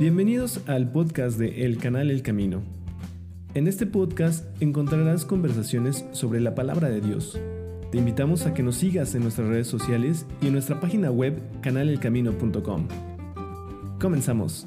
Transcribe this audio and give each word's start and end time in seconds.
Bienvenidos 0.00 0.62
al 0.66 0.90
podcast 0.90 1.38
de 1.38 1.66
El 1.66 1.76
Canal 1.76 2.10
El 2.10 2.22
Camino. 2.22 2.62
En 3.52 3.68
este 3.68 3.84
podcast 3.84 4.46
encontrarás 4.62 5.26
conversaciones 5.26 6.06
sobre 6.12 6.40
la 6.40 6.54
palabra 6.54 6.88
de 6.88 7.02
Dios. 7.02 7.38
Te 7.92 7.98
invitamos 7.98 8.46
a 8.46 8.54
que 8.54 8.62
nos 8.62 8.76
sigas 8.76 9.14
en 9.14 9.24
nuestras 9.24 9.48
redes 9.48 9.66
sociales 9.66 10.24
y 10.40 10.46
en 10.46 10.54
nuestra 10.54 10.80
página 10.80 11.10
web 11.10 11.38
canalelcamino.com. 11.60 12.88
Comenzamos. 14.00 14.66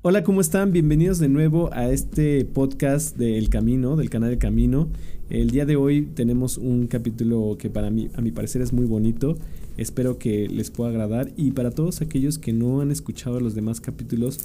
Hola, 0.00 0.24
¿cómo 0.24 0.40
están? 0.40 0.72
Bienvenidos 0.72 1.18
de 1.18 1.28
nuevo 1.28 1.68
a 1.74 1.90
este 1.90 2.46
podcast 2.46 3.18
de 3.18 3.36
El 3.36 3.50
Camino, 3.50 3.94
del 3.94 4.08
canal 4.08 4.30
El 4.30 4.38
Camino. 4.38 4.88
El 5.28 5.50
día 5.50 5.66
de 5.66 5.76
hoy 5.76 6.06
tenemos 6.14 6.56
un 6.56 6.86
capítulo 6.86 7.58
que 7.58 7.68
para 7.68 7.90
mí, 7.90 8.08
a 8.14 8.22
mi 8.22 8.32
parecer, 8.32 8.62
es 8.62 8.72
muy 8.72 8.86
bonito. 8.86 9.36
Espero 9.80 10.18
que 10.18 10.46
les 10.46 10.70
pueda 10.70 10.90
agradar. 10.90 11.32
Y 11.38 11.52
para 11.52 11.70
todos 11.70 12.02
aquellos 12.02 12.38
que 12.38 12.52
no 12.52 12.82
han 12.82 12.90
escuchado 12.90 13.40
los 13.40 13.54
demás 13.54 13.80
capítulos, 13.80 14.40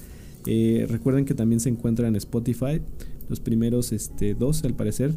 eh, 0.47 0.87
recuerden 0.89 1.25
que 1.25 1.33
también 1.33 1.59
se 1.59 1.67
encuentran 1.67 2.07
en 2.07 2.15
Spotify. 2.15 2.79
Los 3.27 3.41
primeros 3.41 3.91
este, 3.91 4.33
dos, 4.33 4.63
al 4.63 4.75
parecer, 4.75 5.11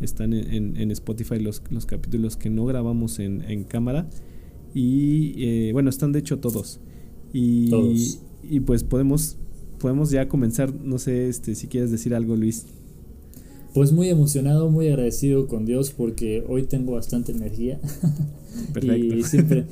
están 0.00 0.32
en, 0.32 0.90
Spotify 0.92 1.40
los, 1.40 1.60
los, 1.70 1.86
capítulos 1.86 2.36
que 2.36 2.50
no 2.50 2.66
grabamos 2.66 3.18
en, 3.18 3.64
cámara. 3.64 4.08
Y 4.74 5.34
eh, 5.38 5.72
bueno, 5.72 5.90
están 5.90 6.12
de 6.12 6.20
hecho 6.20 6.38
todos. 6.38 6.78
Y, 7.32 7.70
todos. 7.70 8.20
y 8.48 8.60
pues 8.60 8.84
podemos 8.84 9.38
podemos 9.80 10.10
ya 10.10 10.28
comenzar. 10.28 10.72
No 10.72 10.98
sé 10.98 11.28
este, 11.28 11.56
si 11.56 11.66
quieres 11.66 11.90
decir 11.90 12.14
algo, 12.14 12.36
Luis. 12.36 12.66
Pues 13.74 13.90
muy 13.90 14.08
emocionado, 14.08 14.70
muy 14.70 14.86
agradecido 14.86 15.48
con 15.48 15.66
Dios 15.66 15.90
porque 15.90 16.44
hoy 16.48 16.62
tengo 16.62 16.92
bastante 16.92 17.32
energía. 17.32 17.80
Perfecto. 18.72 19.16
y 19.16 19.22
siempre, 19.24 19.66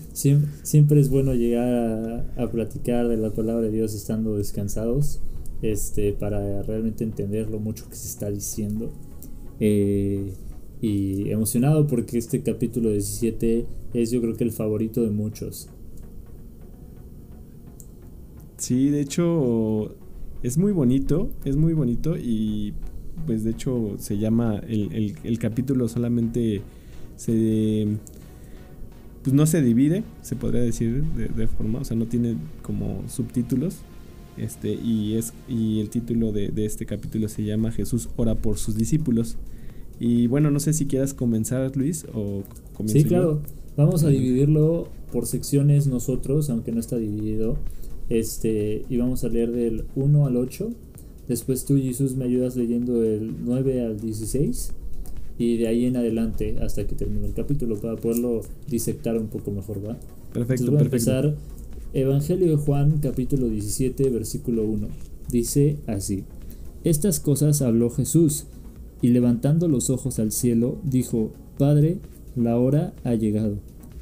siempre, 0.64 1.00
es 1.00 1.08
bueno 1.08 1.34
llegar 1.34 2.26
a, 2.36 2.50
platicar 2.50 3.06
de 3.06 3.16
la 3.16 3.30
palabra 3.30 3.62
de 3.62 3.70
Dios 3.70 3.94
estando 3.94 4.36
descansados 4.36 5.20
este, 5.62 6.12
para 6.14 6.64
realmente 6.64 7.04
entender 7.04 7.48
lo 7.48 7.60
mucho 7.60 7.88
que 7.88 7.94
se 7.94 8.08
está 8.08 8.28
diciendo. 8.28 8.90
Eh, 9.60 10.32
y 10.80 11.30
emocionado 11.30 11.86
porque 11.86 12.18
este 12.18 12.42
capítulo 12.42 12.90
17 12.90 13.66
es 13.94 14.10
yo 14.10 14.20
creo 14.20 14.34
que 14.34 14.42
el 14.42 14.50
favorito 14.50 15.04
de 15.04 15.10
muchos. 15.10 15.68
Sí, 18.56 18.90
de 18.90 19.00
hecho 19.00 19.94
es 20.42 20.58
muy 20.58 20.72
bonito, 20.72 21.30
es 21.44 21.54
muy 21.54 21.72
bonito 21.72 22.16
y 22.16 22.74
pues 23.26 23.44
de 23.44 23.50
hecho 23.50 23.96
se 23.98 24.18
llama 24.18 24.60
el, 24.68 25.16
el, 25.22 25.38
capítulo 25.38 25.88
solamente 25.88 26.62
se 27.16 27.86
pues 29.22 29.34
no 29.34 29.46
se 29.46 29.62
divide, 29.62 30.02
se 30.22 30.34
podría 30.36 30.62
decir 30.62 31.04
de, 31.04 31.46
forma, 31.46 31.80
o 31.80 31.84
sea, 31.84 31.96
no 31.96 32.06
tiene 32.06 32.36
como 32.62 33.02
subtítulos. 33.08 33.78
Este, 34.36 34.72
y 34.72 35.14
es 35.14 35.34
y 35.46 35.80
el 35.80 35.90
título 35.90 36.32
de, 36.32 36.48
de, 36.48 36.64
este 36.64 36.86
capítulo 36.86 37.28
se 37.28 37.44
llama 37.44 37.70
Jesús 37.70 38.08
ora 38.16 38.34
por 38.34 38.58
sus 38.58 38.76
discípulos. 38.76 39.36
Y 40.00 40.26
bueno, 40.26 40.50
no 40.50 40.58
sé 40.58 40.72
si 40.72 40.86
quieras 40.86 41.14
comenzar, 41.14 41.76
Luis, 41.76 42.06
o 42.12 42.42
Sí, 42.86 43.04
claro. 43.04 43.40
Vamos 43.76 44.04
a 44.04 44.08
dividirlo 44.08 44.88
por 45.12 45.26
secciones 45.26 45.86
nosotros, 45.86 46.50
aunque 46.50 46.72
no 46.72 46.80
está 46.80 46.96
dividido. 46.96 47.56
Este, 48.08 48.84
y 48.88 48.96
vamos 48.96 49.24
a 49.24 49.28
leer 49.28 49.52
del 49.52 49.84
1 49.94 50.26
al 50.26 50.36
8. 50.36 50.70
Después 51.28 51.64
tú, 51.64 51.76
Jesús, 51.76 52.16
me 52.16 52.24
ayudas 52.24 52.56
leyendo 52.56 53.00
del 53.00 53.34
9 53.44 53.84
al 53.86 54.00
16. 54.00 54.72
Y 55.38 55.56
de 55.56 55.66
ahí 55.66 55.86
en 55.86 55.96
adelante 55.96 56.56
hasta 56.60 56.86
que 56.86 56.94
termine 56.94 57.26
el 57.26 57.32
capítulo 57.32 57.76
para 57.76 57.96
poderlo 57.96 58.42
disectar 58.68 59.16
un 59.16 59.28
poco 59.28 59.50
mejor, 59.50 59.84
¿va? 59.84 59.98
Perfecto, 60.32 60.70
voy 60.70 60.80
a 60.80 60.82
empezar. 60.82 61.34
Evangelio 61.94 62.50
de 62.50 62.56
Juan, 62.56 62.98
capítulo 63.00 63.48
17, 63.48 64.10
versículo 64.10 64.64
1. 64.64 64.88
Dice 65.30 65.78
así: 65.86 66.24
Estas 66.84 67.18
cosas 67.18 67.62
habló 67.62 67.90
Jesús, 67.90 68.44
y 69.00 69.08
levantando 69.08 69.68
los 69.68 69.90
ojos 69.90 70.18
al 70.18 70.32
cielo, 70.32 70.78
dijo: 70.84 71.32
Padre, 71.58 71.98
la 72.36 72.58
hora 72.58 72.94
ha 73.04 73.14
llegado. 73.14 73.56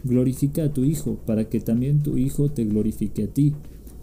Glorifica 0.05 0.65
a 0.65 0.73
tu 0.73 0.85
Hijo, 0.85 1.19
para 1.27 1.49
que 1.49 1.61
también 1.61 2.03
tu 2.03 2.17
Hijo 2.19 2.51
te 2.51 2.65
glorifique 2.65 3.25
a 3.25 3.29
ti 3.29 3.55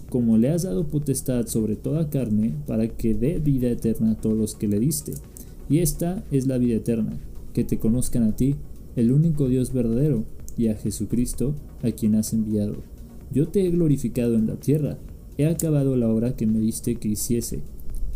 como 0.09 0.37
le 0.37 0.49
has 0.49 0.63
dado 0.63 0.87
potestad 0.87 1.47
sobre 1.47 1.75
toda 1.75 2.09
carne, 2.09 2.53
para 2.65 2.87
que 2.87 3.13
dé 3.13 3.39
vida 3.39 3.69
eterna 3.69 4.11
a 4.11 4.15
todos 4.15 4.37
los 4.37 4.55
que 4.55 4.67
le 4.67 4.79
diste. 4.79 5.13
Y 5.69 5.79
esta 5.79 6.23
es 6.31 6.47
la 6.47 6.57
vida 6.57 6.75
eterna, 6.75 7.17
que 7.53 7.63
te 7.63 7.77
conozcan 7.77 8.23
a 8.23 8.35
ti, 8.35 8.55
el 8.95 9.11
único 9.11 9.47
Dios 9.47 9.73
verdadero, 9.73 10.23
y 10.57 10.69
a 10.69 10.75
Jesucristo, 10.75 11.55
a 11.83 11.91
quien 11.91 12.15
has 12.15 12.33
enviado. 12.33 12.77
Yo 13.31 13.49
te 13.49 13.65
he 13.65 13.69
glorificado 13.69 14.35
en 14.35 14.47
la 14.47 14.55
tierra, 14.55 14.97
he 15.37 15.45
acabado 15.45 15.95
la 15.97 16.09
obra 16.09 16.35
que 16.35 16.47
me 16.47 16.59
diste 16.59 16.95
que 16.95 17.09
hiciese. 17.09 17.61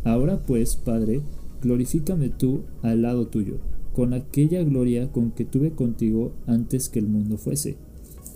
Ahora 0.04 0.42
pues, 0.42 0.78
Padre, 0.78 1.22
glorifícame 1.62 2.30
tú 2.30 2.62
al 2.82 3.02
lado 3.04 3.28
tuyo, 3.28 3.58
con 3.94 4.14
aquella 4.14 4.64
gloria 4.64 5.12
con 5.12 5.32
que 5.32 5.46
tuve 5.46 5.72
contigo 5.72 6.32
antes 6.48 6.90
que 6.90 7.00
el 7.00 7.08
mundo 7.08 7.38
fuese 7.38 7.76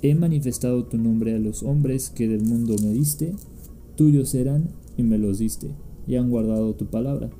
He 0.06 0.14
manifestado 0.14 0.86
tu 0.86 1.00
nombre 1.00 1.34
a 1.34 1.40
los 1.40 1.64
hombres 1.64 2.12
que 2.12 2.28
del 2.28 2.44
mundo 2.44 2.76
me 2.80 2.94
diste, 2.94 3.34
tuyos 3.96 4.36
eran 4.36 4.70
y 4.98 5.02
me 5.02 5.18
los 5.18 5.40
diste, 5.40 5.72
y 6.06 6.16
han 6.16 6.30
guardado 6.30 6.76
tu 6.76 6.86
palabra. 6.86 7.32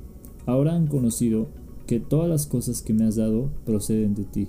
Ahora 0.46 0.74
han 0.74 0.88
conocido 0.88 1.46
que 1.86 2.00
todas 2.00 2.28
las 2.28 2.48
cosas 2.48 2.82
que 2.82 2.92
me 2.92 3.04
has 3.04 3.14
dado 3.14 3.52
proceden 3.64 4.16
de 4.16 4.24
ti, 4.24 4.48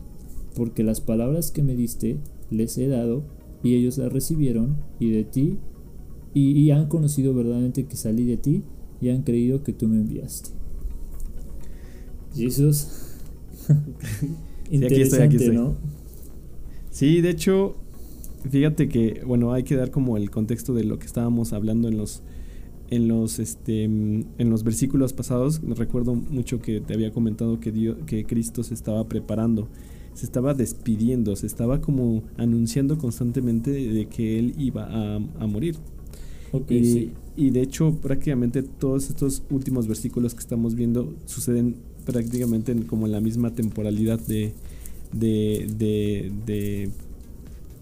porque 0.55 0.83
las 0.83 0.99
palabras 0.99 1.51
que 1.51 1.61
me 1.61 1.75
diste 1.75 2.17
les 2.49 2.79
he 2.79 2.87
dado, 2.87 3.21
y 3.61 3.75
ellos 3.75 3.99
las 3.99 4.11
recibieron, 4.11 4.77
y 4.99 5.11
de 5.11 5.23
ti, 5.23 5.59
y, 6.33 6.71
han 6.71 6.87
conocido 6.87 7.35
verdaderamente 7.35 7.85
que 7.85 7.97
salí 7.97 8.25
de 8.25 8.37
ti, 8.37 8.63
y 8.99 9.09
han 9.09 9.21
creído 9.21 9.61
que 9.61 9.73
tú 9.73 9.87
me 9.87 9.97
enviaste. 9.97 10.49
Jesús. 12.33 12.87
Interesante, 14.71 15.49
¿no? 15.49 15.75
Sí, 16.89 17.21
de 17.21 17.29
hecho, 17.29 17.75
Fíjate 18.49 18.87
que, 18.89 19.21
bueno, 19.25 19.53
hay 19.53 19.63
que 19.63 19.75
dar 19.75 19.91
como 19.91 20.17
el 20.17 20.29
contexto 20.29 20.73
de 20.73 20.83
lo 20.83 20.99
que 20.99 21.05
estábamos 21.05 21.53
hablando 21.53 21.87
en 21.87 21.97
los 21.97 22.21
en 22.89 23.09
los 23.09 23.39
este 23.39 23.83
en 23.83 24.49
los 24.49 24.63
versículos 24.63 25.13
pasados. 25.13 25.61
Recuerdo 25.75 26.15
mucho 26.15 26.61
que 26.61 26.79
te 26.79 26.93
había 26.93 27.11
comentado 27.11 27.59
que 27.59 27.71
Dios, 27.71 27.97
que 28.05 28.25
Cristo 28.25 28.63
se 28.63 28.73
estaba 28.73 29.07
preparando, 29.07 29.67
se 30.13 30.25
estaba 30.25 30.53
despidiendo, 30.53 31.35
se 31.35 31.47
estaba 31.47 31.81
como 31.81 32.23
anunciando 32.37 32.97
constantemente 32.97 33.71
de 33.71 34.05
que 34.07 34.39
él 34.39 34.53
iba 34.57 34.87
a, 35.15 35.47
morir. 35.47 35.75
y, 36.69 37.11
y 37.35 37.49
de 37.49 37.61
hecho, 37.61 37.95
prácticamente 38.01 38.63
todos 38.63 39.09
estos 39.09 39.43
últimos 39.49 39.87
versículos 39.87 40.33
que 40.33 40.39
estamos 40.39 40.75
viendo 40.75 41.13
suceden 41.25 41.75
prácticamente 42.05 42.73
como 42.85 43.05
en 43.05 43.11
la 43.11 43.19
misma 43.19 43.53
temporalidad 43.53 44.19
de, 44.19 44.53
de, 45.11 45.67
de, 45.77 46.31
de 46.45 46.89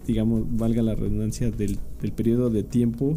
digamos, 0.06 0.44
valga 0.56 0.82
la 0.82 0.94
redundancia, 0.94 1.50
del, 1.50 1.78
del 2.00 2.12
periodo 2.12 2.50
de 2.50 2.62
tiempo 2.62 3.16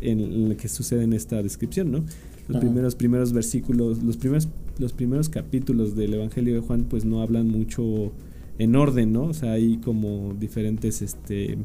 en 0.00 0.20
el 0.20 0.56
que 0.56 0.68
sucede 0.68 1.04
en 1.04 1.12
esta 1.12 1.42
descripción, 1.42 1.90
¿no? 1.90 2.04
Los 2.48 2.60
primeros, 2.60 2.94
primeros 2.94 3.32
versículos, 3.32 4.02
los 4.02 4.16
primeros, 4.16 4.48
los 4.78 4.94
primeros 4.94 5.28
capítulos 5.28 5.94
del 5.96 6.14
Evangelio 6.14 6.54
de 6.54 6.60
Juan, 6.60 6.86
pues 6.88 7.04
no 7.04 7.20
hablan 7.20 7.48
mucho 7.48 8.12
en 8.58 8.74
orden, 8.74 9.12
¿no? 9.12 9.24
O 9.24 9.34
sea, 9.34 9.52
hay 9.52 9.76
como 9.76 10.34
diferentes 10.38 11.02
este, 11.02 11.58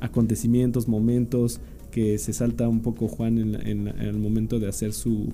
acontecimientos, 0.00 0.86
momentos 0.86 1.60
que 1.90 2.18
se 2.18 2.32
salta 2.32 2.68
un 2.68 2.80
poco 2.80 3.08
Juan 3.08 3.38
en, 3.38 3.54
en 3.66 3.88
el 3.88 4.18
momento 4.18 4.60
de 4.60 4.68
hacer 4.68 4.92
su, 4.92 5.32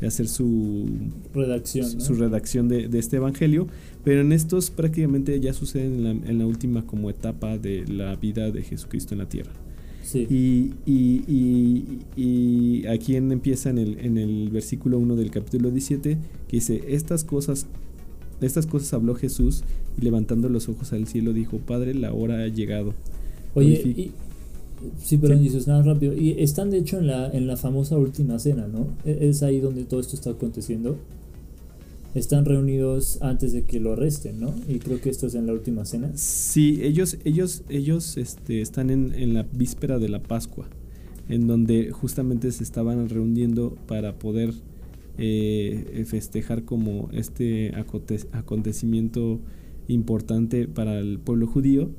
de 0.00 0.06
hacer 0.06 0.28
su 0.28 0.86
redacción, 1.32 2.00
su, 2.00 2.14
redacción 2.14 2.68
de, 2.68 2.88
este 2.98 3.16
evangelio, 3.16 3.66
pero 4.02 4.20
en 4.20 4.32
estos 4.32 4.70
prácticamente 4.70 5.38
ya 5.40 5.52
suceden 5.52 6.24
en 6.24 6.38
la, 6.38 6.46
última 6.46 6.86
como 6.86 7.10
etapa 7.10 7.58
de 7.58 7.84
la 7.86 8.16
vida 8.16 8.50
de 8.50 8.62
Jesucristo 8.62 9.14
en 9.14 9.18
la 9.18 9.28
tierra. 9.28 9.52
Y, 10.14 10.72
y, 12.16 12.86
aquí 12.86 13.16
empieza 13.16 13.70
en 13.70 13.78
el, 13.78 13.98
en 14.00 14.18
el 14.18 14.50
versículo 14.50 14.98
1 14.98 15.16
del 15.16 15.30
capítulo 15.30 15.70
17, 15.70 16.18
que 16.48 16.56
dice, 16.56 16.84
estas 16.88 17.24
cosas, 17.24 17.66
estas 18.40 18.66
cosas 18.66 18.92
habló 18.92 19.14
Jesús 19.14 19.64
y 19.98 20.02
levantando 20.02 20.48
los 20.48 20.68
ojos 20.68 20.92
al 20.92 21.06
cielo 21.06 21.32
dijo, 21.32 21.58
Padre, 21.58 21.94
la 21.94 22.12
hora 22.12 22.42
ha 22.42 22.48
llegado. 22.48 22.94
Oye, 23.54 24.10
Sí, 25.02 25.18
pero 25.18 25.38
Jesús, 25.38 25.66
nada 25.66 25.82
rápido. 25.82 26.14
Y 26.14 26.42
están 26.42 26.70
de 26.70 26.78
hecho 26.78 26.98
en 26.98 27.06
la, 27.06 27.30
en 27.30 27.46
la 27.46 27.56
famosa 27.56 27.96
última 27.96 28.38
cena, 28.38 28.66
¿no? 28.68 28.88
E, 29.04 29.28
es 29.28 29.42
ahí 29.42 29.60
donde 29.60 29.84
todo 29.84 30.00
esto 30.00 30.16
está 30.16 30.30
aconteciendo. 30.30 30.96
Están 32.14 32.44
reunidos 32.44 33.18
antes 33.22 33.52
de 33.52 33.62
que 33.62 33.80
lo 33.80 33.94
arresten, 33.94 34.38
¿no? 34.38 34.54
Y 34.68 34.78
creo 34.78 35.00
que 35.00 35.10
esto 35.10 35.26
es 35.26 35.34
en 35.34 35.46
la 35.46 35.52
última 35.52 35.84
cena. 35.84 36.12
Sí, 36.14 36.80
ellos, 36.82 37.18
ellos, 37.24 37.62
ellos 37.68 38.16
este, 38.16 38.60
están 38.60 38.90
en, 38.90 39.12
en 39.14 39.34
la 39.34 39.42
víspera 39.42 39.98
de 39.98 40.08
la 40.08 40.22
Pascua, 40.22 40.68
en 41.28 41.46
donde 41.46 41.90
justamente 41.90 42.52
se 42.52 42.62
estaban 42.62 43.08
reuniendo 43.08 43.76
para 43.88 44.18
poder 44.18 44.54
eh, 45.16 46.04
festejar 46.06 46.64
como 46.64 47.08
este 47.12 47.72
acontecimiento 48.32 49.38
importante 49.86 50.66
para 50.66 50.98
el 50.98 51.18
pueblo 51.18 51.46
judío 51.46 51.90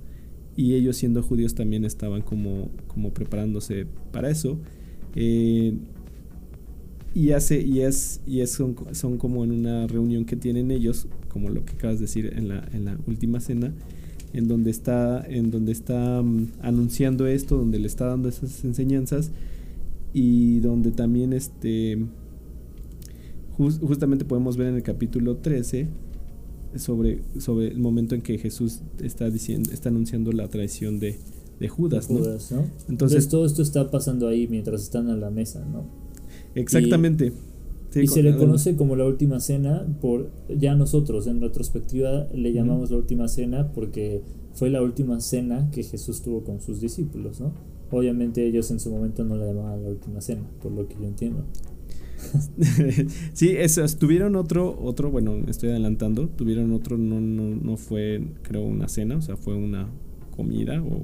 y 0.56 0.74
ellos 0.74 0.98
siendo 0.98 1.22
judíos 1.22 1.56
también 1.56 1.86
estaban 1.86 2.22
como, 2.22 2.70
como 2.88 3.14
preparándose 3.14 3.88
para 4.12 4.30
eso. 4.30 4.58
Eh, 5.16 5.78
y 7.14 7.32
hace, 7.32 7.62
y 7.62 7.82
es, 7.82 8.22
y 8.28 8.42
es 8.42 8.52
son, 8.52 8.76
son, 8.92 9.18
como 9.18 9.44
en 9.44 9.52
una 9.52 9.88
reunión 9.88 10.26
que 10.26 10.36
tienen 10.36 10.72
ellos, 10.72 11.08
como 11.30 11.50
lo 11.50 11.64
que 11.64 11.74
acabas 11.74 12.00
de 12.00 12.04
decir 12.04 12.34
en 12.36 12.50
la, 12.50 12.68
en 12.74 12.86
la 12.86 12.98
última 13.08 13.40
cena, 13.40 13.74
en 14.34 14.48
donde 14.48 14.70
está, 14.72 15.26
en 15.28 15.50
donde 15.50 15.72
está 15.72 16.22
mm, 16.22 16.48
anunciando 16.62 17.26
esto, 17.26 17.58
donde 17.58 17.80
le 17.80 17.88
está 17.88 18.08
dando 18.08 18.28
esas 18.28 18.64
enseñanzas, 18.66 19.32
y 20.14 20.60
donde 20.60 20.92
también 20.92 21.34
este 21.34 22.06
justamente 23.58 24.26
podemos 24.26 24.58
ver 24.58 24.68
en 24.68 24.76
el 24.76 24.84
capítulo 24.84 25.38
13 25.38 25.88
sobre, 26.78 27.22
sobre 27.40 27.68
el 27.68 27.80
momento 27.80 28.16
en 28.16 28.22
que 28.22 28.38
Jesús 28.38 28.82
está 29.02 29.30
diciendo, 29.30 29.72
está 29.72 29.90
anunciando 29.90 30.32
la 30.32 30.48
traición 30.48 31.00
de, 31.00 31.18
de 31.60 31.68
Judas, 31.70 32.10
¿no? 32.10 32.22
Entonces, 32.90 33.28
todo 33.30 33.46
esto 33.46 33.62
está 33.62 33.90
pasando 33.92 34.28
ahí 34.28 34.48
mientras 34.48 34.84
están 34.84 35.10
a 35.10 35.16
la 35.16 35.30
mesa, 35.30 35.66
¿no? 35.66 35.86
Exactamente. 36.56 37.34
Y, 37.96 38.08
se 38.08 38.22
le 38.22 38.36
conoce 38.36 38.76
como 38.76 38.98
la 38.98 39.06
última 39.06 39.40
cena 39.40 39.88
por 40.02 40.30
ya 40.50 40.76
nosotros 40.76 41.28
en 41.28 41.40
retrospectiva 41.40 42.28
le 42.34 42.52
llamamos 42.52 42.92
la 42.92 42.98
última 42.98 43.30
cena 43.30 43.72
porque 43.72 44.22
fue 44.54 44.70
la 44.70 44.82
última 44.82 45.22
cena 45.22 45.70
que 45.72 45.82
Jesús 45.82 46.22
tuvo 46.22 46.44
con 46.44 46.60
sus 46.60 46.82
discípulos, 46.82 47.40
¿no? 47.40 47.54
Obviamente 47.92 48.46
ellos 48.46 48.70
en 48.72 48.82
su 48.82 48.92
momento 48.92 49.24
no 49.24 49.38
la 49.38 49.46
llamaban 49.46 49.84
la 49.84 49.90
última 49.90 50.20
cena, 50.20 50.42
por 50.62 50.74
lo 50.74 50.88
que 50.90 50.96
yo 50.96 51.06
entiendo. 51.06 51.46
sí, 53.34 53.56
eso, 53.58 53.86
tuvieron 53.98 54.36
otro, 54.36 54.78
otro, 54.82 55.12
bueno, 55.12 55.38
estoy 55.48 55.70
adelantando, 55.70 56.28
tuvieron 56.28 56.72
otro, 56.74 56.98
no, 56.98 57.20
no, 57.20 57.56
no 57.56 57.78
fue, 57.78 58.22
creo, 58.44 58.64
una 58.64 58.88
cena, 58.88 59.18
o 59.18 59.22
sea, 59.22 59.38
fue 59.38 59.56
una 59.56 59.88
comida 60.36 60.82
o 60.82 61.02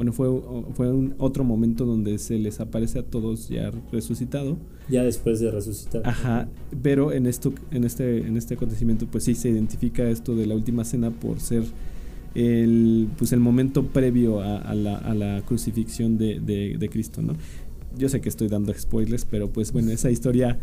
bueno, 0.00 0.14
fue, 0.14 0.28
fue 0.72 0.90
un 0.90 1.14
otro 1.18 1.44
momento 1.44 1.84
donde 1.84 2.16
se 2.16 2.38
les 2.38 2.58
aparece 2.60 3.00
a 3.00 3.02
todos 3.02 3.50
ya 3.50 3.70
resucitado. 3.92 4.56
Ya 4.88 5.04
después 5.04 5.40
de 5.40 5.50
resucitar. 5.50 6.00
Ajá, 6.06 6.48
pero 6.82 7.12
en 7.12 7.26
esto, 7.26 7.52
en 7.70 7.84
este, 7.84 8.26
en 8.26 8.38
este 8.38 8.54
acontecimiento, 8.54 9.06
pues 9.06 9.24
sí 9.24 9.34
se 9.34 9.50
identifica 9.50 10.08
esto 10.08 10.34
de 10.34 10.46
la 10.46 10.54
última 10.54 10.84
cena 10.84 11.10
por 11.10 11.38
ser 11.40 11.64
el, 12.34 13.08
pues 13.18 13.32
el 13.32 13.40
momento 13.40 13.88
previo 13.88 14.40
a, 14.40 14.74
la, 14.74 14.96
a 14.96 15.14
la, 15.14 15.42
crucifixión 15.42 16.16
de, 16.16 16.40
de, 16.40 16.78
de 16.78 16.88
Cristo, 16.88 17.20
¿no? 17.20 17.34
Yo 17.98 18.08
sé 18.08 18.20
que 18.20 18.28
estoy 18.28 18.48
dando 18.48 18.72
spoilers, 18.74 19.24
pero 19.24 19.50
pues 19.50 19.72
bueno, 19.72 19.90
esa 19.90 20.10
historia 20.10 20.58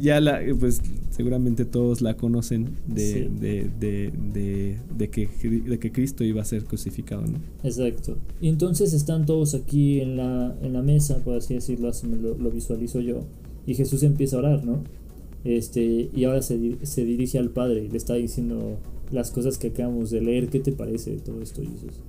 ya 0.00 0.20
la, 0.20 0.40
pues 0.58 0.80
seguramente 1.10 1.64
todos 1.64 2.00
la 2.00 2.16
conocen 2.16 2.68
de, 2.86 3.28
de, 3.38 5.10
que, 5.10 5.28
de 5.28 5.78
que 5.78 5.92
Cristo 5.92 6.24
iba 6.24 6.42
a 6.42 6.44
ser 6.44 6.64
crucificado, 6.64 7.22
¿no? 7.22 7.38
Exacto. 7.62 8.16
Y 8.40 8.48
entonces 8.48 8.92
están 8.92 9.26
todos 9.26 9.54
aquí 9.54 10.00
en 10.00 10.16
la, 10.16 10.56
en 10.62 10.72
la 10.72 10.82
mesa, 10.82 11.18
por 11.24 11.36
así 11.36 11.54
decirlo, 11.54 11.88
así 11.88 12.06
lo, 12.06 12.50
visualizo 12.50 13.00
yo, 13.00 13.22
y 13.66 13.74
Jesús 13.74 14.02
empieza 14.02 14.36
a 14.36 14.40
orar, 14.40 14.64
¿no? 14.64 14.80
Este, 15.44 16.10
y 16.14 16.24
ahora 16.24 16.42
se, 16.42 16.58
se 16.82 17.04
dirige 17.04 17.38
al 17.38 17.50
Padre 17.50 17.84
y 17.84 17.88
le 17.88 17.96
está 17.96 18.14
diciendo 18.14 18.78
las 19.12 19.30
cosas 19.30 19.58
que 19.58 19.68
acabamos 19.68 20.10
de 20.10 20.20
leer. 20.20 20.48
¿Qué 20.48 20.58
te 20.58 20.72
parece 20.72 21.12
de 21.12 21.18
todo 21.18 21.40
esto, 21.40 21.62
Jesús? 21.62 22.00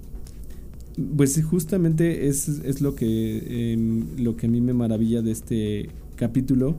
Pues 1.16 1.42
justamente 1.44 2.28
es, 2.28 2.48
es 2.48 2.82
lo, 2.82 2.96
que, 2.96 3.74
em, 3.74 4.06
lo 4.18 4.36
que 4.36 4.48
a 4.48 4.50
mí 4.50 4.62
me 4.62 4.74
maravilla 4.74 5.22
de 5.22 5.32
este 5.32 5.90
capítulo, 6.16 6.76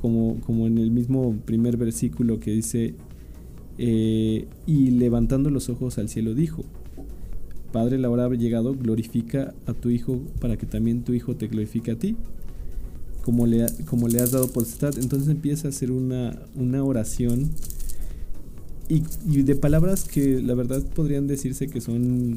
como, 0.00 0.40
como 0.46 0.66
en 0.66 0.78
el 0.78 0.90
mismo 0.90 1.36
primer 1.44 1.76
versículo 1.76 2.38
que 2.38 2.52
dice, 2.52 2.94
eh, 3.78 4.46
y 4.66 4.90
levantando 4.90 5.50
los 5.50 5.68
ojos 5.68 5.98
al 5.98 6.08
cielo 6.08 6.34
dijo, 6.34 6.64
Padre, 7.72 7.98
la 7.98 8.10
hora 8.10 8.26
ha 8.26 8.30
llegado, 8.30 8.74
glorifica 8.74 9.54
a 9.66 9.74
tu 9.74 9.90
Hijo 9.90 10.20
para 10.40 10.56
que 10.56 10.66
también 10.66 11.02
tu 11.02 11.12
Hijo 11.12 11.36
te 11.36 11.48
glorifique 11.48 11.92
a 11.92 11.98
ti, 11.98 12.16
como 13.22 13.46
le, 13.46 13.66
como 13.86 14.08
le 14.08 14.20
has 14.20 14.32
dado 14.32 14.48
potestad. 14.48 14.98
Entonces 14.98 15.28
empieza 15.28 15.68
a 15.68 15.70
hacer 15.70 15.90
una, 15.90 16.40
una 16.56 16.82
oración 16.84 17.50
y, 18.90 19.42
de 19.42 19.54
palabras 19.54 20.04
que 20.04 20.42
la 20.42 20.54
verdad 20.54 20.82
podrían 20.94 21.28
decirse 21.28 21.68
que 21.68 21.80
son 21.80 22.36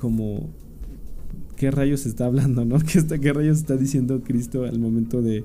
como 0.00 0.50
qué 1.56 1.70
rayos 1.70 2.06
está 2.06 2.26
hablando, 2.26 2.64
¿no? 2.64 2.78
¿Qué, 2.90 2.98
está, 2.98 3.18
qué 3.18 3.32
rayos 3.32 3.58
está 3.58 3.76
diciendo 3.76 4.22
Cristo 4.22 4.64
al 4.64 4.80
momento 4.80 5.22
de 5.22 5.44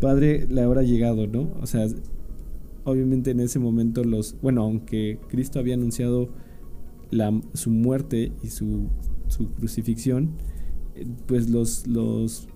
Padre, 0.00 0.46
la 0.50 0.68
hora 0.68 0.80
ha 0.80 0.84
llegado, 0.84 1.26
¿no? 1.26 1.52
O 1.60 1.66
sea, 1.66 1.86
obviamente 2.84 3.30
en 3.30 3.40
ese 3.40 3.58
momento 3.58 4.04
los, 4.04 4.36
bueno, 4.42 4.62
aunque 4.62 5.18
Cristo 5.28 5.58
había 5.58 5.74
anunciado 5.74 6.30
su 7.52 7.70
muerte 7.70 8.32
y 8.42 8.48
su, 8.48 8.88
crucifixión, 9.56 10.30
pues 11.26 11.48
los, 11.48 11.86
los, 11.86 12.48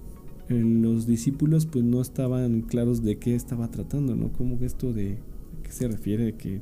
eh, 0.48 0.54
los 0.54 1.06
discípulos 1.06 1.66
pues 1.66 1.84
no 1.84 2.00
estaban 2.00 2.62
claros 2.62 3.02
de 3.02 3.19
qué 3.19 3.34
estaba 3.34 3.70
tratando, 3.70 4.16
¿no? 4.16 4.32
¿Cómo 4.32 4.58
que 4.58 4.66
esto 4.66 4.92
de 4.92 5.19
qué 5.62 5.70
se 5.70 5.88
refiere 5.88 6.34
que 6.34 6.60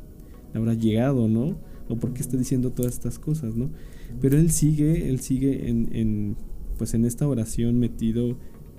la 0.52 0.60
hora 0.60 0.72
ha 0.72 0.76
llegado, 0.76 1.28
¿no? 1.28 1.56
O 1.88 1.96
por 1.96 2.12
qué 2.12 2.20
está 2.20 2.36
diciendo 2.36 2.70
todas 2.70 2.94
estas 2.94 3.18
cosas, 3.18 3.56
¿no? 3.56 3.70
Pero 4.20 4.36
él 4.36 4.50
sigue, 4.50 5.08
él 5.08 5.20
sigue 5.20 5.68
en, 5.68 5.88
en 5.92 6.36
pues 6.78 6.94
en 6.94 7.04
esta 7.04 7.26
oración 7.26 7.78
metido 7.78 8.36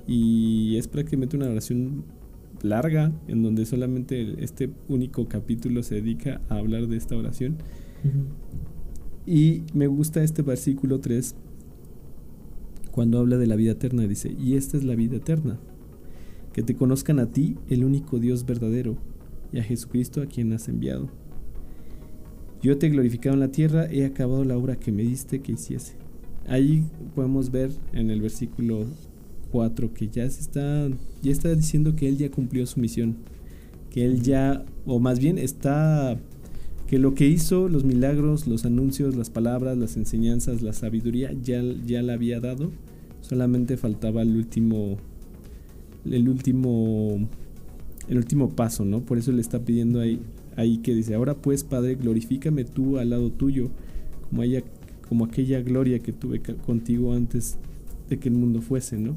y 0.07 0.75
es 0.77 0.87
prácticamente 0.87 1.35
una 1.35 1.49
oración 1.49 2.05
larga 2.61 3.11
en 3.27 3.43
donde 3.43 3.65
solamente 3.65 4.43
este 4.43 4.69
único 4.87 5.27
capítulo 5.27 5.83
se 5.83 5.95
dedica 5.95 6.41
a 6.49 6.55
hablar 6.55 6.87
de 6.87 6.97
esta 6.97 7.15
oración. 7.15 7.57
Y 9.25 9.63
me 9.73 9.87
gusta 9.87 10.23
este 10.23 10.41
versículo 10.41 10.99
3 10.99 11.35
cuando 12.91 13.19
habla 13.19 13.37
de 13.37 13.47
la 13.47 13.55
vida 13.55 13.73
eterna. 13.73 14.07
Dice, 14.07 14.35
y 14.39 14.55
esta 14.55 14.77
es 14.77 14.83
la 14.83 14.95
vida 14.95 15.17
eterna, 15.17 15.59
que 16.53 16.63
te 16.63 16.75
conozcan 16.75 17.19
a 17.19 17.27
ti, 17.27 17.57
el 17.69 17.83
único 17.83 18.19
Dios 18.19 18.45
verdadero, 18.45 18.97
y 19.51 19.59
a 19.59 19.63
Jesucristo 19.63 20.21
a 20.21 20.25
quien 20.25 20.53
has 20.53 20.67
enviado. 20.69 21.09
Yo 22.61 22.77
te 22.77 22.87
he 22.87 22.89
glorificado 22.89 23.35
en 23.35 23.39
la 23.39 23.51
tierra, 23.51 23.87
he 23.91 24.05
acabado 24.05 24.43
la 24.43 24.57
obra 24.57 24.77
que 24.77 24.91
me 24.91 25.03
diste 25.03 25.41
que 25.41 25.53
hiciese. 25.53 25.93
Ahí 26.47 26.83
podemos 27.13 27.51
ver 27.51 27.71
en 27.93 28.09
el 28.09 28.21
versículo 28.21 28.85
4 29.51 29.93
que 29.93 30.07
ya 30.07 30.29
se 30.29 30.41
está 30.41 30.89
ya 31.21 31.31
está 31.31 31.53
diciendo 31.53 31.95
que 31.95 32.07
él 32.07 32.17
ya 32.17 32.31
cumplió 32.31 32.65
su 32.65 32.79
misión, 32.79 33.17
que 33.91 34.05
él 34.05 34.21
ya 34.21 34.65
o 34.85 34.99
más 34.99 35.19
bien 35.19 35.37
está 35.37 36.17
que 36.87 36.97
lo 36.97 37.13
que 37.13 37.27
hizo, 37.27 37.67
los 37.67 37.83
milagros, 37.83 38.47
los 38.47 38.65
anuncios, 38.65 39.15
las 39.15 39.29
palabras, 39.29 39.77
las 39.77 39.97
enseñanzas, 39.97 40.61
la 40.61 40.73
sabiduría 40.73 41.31
ya 41.43 41.61
ya 41.85 42.01
la 42.01 42.13
había 42.13 42.39
dado, 42.39 42.71
solamente 43.21 43.77
faltaba 43.77 44.21
el 44.21 44.35
último 44.35 44.97
el 46.05 46.29
último 46.29 47.27
el 48.07 48.17
último 48.17 48.49
paso, 48.49 48.85
¿no? 48.85 49.01
Por 49.01 49.17
eso 49.17 49.31
le 49.31 49.41
está 49.41 49.59
pidiendo 49.59 49.99
ahí 49.99 50.21
ahí 50.57 50.79
que 50.79 50.93
dice, 50.93 51.15
"Ahora 51.15 51.35
pues, 51.35 51.63
Padre, 51.63 51.95
glorifícame 51.95 52.65
tú 52.65 52.97
al 52.97 53.11
lado 53.11 53.31
tuyo, 53.31 53.69
como 54.29 54.43
como 55.07 55.23
aquella 55.23 55.61
gloria 55.61 55.99
que 55.99 56.11
tuve 56.11 56.41
contigo 56.41 57.13
antes 57.13 57.55
de 58.09 58.19
que 58.19 58.27
el 58.27 58.35
mundo 58.35 58.61
fuese, 58.61 58.97
¿no?" 58.97 59.15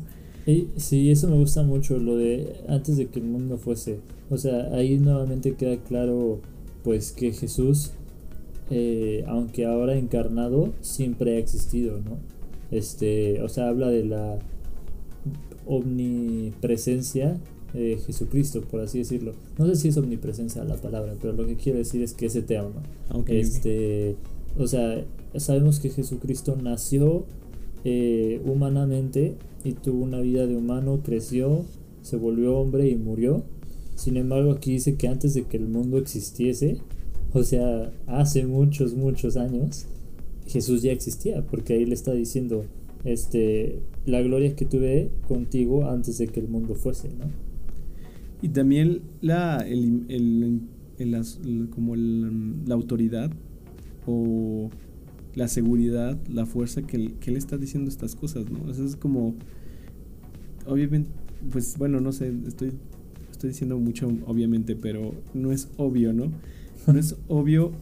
sí, 0.77 1.11
eso 1.11 1.29
me 1.29 1.37
gusta 1.37 1.63
mucho, 1.63 1.99
lo 1.99 2.17
de 2.17 2.55
antes 2.69 2.97
de 2.97 3.07
que 3.07 3.19
el 3.21 3.27
mundo 3.27 3.59
fuese. 3.59 3.99
O 4.31 4.37
sea, 4.37 4.73
ahí 4.73 4.99
nuevamente 4.99 5.55
queda 5.55 5.77
claro 5.77 6.41
pues 6.83 7.13
que 7.13 7.33
Jesús, 7.33 7.93
eh, 8.71 9.25
aunque 9.27 9.67
ahora 9.67 9.97
encarnado, 9.97 10.73
siempre 10.81 11.37
ha 11.37 11.39
existido, 11.39 12.01
¿no? 12.01 12.19
Este, 12.71 13.43
o 13.43 13.49
sea, 13.49 13.69
habla 13.69 13.89
de 13.89 14.05
la 14.05 14.39
omnipresencia 15.67 17.39
de 17.73 17.99
Jesucristo, 17.99 18.62
por 18.62 18.81
así 18.81 18.99
decirlo. 18.99 19.35
No 19.59 19.67
sé 19.67 19.77
si 19.77 19.89
es 19.89 19.97
omnipresencia 19.97 20.65
la 20.65 20.77
palabra, 20.77 21.15
pero 21.21 21.33
lo 21.33 21.47
que 21.47 21.57
quiero 21.57 21.79
decir 21.79 22.03
es 22.03 22.15
que 22.15 22.27
es 22.27 22.37
eterno. 22.37 22.83
este, 23.27 24.17
o 24.59 24.67
sea, 24.67 25.05
sabemos 25.37 25.81
que 25.81 25.91
Jesucristo 25.91 26.57
nació 26.61 27.25
eh, 27.85 28.41
humanamente 28.45 29.35
y 29.65 29.73
tuvo 29.73 30.03
una 30.05 30.21
vida 30.21 30.47
de 30.47 30.57
humano, 30.57 31.00
creció, 31.05 31.65
se 32.03 32.17
volvió 32.17 32.59
hombre 32.59 32.89
y 32.89 32.97
murió. 32.97 33.43
Sin 33.95 34.17
embargo, 34.17 34.53
aquí 34.53 34.73
dice 34.73 34.97
que 34.97 35.09
antes 35.09 35.35
de 35.35 35.45
que 35.45 35.57
el 35.59 35.69
mundo 35.69 35.99
existiese, 35.99 36.79
o 37.33 37.45
sea, 37.45 37.93
hace 38.07 38.47
muchos, 38.47 38.95
muchos 38.95 39.37
años, 39.37 39.87
Jesús 40.47 40.83
ya 40.83 40.91
existía, 40.91 41.45
porque 41.47 41.75
ahí 41.75 41.85
le 41.85 41.95
está 41.95 42.12
diciendo, 42.12 42.65
este, 43.05 43.81
la 44.07 44.21
gloria 44.21 44.57
que 44.57 44.65
tuve 44.65 45.11
contigo 45.29 45.89
antes 45.89 46.19
de 46.19 46.29
que 46.29 46.41
el 46.41 46.49
mundo 46.49 46.75
fuese, 46.75 47.09
¿no? 47.11 47.50
Y 48.43 48.49
también 48.49 49.03
la, 49.21 49.59
el, 49.59 50.07
el, 50.09 51.69
como 51.71 51.95
la 51.97 52.75
autoridad 52.75 53.31
o 54.07 54.71
la 55.35 55.49
seguridad, 55.49 56.19
la 56.29 56.47
fuerza 56.47 56.83
que, 56.83 57.15
que 57.21 57.31
él 57.31 57.37
está 57.37 57.57
diciendo 57.59 57.91
estas 57.91 58.15
cosas, 58.17 58.51
¿no? 58.51 58.71
Eso 58.71 58.85
es 58.85 58.97
como, 58.97 59.35
obviamente, 60.67 61.11
pues 61.53 61.77
bueno, 61.79 62.01
no 62.01 62.13
sé, 62.13 62.33
estoy, 62.47 62.73
estoy 63.31 63.51
diciendo 63.51 63.79
mucho, 63.79 64.09
obviamente, 64.27 64.75
pero 64.75 65.15
no 65.35 65.53
es 65.53 65.69
obvio, 65.77 66.13
¿no? 66.13 66.33
No 66.87 66.99
es 66.99 67.17
obvio 67.29 67.73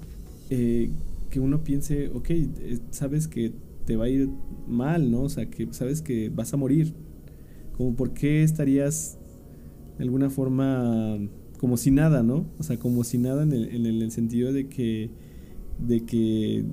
eh, 0.51 0.91
que 1.31 1.41
uno 1.41 1.63
piense, 1.63 2.09
ok, 2.09 2.31
eh, 2.31 2.79
sabes 2.91 3.29
que 3.29 3.53
te 3.85 3.97
va 3.97 4.05
a 4.05 4.09
ir 4.09 4.29
mal, 4.67 5.11
¿no? 5.11 5.23
O 5.23 5.29
sea, 5.29 5.47
que 5.47 5.69
sabes 5.73 6.03
que 6.03 6.31
vas 6.31 6.53
a 6.53 6.57
morir. 6.57 6.95
como 7.77 7.95
por 7.95 8.13
qué 8.13 8.43
estarías 8.43 9.18
de 9.99 10.05
alguna 10.05 10.31
forma 10.31 11.19
como 11.59 11.77
si 11.77 11.91
nada, 11.91 12.23
¿no? 12.23 12.47
O 12.59 12.63
sea, 12.63 12.79
como 12.79 13.05
si 13.05 13.19
nada 13.19 13.43
en 13.43 13.53
el, 13.53 13.75
en 13.75 13.87
el 13.87 14.11
sentido 14.11 14.53
de 14.53 14.69
que 14.69 15.11
de 15.87 16.05
que 16.05 16.65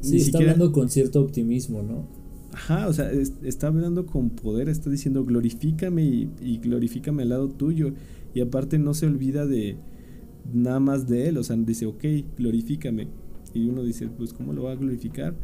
sí 0.00 0.16
está 0.16 0.38
hablando 0.38 0.72
con 0.72 0.88
cierto 0.88 1.20
optimismo, 1.20 1.82
¿no? 1.82 2.06
Ajá, 2.52 2.88
o 2.88 2.92
sea, 2.92 3.10
está 3.12 3.68
hablando 3.68 4.06
con 4.06 4.30
poder, 4.30 4.68
está 4.68 4.90
diciendo 4.90 5.24
glorifícame 5.24 6.02
y, 6.02 6.30
y 6.40 6.58
glorifícame 6.58 7.22
al 7.22 7.28
lado 7.28 7.48
tuyo. 7.48 7.92
Y 8.34 8.40
aparte 8.40 8.78
no 8.78 8.94
se 8.94 9.06
olvida 9.06 9.46
de 9.46 9.76
nada 10.52 10.80
más 10.80 11.08
de 11.08 11.28
él, 11.28 11.38
o 11.38 11.44
sea, 11.44 11.56
dice, 11.56 11.86
ok, 11.86 12.04
glorifícame. 12.36 13.08
Y 13.54 13.68
uno 13.68 13.82
dice, 13.82 14.08
pues, 14.08 14.32
¿cómo 14.32 14.52
lo 14.52 14.64
va 14.64 14.72
a 14.72 14.76
glorificar? 14.76 15.34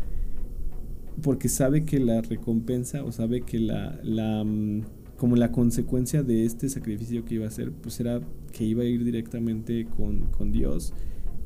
Porque 1.23 1.49
sabe 1.49 1.84
que 1.84 2.00
la 2.00 2.20
recompensa, 2.20 3.04
o 3.04 3.12
sabe 3.12 3.42
que 3.42 3.58
la, 3.58 3.99
la 4.02 4.44
mm, 4.44 4.82
como 5.16 5.37
la 5.37 5.52
consecuencia 5.52 6.23
de 6.23 6.44
este 6.44 6.68
sacrificio 6.68 7.25
que 7.25 7.37
iba 7.37 7.44
a 7.44 7.49
hacer, 7.49 7.73
pues 7.73 8.00
era 8.00 8.21
que 8.52 8.64
iba 8.64 8.83
a 8.83 8.87
ir 8.87 9.04
directamente 9.04 9.87
con, 9.97 10.26
con 10.26 10.52
Dios 10.52 10.92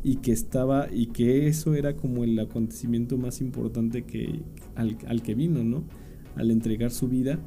y 0.02 0.16
que 0.16 0.32
estaba 0.32 0.88
y 0.92 1.06
que 1.06 1.48
eso 1.48 1.74
era 1.74 1.96
como 1.96 2.24
el 2.24 2.38
acontecimiento 2.38 3.16
más 3.18 3.40
importante 3.40 4.02
que 4.02 4.40
al, 4.74 4.96
al 5.06 5.22
que 5.22 5.34
vino, 5.34 5.64
¿no? 5.64 5.84
Al 6.36 6.50
entregar 6.50 6.90
su 6.90 7.08
vida. 7.08 7.38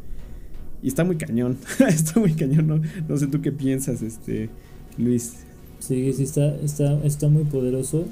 Y 0.84 0.88
está 0.88 1.04
muy 1.04 1.18
cañón, 1.18 1.58
está 1.88 2.20
muy 2.20 2.34
cañón, 2.34 2.68
¿no? 2.68 2.82
No 3.08 3.18
sé 3.18 3.28
tú 3.28 3.42
qué 3.42 3.52
piensas, 3.52 4.02
este, 4.02 4.50
Luis. 4.98 5.38
Sí, 5.80 6.14
sí, 6.14 6.24
está, 6.24 6.56
está, 6.58 7.04
está 7.04 7.30
muy 7.30 7.44
poderoso 7.46 8.06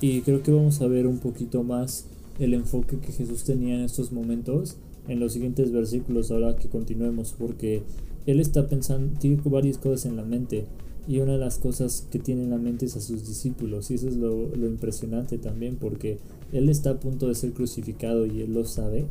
y 0.00 0.22
creo 0.22 0.42
que 0.42 0.50
vamos 0.50 0.80
a 0.80 0.86
ver 0.86 1.06
un 1.06 1.18
poquito 1.18 1.62
más 1.62 2.06
el 2.38 2.54
enfoque 2.54 2.98
que 2.98 3.12
Jesús 3.12 3.44
tenía 3.44 3.74
en 3.74 3.82
estos 3.82 4.12
momentos 4.12 4.76
en 5.10 5.18
los 5.18 5.32
siguientes 5.32 5.72
versículos 5.72 6.30
ahora 6.30 6.56
que 6.56 6.68
continuemos 6.68 7.34
porque 7.36 7.82
él 8.26 8.38
está 8.38 8.68
pensando, 8.68 9.18
tiene 9.18 9.40
varias 9.44 9.76
cosas 9.76 10.06
en 10.06 10.16
la 10.16 10.24
mente 10.24 10.66
y 11.08 11.18
una 11.18 11.32
de 11.32 11.38
las 11.38 11.58
cosas 11.58 12.06
que 12.12 12.20
tiene 12.20 12.44
en 12.44 12.50
la 12.50 12.58
mente 12.58 12.86
es 12.86 12.96
a 12.96 13.00
sus 13.00 13.26
discípulos 13.26 13.90
y 13.90 13.94
eso 13.94 14.08
es 14.08 14.16
lo, 14.16 14.54
lo 14.54 14.68
impresionante 14.68 15.36
también 15.36 15.76
porque 15.76 16.18
él 16.52 16.68
está 16.68 16.90
a 16.90 17.00
punto 17.00 17.26
de 17.26 17.34
ser 17.34 17.52
crucificado 17.52 18.24
y 18.24 18.42
él 18.42 18.54
lo 18.54 18.64
sabe, 18.64 19.06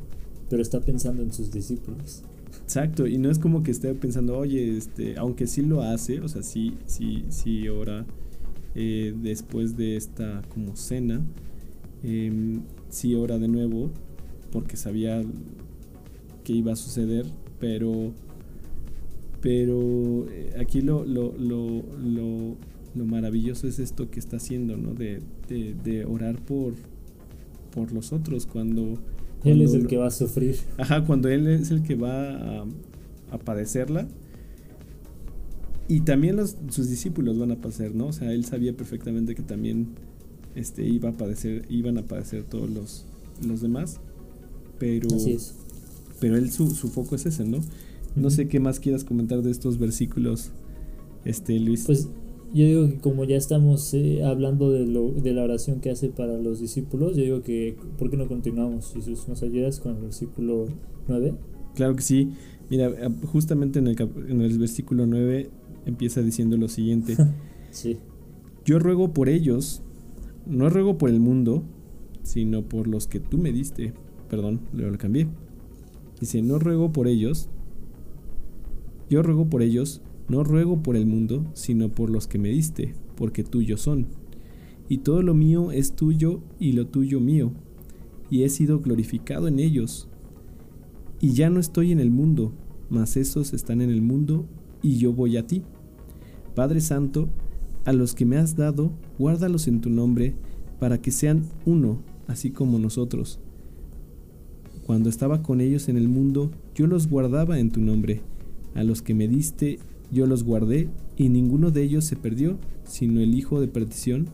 pero 0.50 0.62
está 0.62 0.80
pensando 0.80 1.22
en 1.22 1.34
sus 1.34 1.52
discípulos. 1.52 2.24
Exacto, 2.64 3.06
y 3.06 3.18
no 3.18 3.30
es 3.30 3.38
como 3.38 3.62
que 3.62 3.72
esté 3.72 3.94
pensando, 3.94 4.38
oye, 4.38 4.78
este, 4.78 5.18
aunque 5.18 5.48
sí 5.48 5.64
lo 5.64 5.82
hace, 5.82 6.22
o 6.22 6.30
sea, 6.30 6.44
sí, 6.44 6.76
sí, 6.86 7.26
sí 7.28 7.68
ora 7.68 8.06
eh, 8.74 9.14
después 9.22 9.76
de 9.76 9.98
esta 9.98 10.44
como 10.54 10.78
cena, 10.78 11.22
eh, 12.04 12.60
sí 12.90 13.16
ora 13.16 13.38
de 13.38 13.50
nuevo, 13.50 13.90
porque 14.52 14.78
sabía 14.78 15.24
que 16.50 16.56
iba 16.56 16.74
a 16.74 16.76
suceder, 16.76 17.28
pero, 17.60 18.12
pero 19.40 20.26
eh, 20.32 20.56
aquí 20.60 20.82
lo, 20.82 21.06
lo, 21.06 21.38
lo, 21.38 21.84
lo, 22.04 22.56
lo 22.96 23.06
maravilloso 23.06 23.68
es 23.68 23.78
esto 23.78 24.10
que 24.10 24.20
está 24.20 24.38
haciendo, 24.38 24.76
¿no? 24.76 24.96
De, 24.96 25.22
de, 25.48 25.76
de 25.84 26.06
orar 26.06 26.44
por, 26.44 26.74
por 27.72 27.92
los 27.92 28.14
otros 28.14 28.48
cuando 28.48 28.98
él 29.44 29.62
es 29.62 29.76
el 29.76 29.86
que 29.86 29.98
va 29.98 30.08
a 30.08 30.12
sufrir. 30.12 30.56
Ajá, 30.80 31.06
cuando 31.06 31.30
él 31.30 31.46
es 31.46 31.70
el 31.70 31.84
que 31.84 31.94
va 31.94 32.62
a, 32.62 32.66
a 33.30 33.38
padecerla. 33.38 34.08
Y 35.88 36.00
también 36.00 36.36
los, 36.36 36.56
sus 36.70 36.90
discípulos 36.90 37.38
van 37.38 37.52
a 37.52 37.62
padecer, 37.62 37.94
¿no? 37.94 38.08
O 38.08 38.12
sea, 38.12 38.34
él 38.34 38.44
sabía 38.44 38.76
perfectamente 38.76 39.36
que 39.36 39.44
también 39.44 39.90
este, 40.56 40.84
iba 40.84 41.10
a 41.10 41.14
padecer, 41.14 41.68
iban 41.70 42.00
a 42.00 42.08
padecer 42.08 42.42
todos 42.42 42.72
los, 42.72 43.06
los 43.48 43.62
demás. 43.62 44.00
Pero, 44.80 45.10
Así 45.16 45.34
es. 45.34 45.54
Pero 46.20 46.38
él 46.38 46.52
su, 46.52 46.70
su 46.72 46.90
foco 46.90 47.16
es 47.16 47.26
ese, 47.26 47.46
¿no? 47.46 47.60
No 48.16 48.30
sé 48.30 48.48
qué 48.48 48.60
más 48.60 48.80
quieras 48.80 49.04
comentar 49.04 49.42
de 49.42 49.52
estos 49.52 49.78
versículos, 49.78 50.52
este 51.26 51.60
Luis. 51.60 51.86
Pues 51.86 52.10
yo 52.54 52.66
digo 52.66 52.88
que 52.90 52.98
como 52.98 53.26
ya 53.26 53.38
estamos 53.38 53.94
eh, 53.94 54.24
hablando 54.24 54.72
de, 54.72 54.86
lo, 54.88 55.12
de 55.12 55.34
la 55.34 55.44
oración 55.44 55.80
que 55.80 55.92
hace 55.92 56.10
para 56.10 56.38
los 56.38 56.60
discípulos, 56.60 57.16
yo 57.16 57.24
digo 57.24 57.42
que, 57.44 57.78
¿por 57.98 58.10
qué 58.10 58.18
no 58.18 58.28
continuamos? 58.28 58.92
Jesús, 58.94 59.28
¿nos 59.28 59.44
ayudas 59.44 59.80
con 59.80 59.96
el 59.96 60.02
versículo 60.02 60.66
9? 61.08 61.36
Claro 61.76 61.96
que 61.96 62.02
sí. 62.02 62.32
Mira, 62.70 62.92
justamente 63.32 63.80
en 63.80 63.88
el, 63.88 63.96
en 64.28 64.42
el 64.42 64.58
versículo 64.58 65.06
9 65.06 65.50
empieza 65.86 66.22
diciendo 66.22 66.58
lo 66.58 66.68
siguiente. 66.68 67.16
sí. 67.72 67.98
Yo 68.66 68.80
ruego 68.80 69.14
por 69.14 69.30
ellos, 69.30 69.82
no 70.48 70.70
ruego 70.70 70.98
por 70.98 71.10
el 71.10 71.20
mundo, 71.20 71.64
sino 72.24 72.64
por 72.64 72.88
los 72.88 73.08
que 73.08 73.20
tú 73.20 73.38
me 73.38 73.52
diste. 73.52 73.94
Perdón, 74.30 74.60
lo 74.74 74.96
cambié. 74.98 75.28
Dice, 76.20 76.42
no 76.42 76.60
ruego 76.60 76.92
por 76.92 77.08
ellos, 77.08 77.50
yo 79.10 79.24
ruego 79.24 79.50
por 79.50 79.62
ellos, 79.62 80.02
no 80.28 80.44
ruego 80.44 80.84
por 80.84 80.96
el 80.96 81.06
mundo, 81.06 81.46
sino 81.54 81.90
por 81.90 82.10
los 82.10 82.28
que 82.28 82.38
me 82.38 82.50
diste, 82.50 82.94
porque 83.16 83.44
tuyos 83.44 83.82
son. 83.82 84.08
Y 84.88 85.00
todo 85.00 85.24
lo 85.24 85.34
mío 85.34 85.72
es 85.72 85.94
tuyo 85.94 86.42
y 86.60 86.74
lo 86.74 86.88
tuyo 86.88 87.20
mío, 87.20 87.52
y 88.30 88.44
he 88.44 88.50
sido 88.50 88.82
glorificado 88.82 89.48
en 89.48 89.60
ellos. 89.60 90.08
Y 91.20 91.34
ya 91.34 91.50
no 91.50 91.60
estoy 91.60 91.92
en 91.92 92.00
el 92.00 92.12
mundo, 92.12 92.54
mas 92.90 93.18
esos 93.18 93.54
están 93.54 93.82
en 93.82 93.90
el 93.90 94.02
mundo, 94.02 94.46
y 94.82 94.98
yo 94.98 95.14
voy 95.14 95.38
a 95.38 95.48
ti. 95.48 95.64
Padre 96.54 96.82
Santo, 96.82 97.30
a 97.86 97.94
los 97.94 98.14
que 98.14 98.26
me 98.26 98.38
has 98.38 98.56
dado, 98.56 98.92
guárdalos 99.18 99.68
en 99.68 99.82
tu 99.82 99.90
nombre, 99.90 100.36
para 100.80 101.02
que 101.02 101.12
sean 101.12 101.44
uno, 101.66 102.02
así 102.28 102.52
como 102.52 102.78
nosotros. 102.78 103.40
Cuando 104.90 105.12
estaba 105.12 105.44
con 105.44 105.62
ellos 105.62 105.88
en 105.88 105.98
el 105.98 106.08
mundo, 106.08 106.50
yo 106.74 106.88
los 106.88 107.08
guardaba 107.12 107.60
en 107.60 107.70
tu 107.70 107.80
nombre. 107.80 108.22
A 108.74 108.84
los 108.84 109.04
que 109.04 109.14
me 109.14 109.28
diste, 109.28 109.78
yo 110.12 110.26
los 110.26 110.44
guardé 110.44 110.90
y 111.16 111.30
ninguno 111.30 111.70
de 111.70 111.84
ellos 111.84 112.06
se 112.06 112.16
perdió, 112.16 112.58
sino 112.86 113.20
el 113.20 113.36
hijo 113.36 113.62
de 113.62 113.68
perdición, 113.68 114.30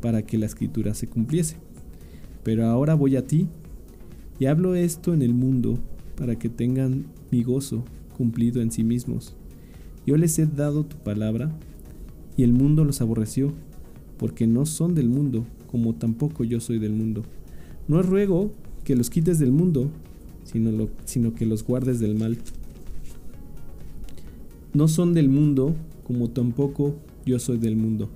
para 0.00 0.22
que 0.22 0.38
la 0.38 0.46
escritura 0.46 0.94
se 0.94 1.08
cumpliese. 1.08 1.56
Pero 2.44 2.66
ahora 2.66 2.94
voy 2.94 3.16
a 3.16 3.26
ti, 3.26 3.48
y 4.38 4.46
hablo 4.46 4.76
esto 4.76 5.14
en 5.14 5.22
el 5.22 5.34
mundo, 5.34 5.80
para 6.14 6.38
que 6.38 6.48
tengan 6.48 7.06
mi 7.32 7.42
gozo 7.42 7.82
cumplido 8.16 8.62
en 8.62 8.70
sí 8.70 8.84
mismos. 8.84 9.34
Yo 10.06 10.16
les 10.16 10.38
he 10.38 10.46
dado 10.46 10.84
tu 10.84 10.96
palabra, 10.98 11.58
y 12.36 12.44
el 12.44 12.52
mundo 12.52 12.84
los 12.84 13.00
aborreció, 13.00 13.52
porque 14.16 14.46
no 14.46 14.64
son 14.64 14.94
del 14.94 15.08
mundo, 15.08 15.44
como 15.66 15.96
tampoco 15.96 16.44
yo 16.44 16.60
soy 16.60 16.78
del 16.78 16.92
mundo. 16.92 17.24
No 17.88 18.00
ruego 18.02 18.52
que 18.84 18.96
los 18.96 19.10
quites 19.10 19.38
del 19.38 19.52
mundo, 19.52 19.88
sino, 20.44 20.72
lo, 20.72 20.88
sino 21.04 21.34
que 21.34 21.46
los 21.46 21.64
guardes 21.64 22.00
del 22.00 22.14
mal 22.14 22.38
no 24.74 24.88
son 24.88 25.14
del 25.14 25.28
mundo, 25.28 25.74
como 26.04 26.30
tampoco 26.30 26.94
yo 27.26 27.38
soy 27.38 27.58
del 27.58 27.76
mundo. 27.76 28.08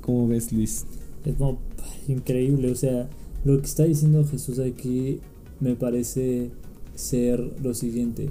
¿Cómo 0.00 0.28
ves, 0.28 0.52
Luis? 0.52 0.86
Es 1.24 1.34
increíble, 2.08 2.70
o 2.70 2.74
sea, 2.74 3.08
lo 3.44 3.58
que 3.58 3.66
está 3.66 3.84
diciendo 3.84 4.24
Jesús 4.24 4.58
aquí 4.58 5.20
me 5.60 5.74
parece 5.74 6.50
ser 6.94 7.54
lo 7.62 7.74
siguiente. 7.74 8.30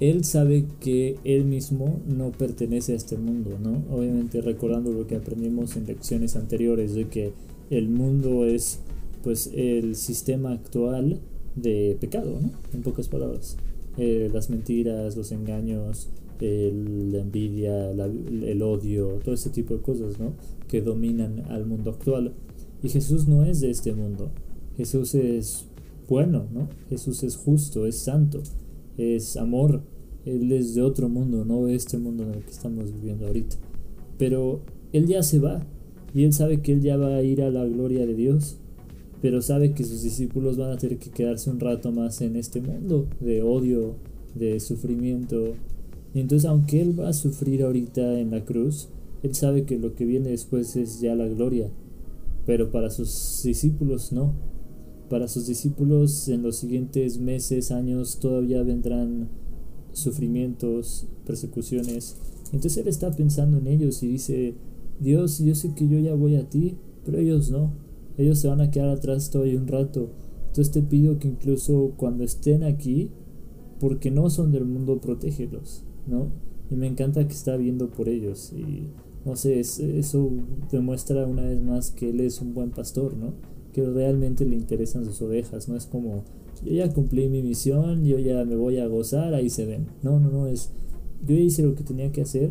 Él 0.00 0.24
sabe 0.24 0.66
que 0.80 1.16
él 1.24 1.44
mismo 1.44 2.00
no 2.06 2.32
pertenece 2.32 2.92
a 2.92 2.96
este 2.96 3.16
mundo, 3.16 3.58
¿no? 3.62 3.82
Obviamente 3.94 4.40
recordando 4.40 4.92
lo 4.92 5.06
que 5.06 5.16
aprendimos 5.16 5.76
en 5.76 5.86
lecciones 5.86 6.36
anteriores 6.36 6.94
de 6.94 7.06
que 7.08 7.32
el 7.70 7.88
mundo 7.88 8.44
es 8.44 8.80
pues 9.24 9.50
el 9.54 9.96
sistema 9.96 10.52
actual 10.52 11.18
de 11.56 11.96
pecado, 11.98 12.38
¿no? 12.40 12.50
En 12.74 12.82
pocas 12.82 13.08
palabras. 13.08 13.56
Eh, 13.96 14.28
las 14.32 14.50
mentiras, 14.50 15.16
los 15.16 15.32
engaños, 15.32 16.10
el, 16.40 17.10
la 17.10 17.20
envidia, 17.20 17.94
la, 17.94 18.04
el 18.04 18.62
odio, 18.62 19.20
todo 19.24 19.34
ese 19.34 19.48
tipo 19.48 19.74
de 19.74 19.80
cosas, 19.80 20.20
¿no? 20.20 20.34
Que 20.68 20.82
dominan 20.82 21.44
al 21.48 21.64
mundo 21.64 21.90
actual. 21.90 22.34
Y 22.82 22.90
Jesús 22.90 23.26
no 23.26 23.44
es 23.44 23.60
de 23.60 23.70
este 23.70 23.94
mundo. 23.94 24.30
Jesús 24.76 25.14
es 25.14 25.64
bueno, 26.06 26.46
¿no? 26.52 26.68
Jesús 26.90 27.22
es 27.22 27.36
justo, 27.36 27.86
es 27.86 27.96
santo, 27.96 28.42
es 28.98 29.38
amor. 29.38 29.80
Él 30.26 30.52
es 30.52 30.74
de 30.74 30.82
otro 30.82 31.08
mundo, 31.08 31.46
no 31.46 31.64
de 31.64 31.74
este 31.74 31.96
mundo 31.96 32.24
en 32.24 32.34
el 32.34 32.42
que 32.42 32.50
estamos 32.50 32.92
viviendo 32.92 33.26
ahorita. 33.26 33.56
Pero 34.18 34.60
Él 34.92 35.06
ya 35.06 35.22
se 35.22 35.38
va 35.38 35.66
y 36.14 36.24
Él 36.24 36.34
sabe 36.34 36.60
que 36.60 36.72
Él 36.72 36.82
ya 36.82 36.98
va 36.98 37.16
a 37.16 37.22
ir 37.22 37.42
a 37.42 37.50
la 37.50 37.64
gloria 37.64 38.06
de 38.06 38.14
Dios 38.14 38.58
pero 39.24 39.40
sabe 39.40 39.72
que 39.72 39.84
sus 39.84 40.02
discípulos 40.02 40.58
van 40.58 40.72
a 40.72 40.76
tener 40.76 40.98
que 40.98 41.08
quedarse 41.08 41.48
un 41.48 41.58
rato 41.58 41.90
más 41.90 42.20
en 42.20 42.36
este 42.36 42.60
mundo 42.60 43.08
de 43.20 43.42
odio, 43.42 43.94
de 44.34 44.60
sufrimiento. 44.60 45.54
Y 46.12 46.20
entonces 46.20 46.46
aunque 46.46 46.82
Él 46.82 47.00
va 47.00 47.08
a 47.08 47.14
sufrir 47.14 47.62
ahorita 47.62 48.20
en 48.20 48.32
la 48.32 48.44
cruz, 48.44 48.90
Él 49.22 49.34
sabe 49.34 49.64
que 49.64 49.78
lo 49.78 49.94
que 49.94 50.04
viene 50.04 50.28
después 50.28 50.76
es 50.76 51.00
ya 51.00 51.14
la 51.14 51.26
gloria. 51.26 51.70
Pero 52.44 52.70
para 52.70 52.90
sus 52.90 53.40
discípulos 53.42 54.12
no. 54.12 54.34
Para 55.08 55.26
sus 55.26 55.46
discípulos 55.46 56.28
en 56.28 56.42
los 56.42 56.56
siguientes 56.56 57.18
meses, 57.18 57.70
años, 57.70 58.18
todavía 58.18 58.62
vendrán 58.62 59.30
sufrimientos, 59.94 61.06
persecuciones. 61.24 62.18
Entonces 62.52 62.76
Él 62.76 62.88
está 62.88 63.10
pensando 63.10 63.56
en 63.56 63.68
ellos 63.68 64.02
y 64.02 64.08
dice, 64.08 64.52
Dios, 65.00 65.38
yo 65.38 65.54
sé 65.54 65.72
que 65.74 65.88
yo 65.88 65.98
ya 65.98 66.14
voy 66.14 66.36
a 66.36 66.46
ti, 66.50 66.76
pero 67.06 67.16
ellos 67.16 67.50
no 67.50 67.83
ellos 68.16 68.38
se 68.38 68.48
van 68.48 68.60
a 68.60 68.70
quedar 68.70 68.88
atrás 68.88 69.30
todavía 69.30 69.58
un 69.58 69.68
rato. 69.68 70.10
Entonces 70.48 70.72
te 70.72 70.82
pido 70.82 71.18
que 71.18 71.28
incluso 71.28 71.92
cuando 71.96 72.24
estén 72.24 72.62
aquí, 72.62 73.10
porque 73.80 74.10
no 74.10 74.30
son 74.30 74.52
del 74.52 74.64
mundo, 74.64 75.00
protégelos, 75.00 75.84
¿no? 76.06 76.28
Y 76.70 76.76
me 76.76 76.86
encanta 76.86 77.26
que 77.26 77.32
está 77.32 77.56
viendo 77.56 77.90
por 77.90 78.08
ellos 78.08 78.52
y 78.52 78.88
no 79.24 79.36
sé, 79.36 79.60
eso 79.60 80.30
demuestra 80.70 81.26
una 81.26 81.42
vez 81.42 81.60
más 81.62 81.90
que 81.90 82.10
él 82.10 82.20
es 82.20 82.40
un 82.40 82.54
buen 82.54 82.70
pastor, 82.70 83.16
¿no? 83.16 83.34
Que 83.72 83.84
realmente 83.84 84.44
le 84.44 84.56
interesan 84.56 85.04
sus 85.04 85.20
ovejas, 85.22 85.68
no 85.68 85.76
es 85.76 85.86
como 85.86 86.24
yo 86.64 86.72
ya 86.72 86.92
cumplí 86.92 87.28
mi 87.28 87.42
misión, 87.42 88.04
yo 88.04 88.18
ya 88.18 88.44
me 88.44 88.56
voy 88.56 88.78
a 88.78 88.86
gozar, 88.86 89.34
ahí 89.34 89.50
se 89.50 89.66
ven. 89.66 89.86
No, 90.02 90.20
no, 90.20 90.30
no, 90.30 90.46
es 90.46 90.70
yo 91.26 91.34
hice 91.34 91.62
lo 91.62 91.74
que 91.74 91.84
tenía 91.84 92.12
que 92.12 92.22
hacer, 92.22 92.50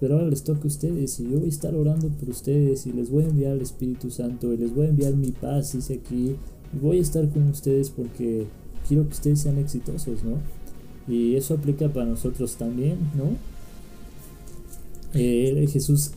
pero 0.00 0.14
ahora 0.14 0.28
les 0.28 0.42
toca 0.42 0.64
a 0.64 0.66
ustedes 0.66 1.18
y 1.20 1.24
yo 1.24 1.38
voy 1.38 1.46
a 1.46 1.48
estar 1.48 1.74
orando 1.74 2.08
por 2.08 2.28
ustedes 2.28 2.86
y 2.86 2.92
les 2.92 3.10
voy 3.10 3.24
a 3.24 3.28
enviar 3.28 3.52
el 3.52 3.62
Espíritu 3.62 4.10
Santo 4.10 4.52
y 4.52 4.56
les 4.56 4.74
voy 4.74 4.86
a 4.86 4.90
enviar 4.90 5.14
mi 5.14 5.30
paz, 5.30 5.72
dice 5.72 5.94
aquí, 5.94 6.36
y 6.74 6.78
voy 6.80 6.98
a 6.98 7.02
estar 7.02 7.28
con 7.30 7.48
ustedes 7.48 7.90
porque 7.90 8.46
quiero 8.86 9.04
que 9.04 9.14
ustedes 9.14 9.40
sean 9.40 9.58
exitosos, 9.58 10.24
¿no? 10.24 10.38
Y 11.08 11.36
eso 11.36 11.54
aplica 11.54 11.88
para 11.88 12.06
nosotros 12.06 12.56
también, 12.56 12.98
¿no? 13.16 13.36
Eh, 15.14 15.66
Jesús 15.70 16.10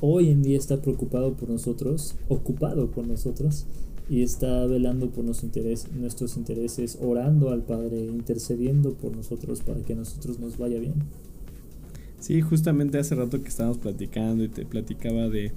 hoy 0.00 0.30
en 0.30 0.42
día 0.42 0.58
está 0.58 0.80
preocupado 0.80 1.34
por 1.34 1.48
nosotros, 1.48 2.14
ocupado 2.28 2.90
por 2.90 3.06
nosotros, 3.06 3.66
y 4.10 4.22
está 4.22 4.66
velando 4.66 5.10
por 5.10 5.24
nuestros 5.24 6.36
intereses, 6.36 6.98
orando 7.00 7.50
al 7.50 7.62
Padre, 7.62 8.04
intercediendo 8.04 8.94
por 8.94 9.16
nosotros 9.16 9.60
para 9.60 9.80
que 9.80 9.92
a 9.92 9.96
nosotros 9.96 10.38
nos 10.38 10.58
vaya 10.58 10.78
bien. 10.78 10.94
Sí, 12.22 12.40
justamente 12.40 12.98
hace 12.98 13.16
rato 13.16 13.42
que 13.42 13.48
estábamos 13.48 13.78
platicando 13.78 14.44
y 14.44 14.48
te 14.48 14.64
platicaba 14.64 15.28
de, 15.28 15.50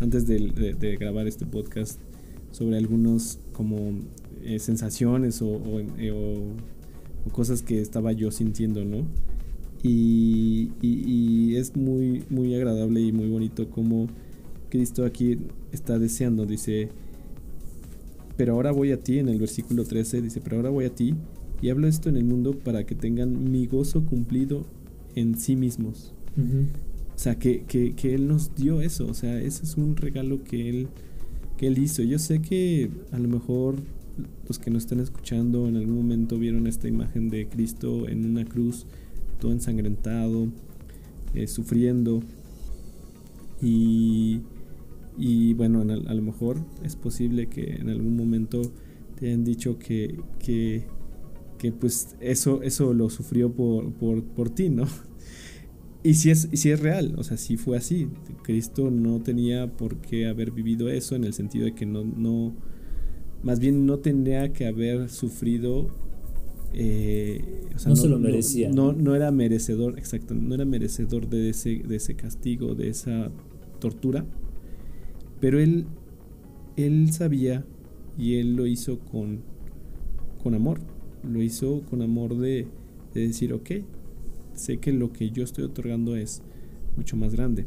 antes 0.00 0.26
de, 0.26 0.96
grabar 0.98 1.26
este 1.26 1.44
podcast, 1.44 2.00
sobre 2.50 2.78
algunos 2.78 3.38
como 3.52 3.90
eh, 4.42 4.58
sensaciones 4.58 5.42
o, 5.42 5.60
eh, 5.98 6.10
o, 6.10 7.30
cosas 7.32 7.60
que 7.60 7.82
estaba 7.82 8.12
yo 8.12 8.30
sintiendo, 8.30 8.86
¿no? 8.86 9.04
Y, 9.82 10.70
y, 10.80 11.56
es 11.56 11.76
muy, 11.76 12.24
muy 12.30 12.54
agradable 12.54 13.02
y 13.02 13.12
muy 13.12 13.28
bonito 13.28 13.68
como 13.68 14.08
Cristo 14.70 15.04
aquí 15.04 15.36
está 15.72 15.98
deseando, 15.98 16.46
dice, 16.46 16.88
pero 18.38 18.54
ahora 18.54 18.72
voy 18.72 18.92
a 18.92 18.96
ti, 19.02 19.18
en 19.18 19.28
el 19.28 19.38
versículo 19.38 19.84
13 19.84 20.22
dice, 20.22 20.40
pero 20.40 20.56
ahora 20.56 20.70
voy 20.70 20.86
a 20.86 20.94
ti 20.94 21.14
y 21.60 21.68
hablo 21.68 21.86
esto 21.86 22.08
en 22.08 22.16
el 22.16 22.24
mundo 22.24 22.54
para 22.54 22.86
que 22.86 22.94
tengan 22.94 23.52
mi 23.52 23.66
gozo 23.66 24.06
cumplido 24.06 24.64
en 25.14 25.38
sí 25.38 25.56
mismos. 25.56 26.12
O 26.36 27.18
sea, 27.18 27.38
que, 27.38 27.64
que, 27.64 27.94
que, 27.94 28.14
Él 28.14 28.28
nos 28.28 28.54
dio 28.54 28.80
eso, 28.80 29.06
o 29.08 29.14
sea, 29.14 29.40
ese 29.40 29.64
es 29.64 29.76
un 29.76 29.96
regalo 29.96 30.44
que 30.44 30.68
Él, 30.68 30.88
que 31.56 31.66
él 31.66 31.78
hizo. 31.78 32.02
Yo 32.04 32.20
sé 32.20 32.40
que 32.40 32.90
a 33.10 33.18
lo 33.18 33.28
mejor 33.28 33.74
los 34.46 34.60
que 34.60 34.70
nos 34.70 34.84
están 34.84 35.00
escuchando 35.00 35.66
en 35.66 35.76
algún 35.76 35.96
momento 35.96 36.38
vieron 36.38 36.68
esta 36.68 36.86
imagen 36.86 37.28
de 37.28 37.48
Cristo 37.48 38.08
en 38.08 38.24
una 38.24 38.44
cruz, 38.44 38.86
todo 39.40 39.50
ensangrentado, 39.50 40.46
eh, 41.34 41.48
sufriendo. 41.48 42.22
Y 43.60 44.42
y 45.18 45.52
bueno, 45.54 45.80
a 45.80 46.14
lo 46.14 46.22
mejor 46.22 46.58
es 46.84 46.94
posible 46.94 47.48
que 47.48 47.74
en 47.74 47.88
algún 47.88 48.16
momento 48.16 48.62
te 49.18 49.26
hayan 49.26 49.42
dicho 49.42 49.76
que, 49.76 50.16
que, 50.38 50.84
que 51.58 51.72
pues 51.72 52.16
eso, 52.20 52.62
eso 52.62 52.94
lo 52.94 53.10
sufrió 53.10 53.52
por, 53.52 53.92
por, 53.92 54.22
por 54.22 54.50
ti, 54.50 54.70
¿no? 54.70 54.86
Y 56.02 56.14
si, 56.14 56.30
es, 56.30 56.48
si 56.52 56.70
es 56.70 56.80
real, 56.80 57.14
o 57.18 57.24
sea, 57.24 57.36
si 57.36 57.56
fue 57.56 57.76
así. 57.76 58.08
Cristo 58.42 58.90
no 58.90 59.20
tenía 59.20 59.76
por 59.76 59.96
qué 59.96 60.26
haber 60.26 60.52
vivido 60.52 60.88
eso 60.88 61.16
en 61.16 61.24
el 61.24 61.34
sentido 61.34 61.64
de 61.64 61.74
que 61.74 61.86
no, 61.86 62.04
no 62.04 62.54
más 63.42 63.58
bien 63.60 63.84
no 63.84 63.98
tendría 63.98 64.52
que 64.52 64.66
haber 64.66 65.08
sufrido. 65.10 65.88
Eh, 66.72 67.66
o 67.74 67.78
sea, 67.78 67.90
no, 67.90 67.96
se 67.96 68.08
lo 68.08 68.18
merecía. 68.18 68.70
No, 68.70 68.92
no, 68.92 69.16
era 69.16 69.30
merecedor, 69.32 69.98
exacto, 69.98 70.34
no 70.34 70.54
era 70.54 70.64
merecedor 70.64 71.28
de 71.28 71.50
ese, 71.50 71.82
de 71.86 71.96
ese 71.96 72.14
castigo, 72.14 72.74
de 72.74 72.88
esa 72.88 73.30
tortura. 73.80 74.24
Pero 75.40 75.58
él, 75.58 75.86
él 76.76 77.12
sabía 77.12 77.64
y 78.16 78.36
él 78.36 78.54
lo 78.54 78.66
hizo 78.66 79.00
con, 79.00 79.40
con 80.42 80.54
amor. 80.54 80.80
Lo 81.22 81.42
hizo 81.42 81.82
con 81.88 82.02
amor 82.02 82.36
de, 82.36 82.66
decir, 83.14 83.52
ok, 83.52 83.70
sé 84.54 84.78
que 84.78 84.92
lo 84.92 85.12
que 85.12 85.30
yo 85.30 85.42
estoy 85.42 85.64
otorgando 85.64 86.16
es 86.16 86.42
mucho 86.96 87.16
más 87.16 87.34
grande. 87.34 87.66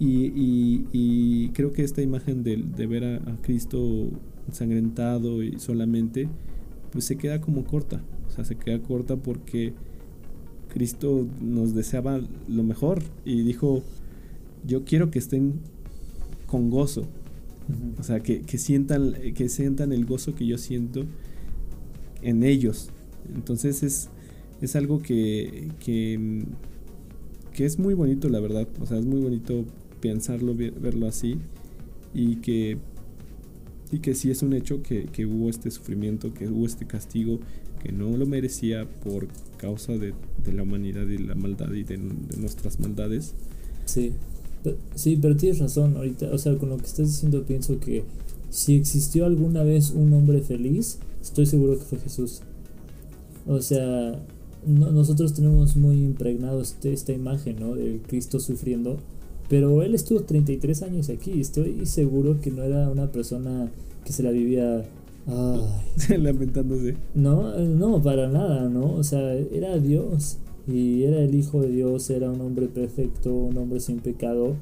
Y, 0.00 1.48
creo 1.54 1.72
que 1.72 1.82
esta 1.82 2.02
imagen 2.02 2.42
de, 2.44 2.86
ver 2.86 3.04
a, 3.04 3.36
Cristo 3.42 4.10
ensangrentado 4.46 5.42
y 5.42 5.58
solamente, 5.58 6.28
pues 6.92 7.04
se 7.04 7.16
queda 7.16 7.40
como 7.40 7.64
corta. 7.64 8.02
O 8.28 8.30
sea, 8.30 8.44
se 8.44 8.56
queda 8.56 8.80
corta 8.80 9.16
porque 9.16 9.72
Cristo 10.72 11.26
nos 11.40 11.74
deseaba 11.74 12.20
lo 12.48 12.62
mejor 12.62 13.02
y 13.24 13.42
dijo, 13.42 13.82
yo 14.66 14.84
quiero 14.84 15.10
que 15.10 15.18
estén 15.18 15.60
con 16.46 16.70
gozo. 16.70 17.06
O 17.98 18.02
sea, 18.02 18.20
que, 18.20 18.42
sientan, 18.56 19.14
que 19.34 19.48
sientan 19.48 19.92
el 19.92 20.06
gozo 20.06 20.34
que 20.34 20.46
yo 20.46 20.56
siento 20.56 21.04
en 22.22 22.42
ellos. 22.42 22.90
Entonces 23.34 23.82
es, 23.82 24.08
es 24.60 24.76
algo 24.76 25.00
que, 25.00 25.68
que, 25.80 26.44
es 27.58 27.78
muy 27.78 27.94
bonito, 27.94 28.28
la 28.28 28.40
verdad. 28.40 28.68
O 28.80 28.86
sea, 28.86 28.98
es 28.98 29.04
muy 29.04 29.20
bonito 29.20 29.64
pensarlo, 30.00 30.54
verlo 30.54 31.06
así. 31.06 31.38
Y 32.14 32.36
que, 32.36 32.78
y 33.90 33.98
que 33.98 34.14
sí 34.14 34.30
es 34.30 34.42
un 34.42 34.52
hecho 34.52 34.82
que, 34.82 35.26
hubo 35.26 35.50
este 35.50 35.70
sufrimiento, 35.70 36.32
que 36.32 36.48
hubo 36.48 36.66
este 36.66 36.86
castigo, 36.86 37.40
que 37.82 37.92
no 37.92 38.16
lo 38.16 38.26
merecía 38.26 38.88
por 38.88 39.28
causa 39.56 39.92
de, 39.96 40.14
la 40.52 40.62
humanidad 40.62 41.06
y 41.08 41.18
la 41.18 41.34
maldad 41.34 41.72
y 41.72 41.82
de, 41.82 41.96
de 41.96 42.36
nuestras 42.38 42.80
maldades. 42.80 43.34
Sí. 43.84 44.12
Sí, 44.94 45.18
pero 45.20 45.36
tienes 45.36 45.60
razón 45.60 45.96
ahorita, 45.96 46.30
o 46.32 46.38
sea, 46.38 46.56
con 46.58 46.68
lo 46.68 46.76
que 46.76 46.86
estás 46.86 47.06
diciendo 47.06 47.44
pienso 47.44 47.78
que 47.78 48.04
si 48.50 48.74
existió 48.74 49.24
alguna 49.24 49.62
vez 49.62 49.90
un 49.90 50.12
hombre 50.12 50.40
feliz, 50.40 50.98
estoy 51.20 51.46
seguro 51.46 51.78
que 51.78 51.84
fue 51.84 51.98
Jesús. 51.98 52.40
O 53.46 53.60
sea, 53.60 54.20
nosotros 54.66 55.34
tenemos 55.34 55.76
muy 55.76 55.96
impregnado 55.96 56.60
este, 56.60 56.92
esta 56.92 57.12
imagen, 57.12 57.56
¿no? 57.60 57.74
De 57.74 58.00
Cristo 58.06 58.40
sufriendo, 58.40 58.98
pero 59.48 59.82
él 59.82 59.94
estuvo 59.94 60.20
33 60.20 60.82
años 60.82 61.08
aquí, 61.08 61.40
estoy 61.40 61.86
seguro 61.86 62.40
que 62.40 62.50
no 62.50 62.62
era 62.62 62.90
una 62.90 63.10
persona 63.10 63.70
que 64.04 64.12
se 64.12 64.22
la 64.22 64.30
vivía... 64.30 64.84
Lamentándose. 66.18 66.96
No, 67.14 67.58
no, 67.58 68.02
para 68.02 68.28
nada, 68.28 68.68
¿no? 68.70 68.94
O 68.94 69.04
sea, 69.04 69.34
era 69.34 69.78
Dios 69.78 70.38
y 70.66 71.02
era 71.02 71.20
el 71.20 71.34
Hijo 71.34 71.60
de 71.60 71.68
Dios, 71.68 72.08
era 72.08 72.30
un 72.30 72.40
hombre 72.40 72.66
perfecto, 72.66 73.34
un 73.34 73.58
hombre 73.58 73.80
sin 73.80 73.98
pecado 73.98 74.54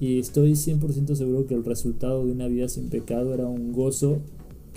y 0.00 0.18
estoy 0.18 0.52
100% 0.52 1.14
seguro 1.14 1.46
que 1.46 1.54
el 1.54 1.64
resultado 1.64 2.24
de 2.24 2.32
una 2.32 2.46
vida 2.46 2.68
sin 2.68 2.88
pecado 2.88 3.34
era 3.34 3.46
un 3.46 3.72
gozo 3.72 4.18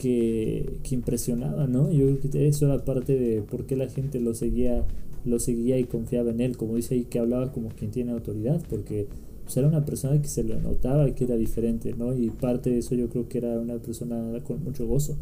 que, 0.01 0.79
que, 0.81 0.95
impresionaba, 0.95 1.67
¿no? 1.67 1.91
Yo 1.91 2.17
creo 2.17 2.31
que 2.31 2.47
eso 2.47 2.65
era 2.65 2.83
parte 2.83 3.19
de 3.19 3.43
por 3.43 3.67
qué 3.67 3.75
la 3.75 3.87
gente 3.87 4.19
lo 4.19 4.33
seguía, 4.33 4.83
lo 5.25 5.39
seguía 5.39 5.77
y 5.77 5.83
confiaba 5.83 6.31
en 6.31 6.41
él, 6.41 6.57
como 6.57 6.75
dice 6.75 6.95
ahí 6.95 7.03
que 7.03 7.19
hablaba 7.19 7.51
como 7.51 7.69
quien 7.69 7.91
tiene 7.91 8.11
autoridad, 8.11 8.63
porque 8.67 9.05
pues, 9.43 9.55
era 9.57 9.67
una 9.67 9.85
persona 9.85 10.19
que 10.19 10.27
se 10.27 10.43
lo 10.43 10.59
notaba 10.59 11.13
que 11.13 11.25
era 11.25 11.35
diferente, 11.35 11.93
¿no? 11.93 12.17
Y 12.17 12.31
parte 12.31 12.71
de 12.71 12.79
eso 12.79 12.95
yo 12.95 13.09
creo 13.09 13.29
que 13.29 13.37
era 13.37 13.59
una 13.59 13.77
persona 13.77 14.41
con 14.43 14.63
mucho 14.63 14.87
gozo, 14.87 15.17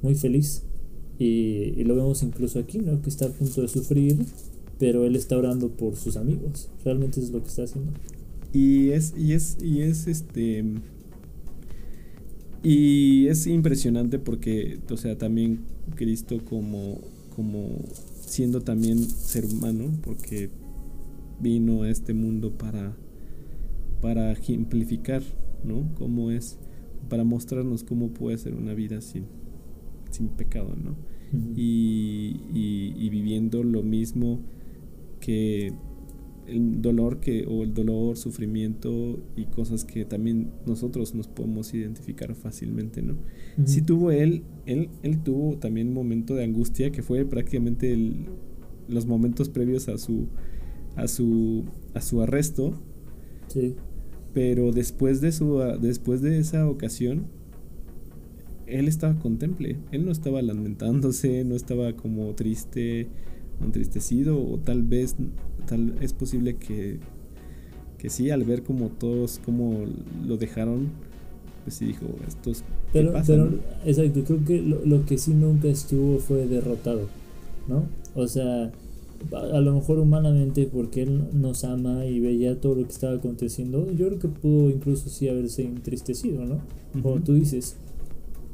muy 0.00 0.14
feliz. 0.14 0.62
Y, 1.18 1.74
y 1.76 1.84
lo 1.84 1.94
vemos 1.94 2.22
incluso 2.22 2.58
aquí, 2.58 2.78
¿no? 2.78 3.02
Que 3.02 3.10
está 3.10 3.26
a 3.26 3.28
punto 3.28 3.60
de 3.60 3.68
sufrir, 3.68 4.16
pero 4.78 5.04
él 5.04 5.14
está 5.14 5.36
orando 5.36 5.68
por 5.68 5.96
sus 5.96 6.16
amigos. 6.16 6.70
Realmente 6.86 7.20
es 7.20 7.30
lo 7.30 7.42
que 7.42 7.48
está 7.48 7.64
haciendo. 7.64 7.92
Y 8.54 8.92
es, 8.92 9.12
y 9.14 9.34
es, 9.34 9.58
y 9.62 9.82
es 9.82 10.06
este. 10.06 10.64
Y 12.62 13.26
es 13.26 13.46
impresionante 13.46 14.18
porque, 14.18 14.78
o 14.90 14.96
sea, 14.96 15.18
también 15.18 15.60
Cristo 15.96 16.44
como, 16.44 17.00
como 17.34 17.80
siendo 18.24 18.60
también 18.60 18.98
ser 18.98 19.44
humano, 19.44 19.90
porque 20.02 20.50
vino 21.40 21.82
a 21.82 21.90
este 21.90 22.14
mundo 22.14 22.52
para, 22.52 22.96
para 24.00 24.32
ejemplificar, 24.32 25.22
¿no? 25.64 25.92
Cómo 25.96 26.30
es, 26.30 26.58
para 27.08 27.24
mostrarnos 27.24 27.82
cómo 27.82 28.10
puede 28.10 28.38
ser 28.38 28.54
una 28.54 28.74
vida 28.74 29.00
sin, 29.00 29.24
sin 30.10 30.28
pecado, 30.28 30.76
¿no? 30.76 30.94
y, 31.56 32.40
y, 32.52 33.08
viviendo 33.08 33.62
lo 33.64 33.82
mismo 33.82 34.40
que 35.20 35.72
el 36.46 36.82
dolor 36.82 37.20
que 37.20 37.46
o 37.48 37.62
el 37.62 37.72
dolor, 37.72 38.16
sufrimiento 38.16 39.20
y 39.36 39.44
cosas 39.46 39.84
que 39.84 40.04
también 40.04 40.50
nosotros 40.66 41.14
nos 41.14 41.28
podemos 41.28 41.72
identificar 41.74 42.34
fácilmente, 42.34 43.02
¿no? 43.02 43.16
Si 43.64 43.82
tuvo 43.82 44.10
él, 44.10 44.42
él, 44.66 44.90
él 45.02 45.22
tuvo 45.22 45.56
también 45.58 45.88
un 45.88 45.94
momento 45.94 46.34
de 46.34 46.44
angustia 46.44 46.90
que 46.90 47.02
fue 47.02 47.24
prácticamente 47.24 47.96
los 48.88 49.06
momentos 49.06 49.48
previos 49.48 49.88
a 49.88 49.98
su 49.98 50.28
a 50.96 51.08
su 51.08 51.64
a 51.94 52.00
su 52.00 52.22
arresto. 52.22 52.74
Sí. 53.48 53.74
Pero 54.34 54.72
después 54.72 55.20
de 55.20 55.32
su 55.32 55.58
después 55.80 56.22
de 56.22 56.38
esa 56.38 56.68
ocasión 56.68 57.26
él 58.66 58.88
estaba 58.88 59.18
contemple, 59.18 59.76
él 59.90 60.04
no 60.04 60.12
estaba 60.12 60.40
lamentándose, 60.40 61.44
no 61.44 61.54
estaba 61.54 61.94
como 61.94 62.34
triste, 62.34 63.08
entristecido, 63.64 64.38
o 64.40 64.58
tal 64.58 64.82
vez, 64.82 65.16
tal, 65.66 65.94
es 66.00 66.12
posible 66.12 66.56
que, 66.56 66.98
que 67.98 68.10
sí, 68.10 68.30
al 68.30 68.44
ver 68.44 68.62
como 68.62 68.88
todos, 68.88 69.40
como 69.44 69.84
lo 70.26 70.36
dejaron, 70.36 70.88
pues 71.64 71.76
sí 71.76 71.86
dijo, 71.86 72.06
estos... 72.26 72.64
Pero, 72.92 73.12
pero 73.26 73.50
exacto, 73.84 74.24
creo 74.24 74.44
que 74.44 74.62
lo, 74.62 74.84
lo 74.84 75.06
que 75.06 75.18
sí 75.18 75.34
nunca 75.34 75.68
estuvo 75.68 76.18
fue 76.18 76.46
derrotado, 76.46 77.08
¿no? 77.68 77.84
O 78.14 78.26
sea, 78.28 78.72
a 79.30 79.60
lo 79.60 79.74
mejor 79.74 79.98
humanamente 79.98 80.68
porque 80.72 81.02
él 81.02 81.28
nos 81.32 81.64
ama 81.64 82.06
y 82.06 82.20
veía 82.20 82.60
todo 82.60 82.74
lo 82.74 82.82
que 82.82 82.92
estaba 82.92 83.14
aconteciendo, 83.14 83.90
yo 83.92 84.08
creo 84.08 84.18
que 84.18 84.28
pudo 84.28 84.70
incluso 84.70 85.08
sí 85.08 85.28
haberse 85.28 85.62
entristecido, 85.62 86.44
¿no? 86.44 86.60
Como 87.02 87.20
tú 87.20 87.34
dices, 87.34 87.76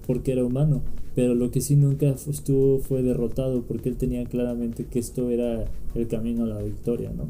porque 0.06 0.32
era 0.32 0.44
humano, 0.44 0.82
pero 1.18 1.34
lo 1.34 1.50
que 1.50 1.60
sí 1.60 1.74
nunca 1.74 2.14
estuvo 2.30 2.78
fue 2.78 3.02
derrotado 3.02 3.62
porque 3.62 3.88
él 3.88 3.96
tenía 3.96 4.24
claramente 4.24 4.84
que 4.84 5.00
esto 5.00 5.30
era 5.30 5.64
el 5.96 6.06
camino 6.06 6.44
a 6.44 6.46
la 6.46 6.62
victoria, 6.62 7.10
¿no? 7.10 7.24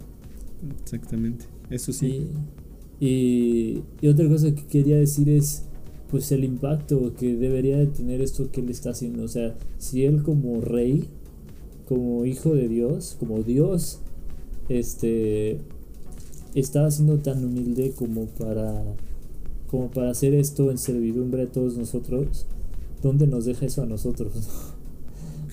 Exactamente, 0.83 1.47
eso 1.71 1.95
sí. 1.95 2.27
Y, 3.01 3.81
y, 4.03 4.09
otra 4.09 4.29
cosa 4.29 4.55
que 4.55 4.67
quería 4.67 4.99
decir 4.99 5.31
es 5.31 5.63
pues 6.11 6.31
el 6.33 6.45
impacto 6.45 7.15
que 7.19 7.35
debería 7.35 7.79
de 7.79 7.87
tener 7.87 8.21
esto 8.21 8.51
que 8.53 8.61
él 8.61 8.69
está 8.69 8.91
haciendo, 8.91 9.23
o 9.23 9.29
sea, 9.29 9.57
si 9.79 10.05
él 10.05 10.23
como 10.23 10.61
rey 10.61 11.05
como 11.89 12.27
hijo 12.27 12.55
de 12.55 12.69
Dios, 12.69 13.17
como 13.19 13.43
Dios, 13.43 14.01
este 14.69 15.61
estaba 16.55 16.91
siendo 16.91 17.21
tan 17.21 17.43
humilde 17.43 17.95
como 17.97 18.27
para 18.27 18.83
como 19.71 19.91
para 19.91 20.11
hacer 20.11 20.35
esto 20.35 20.71
en 20.71 20.77
servidumbre 20.77 21.45
a 21.45 21.47
todos 21.47 21.79
nosotros, 21.79 22.45
¿dónde 23.03 23.27
nos 23.27 23.45
deja 23.45 23.67
eso 23.67 23.83
a 23.83 23.87
nosotros? 23.87 24.33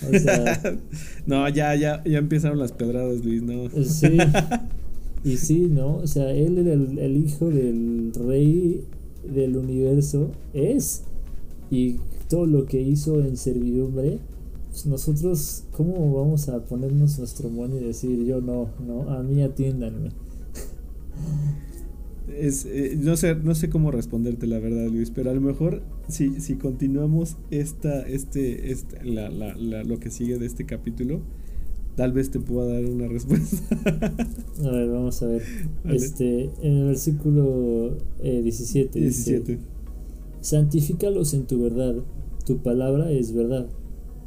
o 0.08 0.19
sea, 0.19 0.79
no, 1.25 1.47
ya, 1.49 1.75
ya, 1.75 2.03
ya 2.03 2.17
empezaron 2.17 2.60
las 2.60 2.71
pedradas, 2.71 3.23
Luis, 3.23 3.41
no. 3.43 3.69
sí. 3.84 4.17
Y 5.23 5.38
sí, 5.38 5.69
¿no? 5.71 5.95
O 5.95 6.05
sea, 6.05 6.29
él 6.29 6.60
era 6.60 6.73
el, 6.73 6.99
el 6.99 7.17
hijo 7.17 7.49
del 7.49 8.12
rey 8.13 8.86
del 9.27 9.58
universo, 9.58 10.29
es. 10.53 11.01
Y 11.71 11.95
todo 12.29 12.45
lo 12.45 12.67
que 12.67 12.79
hizo 12.79 13.19
en 13.21 13.36
servidumbre 13.36 14.19
pues, 14.75 14.86
nosotros, 14.88 15.63
¿cómo 15.71 16.13
vamos 16.13 16.49
a 16.49 16.60
ponernos 16.65 17.17
nuestro 17.17 17.47
mono 17.47 17.77
y 17.77 17.79
decir 17.79 18.25
yo 18.25 18.41
no, 18.41 18.71
no, 18.86 19.10
a 19.10 19.23
mí 19.23 19.41
atiéndanme? 19.41 20.10
Es, 22.27 22.65
eh, 22.65 22.97
no 22.99 23.15
sé 23.17 23.35
no 23.35 23.53
sé 23.53 23.69
cómo 23.69 23.91
responderte 23.91 24.47
la 24.47 24.59
verdad 24.59 24.88
Luis 24.88 25.11
pero 25.11 25.29
a 25.29 25.33
lo 25.33 25.41
mejor 25.41 25.83
si, 26.07 26.41
si 26.41 26.55
continuamos 26.55 27.38
esta 27.51 28.01
este, 28.07 28.71
este 28.71 29.05
la, 29.05 29.29
la, 29.29 29.83
lo 29.83 29.99
que 29.99 30.09
sigue 30.09 30.39
de 30.39 30.47
este 30.47 30.65
capítulo 30.65 31.21
tal 31.95 32.13
vez 32.13 32.31
te 32.31 32.39
pueda 32.39 32.73
dar 32.73 32.85
una 32.85 33.07
respuesta. 33.09 33.57
A 34.63 34.71
ver 34.71 34.89
vamos 34.89 35.21
a 35.21 35.27
ver. 35.27 35.43
Este 35.85 36.49
en 36.61 36.77
el 36.77 36.85
versículo 36.88 37.97
17 38.21 38.99
17 38.99 39.51
dice, 39.51 39.59
santifícalos 40.41 41.33
en 41.33 41.45
tu 41.45 41.61
verdad 41.61 41.95
tu 42.45 42.59
palabra 42.59 43.11
es 43.11 43.33
verdad. 43.33 43.67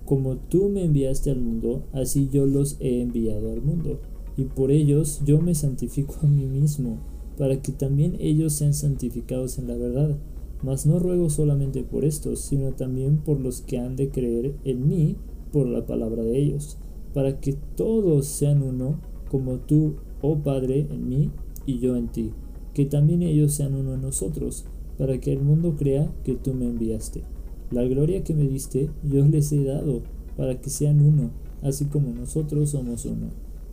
Como 0.05 0.37
tú 0.37 0.69
me 0.69 0.85
enviaste 0.85 1.31
al 1.31 1.41
mundo, 1.41 1.85
así 1.93 2.29
yo 2.33 2.47
los 2.47 2.77
he 2.81 3.01
enviado 3.01 3.53
al 3.53 3.63
mundo, 3.63 4.01
y 4.37 4.45
por 4.45 4.71
ellos 4.71 5.23
yo 5.25 5.41
me 5.41 5.55
santifico 5.55 6.17
a 6.23 6.27
mí 6.27 6.47
mismo, 6.47 6.99
para 7.39 7.63
que 7.63 7.73
también 7.73 8.17
ellos 8.19 8.53
sean 8.53 8.75
santificados 8.75 9.59
en 9.59 9.69
la 9.69 9.77
verdad. 9.77 10.17
Mas 10.63 10.87
no 10.87 10.99
ruego 10.99 11.31
solamente 11.31 11.85
por 11.85 12.05
estos, 12.05 12.41
sino 12.41 12.73
también 12.73 13.19
por 13.19 13.41
los 13.41 13.61
que 13.61 13.79
han 13.79 13.95
de 13.95 14.09
creer 14.09 14.57
en 14.65 14.89
mí 14.89 15.17
por 15.53 15.69
la 15.69 15.87
palabra 15.87 16.25
de 16.25 16.37
ellos, 16.37 16.77
para 17.15 17.41
que 17.41 17.55
todos 17.77 18.27
sean 18.27 18.63
uno, 18.63 19.01
como 19.31 19.59
tú, 19.59 19.95
oh 20.21 20.39
Padre, 20.39 20.87
en 20.91 21.09
mí 21.09 21.31
y 21.65 21.79
yo 21.79 21.97
en 21.97 22.09
ti, 22.09 22.33
que 22.75 22.87
también 22.87 23.23
ellos 23.23 23.53
sean 23.53 23.75
uno 23.75 23.95
en 23.95 24.03
nosotros, 24.03 24.65
para 24.99 25.19
que 25.19 25.33
el 25.33 25.41
mundo 25.41 25.77
crea 25.79 26.13
que 26.25 26.35
tú 26.35 26.55
me 26.55 26.67
enviaste. 26.67 27.23
La 27.71 27.85
gloria 27.85 28.25
que 28.25 28.35
me 28.35 28.49
diste 28.49 28.91
yo 29.09 29.27
les 29.27 29.53
he 29.53 29.63
dado, 29.63 30.03
para 30.37 30.61
que 30.61 30.71
sean 30.71 31.01
uno, 31.01 31.31
así 31.63 31.85
como 31.85 32.13
nosotros 32.13 32.71
somos 32.71 33.05
uno. 33.05 33.29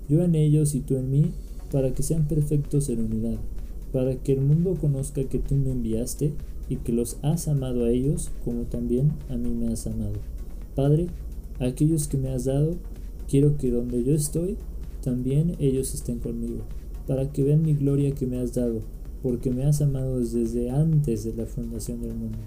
Yo 0.08 0.24
en 0.24 0.36
ellos 0.36 0.76
y 0.76 0.82
tú 0.82 0.98
en 0.98 1.10
mí, 1.10 1.32
para 1.72 1.94
que 1.94 2.04
sean 2.04 2.28
perfectos 2.28 2.90
en 2.90 3.00
unidad, 3.00 3.40
para 3.96 4.18
que 4.18 4.34
el 4.34 4.42
mundo 4.42 4.76
conozca 4.76 5.24
que 5.24 5.40
tú 5.40 5.56
me 5.56 5.72
enviaste 5.72 6.34
y 6.68 6.76
que 6.76 6.92
los 6.92 7.16
has 7.22 7.48
amado 7.48 7.86
a 7.86 7.92
ellos 7.92 8.30
como 8.44 8.64
también 8.64 9.14
a 9.30 9.38
mí 9.38 9.52
me 9.52 9.72
has 9.72 9.88
amado. 9.88 10.16
Padre, 10.76 11.08
a 11.62 11.68
aquellos 11.68 12.10
que 12.10 12.18
me 12.18 12.28
has 12.28 12.44
dado, 12.44 12.76
quiero 13.30 13.56
que 13.56 13.72
donde 13.72 14.04
yo 14.04 14.14
estoy, 14.14 14.58
también 15.02 15.56
ellos 15.60 15.94
estén 15.94 16.20
conmigo, 16.20 16.58
para 17.08 17.32
que 17.32 17.44
vean 17.44 17.62
mi 17.62 17.74
gloria 17.74 18.14
que 18.14 18.28
me 18.28 18.38
has 18.38 18.54
dado, 18.54 18.82
porque 19.24 19.50
me 19.50 19.64
has 19.64 19.82
amado 19.82 20.20
desde 20.20 20.72
antes 20.72 21.24
de 21.24 21.34
la 21.34 21.46
fundación 21.46 22.02
del 22.02 22.16
mundo. 22.16 22.40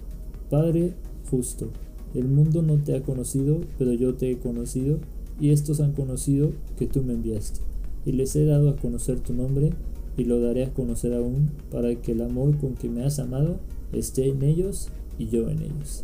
Padre, 0.51 0.93
justo. 1.31 1.71
El 2.13 2.27
mundo 2.27 2.61
no 2.61 2.77
te 2.77 2.95
ha 2.95 3.01
conocido, 3.01 3.61
pero 3.79 3.93
yo 3.93 4.13
te 4.13 4.29
he 4.29 4.37
conocido, 4.37 4.99
y 5.41 5.49
estos 5.49 5.79
han 5.79 5.93
conocido 5.93 6.51
que 6.77 6.85
tú 6.85 7.01
me 7.01 7.13
enviaste. 7.13 7.61
Y 8.05 8.11
les 8.11 8.35
he 8.35 8.45
dado 8.45 8.69
a 8.69 8.75
conocer 8.75 9.19
tu 9.19 9.33
nombre, 9.33 9.71
y 10.19 10.25
lo 10.25 10.41
daré 10.41 10.65
a 10.65 10.73
conocer 10.73 11.13
aún, 11.13 11.49
para 11.71 11.95
que 11.95 12.11
el 12.11 12.21
amor 12.21 12.57
con 12.57 12.75
que 12.75 12.89
me 12.89 13.03
has 13.03 13.19
amado 13.19 13.59
esté 13.93 14.27
en 14.27 14.43
ellos 14.43 14.89
y 15.17 15.27
yo 15.27 15.49
en 15.49 15.61
ellos. 15.61 16.03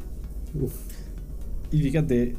Y 1.71 1.79
fíjate, 1.79 2.35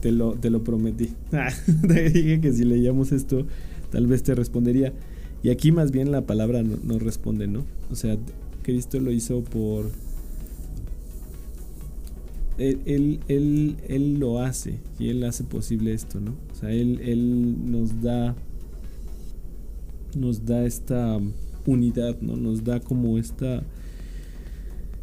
te 0.00 0.12
lo, 0.12 0.32
te 0.32 0.48
lo 0.48 0.64
prometí. 0.64 1.10
te 1.86 2.10
dije 2.10 2.40
que 2.40 2.52
si 2.52 2.64
leíamos 2.64 3.12
esto, 3.12 3.46
tal 3.90 4.06
vez 4.06 4.22
te 4.22 4.34
respondería. 4.34 4.94
Y 5.42 5.50
aquí 5.50 5.72
más 5.72 5.90
bien 5.90 6.10
la 6.10 6.22
palabra 6.26 6.62
no, 6.62 6.76
no 6.82 6.98
responde, 6.98 7.48
¿no? 7.48 7.64
O 7.90 7.94
sea, 7.94 8.16
Cristo 8.62 8.98
lo 8.98 9.10
hizo 9.10 9.42
por 9.42 9.90
él, 12.56 13.20
él, 13.28 13.76
él, 13.88 14.18
lo 14.18 14.38
hace 14.38 14.78
y 14.98 15.08
él 15.08 15.24
hace 15.24 15.44
posible 15.44 15.92
esto, 15.92 16.20
¿no? 16.20 16.32
O 16.52 16.54
sea, 16.54 16.70
él, 16.70 17.00
él 17.02 17.70
nos 17.70 18.00
da 18.02 18.36
nos 20.16 20.44
da 20.44 20.64
esta 20.64 21.18
unidad, 21.66 22.20
¿no? 22.20 22.36
Nos 22.36 22.64
da 22.64 22.80
como 22.80 23.18
esta 23.18 23.62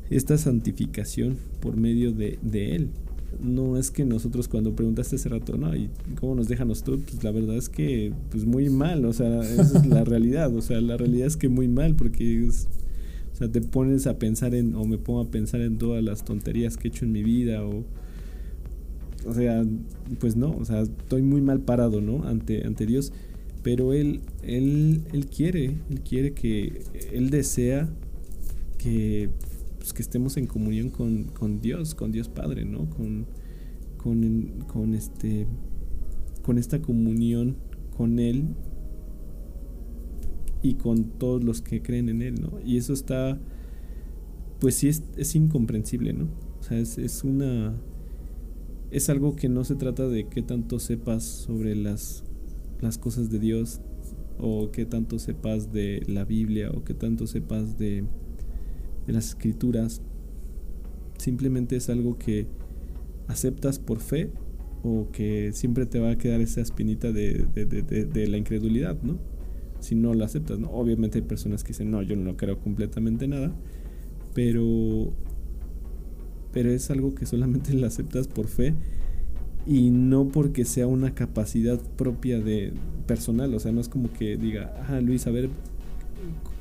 esta 0.10 0.38
santificación 0.38 1.38
por 1.60 1.78
medio 1.78 2.12
de, 2.12 2.40
él. 2.76 2.90
No 3.44 3.78
es 3.78 3.92
que 3.92 4.06
nosotros 4.06 4.48
cuando 4.48 4.76
preguntaste 4.76 5.18
hace 5.18 5.30
rato, 5.30 5.56
no, 5.56 5.76
¿y 5.76 5.90
cómo 6.20 6.34
nos 6.34 6.48
dejan 6.48 6.68
nosotros? 6.68 7.02
Pues 7.08 7.24
la 7.24 7.32
verdad 7.32 7.58
es 7.58 7.70
que 7.70 8.12
pues 8.32 8.46
muy 8.46 8.70
mal, 8.70 9.06
o 9.06 9.14
sea, 9.14 9.42
esa 9.42 9.80
es 9.80 9.86
la 9.86 10.04
realidad, 10.06 10.54
o 10.56 10.62
sea, 10.62 10.82
la 10.82 10.98
realidad 10.98 11.28
es 11.28 11.38
que 11.38 11.48
muy 11.48 11.68
mal 11.68 11.96
porque 11.96 12.48
es, 12.48 12.68
o 13.34 13.36
sea, 13.36 13.52
te 13.52 13.62
pones 13.62 14.08
a 14.08 14.18
pensar 14.18 14.56
en, 14.56 14.74
o 14.74 14.84
me 14.86 14.98
pongo 14.98 15.22
a 15.22 15.30
pensar 15.30 15.62
en 15.62 15.78
todas 15.78 16.04
las 16.04 16.26
tonterías 16.26 16.76
que 16.76 16.88
he 16.88 16.92
hecho 16.92 17.06
en 17.06 17.12
mi 17.12 17.22
vida, 17.22 17.64
o, 17.64 17.84
o 19.28 19.34
sea, 19.34 19.64
pues 20.20 20.36
no, 20.36 20.50
o 20.50 20.66
sea, 20.66 20.82
estoy 20.82 21.22
muy 21.22 21.42
mal 21.42 21.60
parado, 21.60 22.02
¿no? 22.02 22.24
Ante, 22.24 22.66
ante 22.66 22.88
Dios, 22.88 23.14
pero 23.64 23.94
él, 23.94 24.22
él, 24.42 25.04
él 25.12 25.26
quiere, 25.28 25.78
Él 25.90 26.02
quiere 26.02 26.34
que, 26.34 26.82
Él 27.12 27.30
desea 27.30 27.90
que, 28.78 29.30
pues, 29.78 29.94
que 29.94 30.02
estemos 30.02 30.38
en 30.38 30.48
comunión 30.48 30.90
con, 30.90 31.26
con, 31.26 31.62
Dios, 31.62 31.94
con 31.94 32.12
Dios 32.12 32.30
Padre, 32.30 32.66
¿no? 32.66 32.90
Con, 32.90 33.26
con, 33.98 34.64
con, 34.68 34.94
este, 34.94 35.46
con 36.42 36.58
esta 36.58 36.82
comunión 36.82 37.58
con 37.98 38.20
Él 38.20 38.56
y 40.62 40.76
con 40.76 41.04
todos 41.18 41.44
los 41.44 41.62
que 41.62 41.82
creen 41.82 42.08
en 42.08 42.22
Él, 42.22 42.36
¿no? 42.42 42.60
Y 42.66 42.78
eso 42.78 42.94
está, 42.94 43.38
pues 44.60 44.76
sí, 44.76 44.88
es, 44.88 45.04
es 45.18 45.36
incomprensible, 45.36 46.14
¿no? 46.14 46.30
O 46.60 46.64
sea, 46.64 46.78
es, 46.80 46.98
es, 46.98 47.24
una... 47.26 47.76
Es 48.92 49.10
algo 49.10 49.36
que 49.36 49.50
no 49.50 49.64
se 49.66 49.76
trata 49.76 50.08
de 50.08 50.28
qué 50.28 50.42
tanto 50.42 50.80
sepas 50.80 51.24
sobre 51.24 51.76
las, 51.76 52.24
las 52.82 52.98
cosas 52.98 53.30
de 53.30 53.40
Dios 53.40 53.82
o 54.40 54.72
qué 54.72 54.86
tanto 54.86 55.20
sepas 55.20 55.72
de 55.72 56.04
la 56.08 56.26
Biblia 56.26 56.72
o 56.72 56.84
qué 56.84 56.94
tanto 56.94 57.28
sepas 57.28 57.78
de, 57.78 58.04
de 59.06 59.14
las 59.14 59.30
escrituras. 59.30 60.02
Simplemente 61.18 61.76
es 61.76 61.90
algo 61.90 62.18
que 62.18 62.48
aceptas 63.28 63.80
por 63.80 64.00
fe 64.00 64.32
o 64.84 65.10
que 65.12 65.52
siempre 65.54 65.86
te 65.86 66.00
va 66.00 66.12
a 66.12 66.18
quedar 66.18 66.40
esa 66.40 66.62
espinita 66.62 67.12
de, 67.12 67.46
de, 67.54 68.28
la 68.28 68.38
incredulidad, 68.38 69.02
¿no? 69.04 69.20
si 69.80 69.96
no 69.96 70.14
lo 70.14 70.26
aceptas, 70.26 70.60
¿no? 70.60 70.70
Obviamente 70.72 71.20
hay 71.20 71.24
personas 71.24 71.64
que 71.64 71.70
dicen, 71.70 71.92
no, 71.92 72.02
yo 72.02 72.16
no 72.16 72.36
creo 72.38 72.60
completamente 72.60 73.28
nada, 73.28 73.54
pero, 74.34 75.14
pero 76.52 76.72
es 76.72 76.90
algo 76.92 77.16
que 77.16 77.26
solamente 77.26 77.74
lo 77.76 77.88
aceptas 77.88 78.28
por 78.28 78.48
fe 78.48 78.76
y 79.70 79.92
no 79.92 80.30
porque 80.30 80.66
sea 80.66 80.88
una 80.88 81.14
capacidad 81.14 81.80
propia 81.96 82.40
de 82.40 82.74
personal, 83.06 83.54
o 83.54 83.60
sea, 83.60 83.72
no 83.72 83.80
es 83.80 83.88
como 83.88 84.12
que 84.12 84.36
diga, 84.36 84.74
ah, 84.90 85.00
Luis, 85.00 85.28
a 85.28 85.32
ver, 85.32 85.52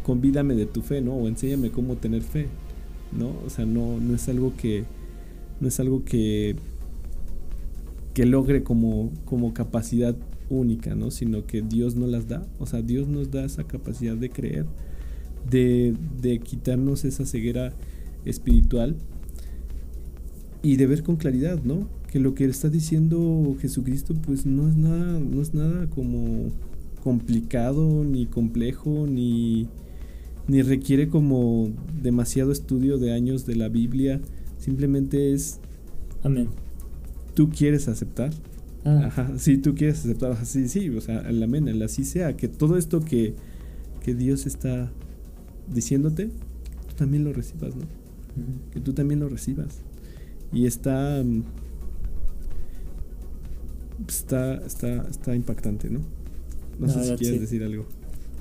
convídame 0.02 0.54
de 0.54 0.66
tu 0.66 0.82
fe, 0.82 1.00
¿no? 1.00 1.14
O 1.14 1.26
enséñame 1.26 1.70
cómo 1.70 1.96
tener 1.96 2.20
fe, 2.20 2.48
¿no? 3.18 3.32
O 3.46 3.48
sea, 3.48 3.64
no, 3.64 3.98
no 3.98 4.14
es 4.14 4.28
algo 4.28 4.52
que, 4.58 4.84
no 5.58 5.68
es 5.68 5.80
algo 5.80 6.04
que, 6.04 6.56
que 8.12 8.26
logre 8.26 8.62
como, 8.62 9.10
como 9.24 9.54
capacidad 9.54 10.14
única, 10.50 10.94
¿no? 10.94 11.10
Sino 11.10 11.46
que 11.46 11.62
Dios 11.62 11.96
no 11.96 12.06
las 12.06 12.28
da. 12.28 12.46
O 12.58 12.66
sea, 12.66 12.82
Dios 12.82 13.08
nos 13.08 13.30
da 13.30 13.42
esa 13.42 13.64
capacidad 13.64 14.16
de 14.16 14.28
creer, 14.28 14.66
de, 15.50 15.94
de 16.20 16.40
quitarnos 16.40 17.06
esa 17.06 17.24
ceguera 17.24 17.72
espiritual 18.26 18.96
y 20.62 20.76
de 20.76 20.86
ver 20.86 21.02
con 21.02 21.16
claridad, 21.16 21.62
¿no? 21.64 21.97
Que 22.10 22.20
lo 22.20 22.34
que 22.34 22.44
está 22.46 22.70
diciendo 22.70 23.54
Jesucristo 23.60 24.14
pues 24.14 24.46
no 24.46 24.68
es 24.68 24.76
nada, 24.76 25.20
no 25.20 25.42
es 25.42 25.52
nada 25.52 25.88
como 25.90 26.50
complicado, 27.02 28.04
ni 28.04 28.26
complejo, 28.26 29.06
ni, 29.06 29.68
ni 30.46 30.62
requiere 30.62 31.08
como 31.08 31.70
demasiado 32.02 32.50
estudio 32.52 32.98
de 32.98 33.12
años 33.12 33.46
de 33.46 33.56
la 33.56 33.68
Biblia. 33.68 34.20
Simplemente 34.58 35.32
es... 35.32 35.60
Amén. 36.22 36.48
Tú 37.34 37.50
quieres 37.50 37.88
aceptar. 37.88 38.30
Ah, 38.84 39.04
Ajá, 39.06 39.32
sí, 39.38 39.58
tú 39.58 39.74
quieres 39.74 40.00
aceptar. 40.00 40.32
Así, 40.32 40.68
sí, 40.68 40.88
o 40.90 41.00
sea, 41.00 41.20
el 41.20 41.42
amén, 41.42 41.68
el 41.68 41.82
así 41.82 42.04
sea. 42.04 42.36
Que 42.36 42.48
todo 42.48 42.76
esto 42.76 43.00
que, 43.00 43.34
que 44.02 44.14
Dios 44.14 44.46
está 44.46 44.90
diciéndote, 45.72 46.26
tú 46.26 46.94
también 46.96 47.24
lo 47.24 47.32
recibas, 47.32 47.76
¿no? 47.76 47.82
Que 48.72 48.80
tú 48.80 48.92
también 48.92 49.20
lo 49.20 49.28
recibas. 49.28 49.80
Y 50.52 50.66
está... 50.66 51.22
Está, 54.06 54.54
está, 54.64 55.06
está 55.08 55.34
impactante, 55.34 55.90
¿no? 55.90 56.00
No 56.78 56.86
La 56.86 56.92
sé 56.92 57.02
si 57.04 57.08
quieres 57.16 57.36
sí. 57.36 57.38
decir 57.40 57.62
algo. 57.64 57.84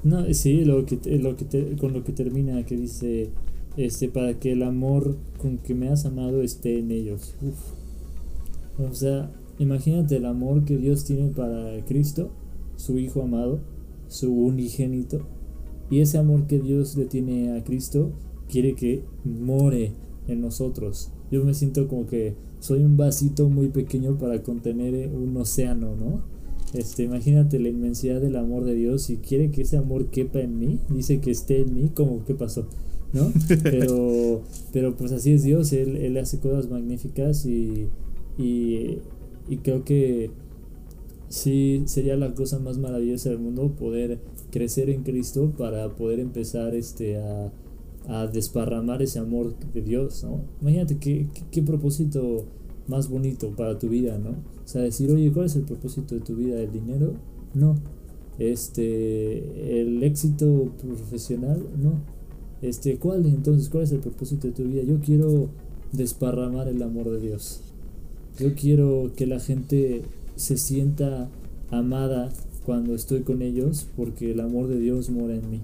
No, 0.03 0.31
sí, 0.33 0.63
lo 0.63 0.85
que, 0.85 0.97
te- 0.97 1.17
lo 1.17 1.35
que 1.35 1.45
te- 1.45 1.75
con 1.77 1.93
lo 1.93 2.03
que 2.03 2.11
termina, 2.13 2.63
que 2.65 2.77
dice, 2.77 3.29
este, 3.77 4.09
para 4.09 4.39
que 4.39 4.51
el 4.51 4.63
amor 4.63 5.17
con 5.39 5.57
que 5.57 5.73
me 5.73 5.89
has 5.89 6.05
amado 6.05 6.41
esté 6.43 6.79
en 6.79 6.91
ellos. 6.91 7.35
Uf. 7.41 8.87
O 8.89 8.93
sea, 8.93 9.31
imagínate 9.57 10.17
el 10.17 10.25
amor 10.25 10.65
que 10.65 10.77
Dios 10.77 11.03
tiene 11.03 11.29
para 11.29 11.83
Cristo, 11.85 12.31
su 12.75 12.99
Hijo 12.99 13.23
amado, 13.23 13.59
su 14.07 14.31
unigénito, 14.31 15.25
y 15.89 16.01
ese 16.01 16.19
amor 16.19 16.45
que 16.45 16.59
Dios 16.59 16.95
le 16.95 17.05
tiene 17.05 17.57
a 17.57 17.63
Cristo 17.63 18.11
quiere 18.49 18.75
que 18.75 19.03
more 19.25 19.93
en 20.27 20.41
nosotros. 20.41 21.11
Yo 21.31 21.43
me 21.43 21.53
siento 21.53 21.87
como 21.87 22.07
que 22.07 22.35
soy 22.59 22.83
un 22.83 22.97
vasito 22.97 23.49
muy 23.49 23.69
pequeño 23.69 24.17
para 24.17 24.41
contener 24.41 25.09
un 25.09 25.35
océano, 25.37 25.95
¿no? 25.95 26.21
Este, 26.73 27.03
imagínate 27.03 27.59
la 27.59 27.69
inmensidad 27.69 28.19
del 28.19 28.35
amor 28.35 28.65
de 28.65 28.75
Dios 28.75 29.09
y 29.09 29.17
quiere 29.17 29.51
que 29.51 29.61
ese 29.61 29.77
amor 29.77 30.07
quepa 30.07 30.39
en 30.39 30.59
mí, 30.59 30.79
dice 30.89 31.19
que 31.19 31.31
esté 31.31 31.61
en 31.61 31.73
mí, 31.73 31.91
como 31.93 32.25
qué 32.25 32.35
pasó, 32.35 32.67
¿no? 33.13 33.31
Pero, 33.63 34.41
pero 34.73 34.97
pues 34.97 35.13
así 35.13 35.31
es 35.31 35.43
Dios, 35.43 35.71
Él, 35.71 35.95
él 35.95 36.17
hace 36.17 36.39
cosas 36.39 36.69
magníficas 36.69 37.45
y, 37.45 37.87
y, 38.37 38.97
y 39.47 39.57
creo 39.63 39.85
que 39.85 40.29
sí 41.29 41.83
sería 41.85 42.17
la 42.17 42.33
cosa 42.33 42.59
más 42.59 42.77
maravillosa 42.77 43.29
del 43.29 43.39
mundo 43.39 43.71
poder 43.77 44.19
crecer 44.51 44.89
en 44.89 45.03
Cristo 45.03 45.53
para 45.57 45.95
poder 45.95 46.19
empezar 46.19 46.75
este 46.75 47.17
a, 47.17 47.51
a 48.07 48.27
desparramar 48.27 49.01
ese 49.01 49.19
amor 49.19 49.53
de 49.73 49.81
Dios, 49.81 50.23
¿no? 50.23 50.41
Imagínate 50.61 50.97
qué, 50.97 51.27
qué, 51.51 51.61
propósito 51.61 52.45
más 52.87 53.09
bonito 53.09 53.51
para 53.51 53.77
tu 53.77 53.89
vida, 53.89 54.17
¿no? 54.17 54.29
O 54.31 54.67
sea, 54.67 54.81
decir, 54.81 55.11
oye, 55.11 55.31
¿cuál 55.31 55.47
es 55.47 55.55
el 55.55 55.63
propósito 55.63 56.15
de 56.15 56.21
tu 56.21 56.35
vida? 56.35 56.59
¿El 56.59 56.71
dinero? 56.71 57.13
No. 57.53 57.75
Este, 58.39 59.81
el 59.81 60.03
éxito 60.03 60.71
profesional? 60.81 61.65
No. 61.81 61.93
Este, 62.61 62.97
¿cuál 62.97 63.25
entonces? 63.25 63.69
¿Cuál 63.69 63.83
es 63.83 63.91
el 63.91 63.99
propósito 63.99 64.47
de 64.47 64.53
tu 64.53 64.63
vida? 64.63 64.83
Yo 64.83 64.99
quiero 64.99 65.49
desparramar 65.91 66.67
el 66.67 66.81
amor 66.81 67.09
de 67.11 67.19
Dios. 67.19 67.61
Yo 68.39 68.53
quiero 68.55 69.11
que 69.15 69.25
la 69.25 69.39
gente 69.39 70.03
se 70.35 70.57
sienta 70.57 71.29
amada 71.71 72.29
cuando 72.65 72.95
estoy 72.95 73.21
con 73.21 73.41
ellos 73.41 73.87
porque 73.95 74.31
el 74.31 74.39
amor 74.39 74.67
de 74.67 74.79
Dios 74.79 75.09
mora 75.09 75.35
en 75.35 75.49
mí. 75.49 75.61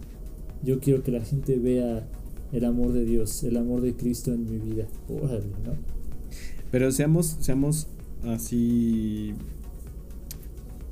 Yo 0.64 0.80
quiero 0.80 1.04
que 1.04 1.12
la 1.12 1.22
gente 1.22 1.58
vea 1.60 2.08
el 2.54 2.64
amor 2.66 2.94
de 2.94 3.04
Dios, 3.04 3.44
el 3.44 3.58
amor 3.58 3.82
de 3.82 3.94
Cristo 3.96 4.32
en 4.34 4.50
mi 4.50 4.58
vida. 4.60 4.88
Órale, 5.10 5.48
¿no? 5.66 5.74
Pero 6.72 6.92
seamos, 6.92 7.38
seamos 7.42 7.88
así. 8.24 9.34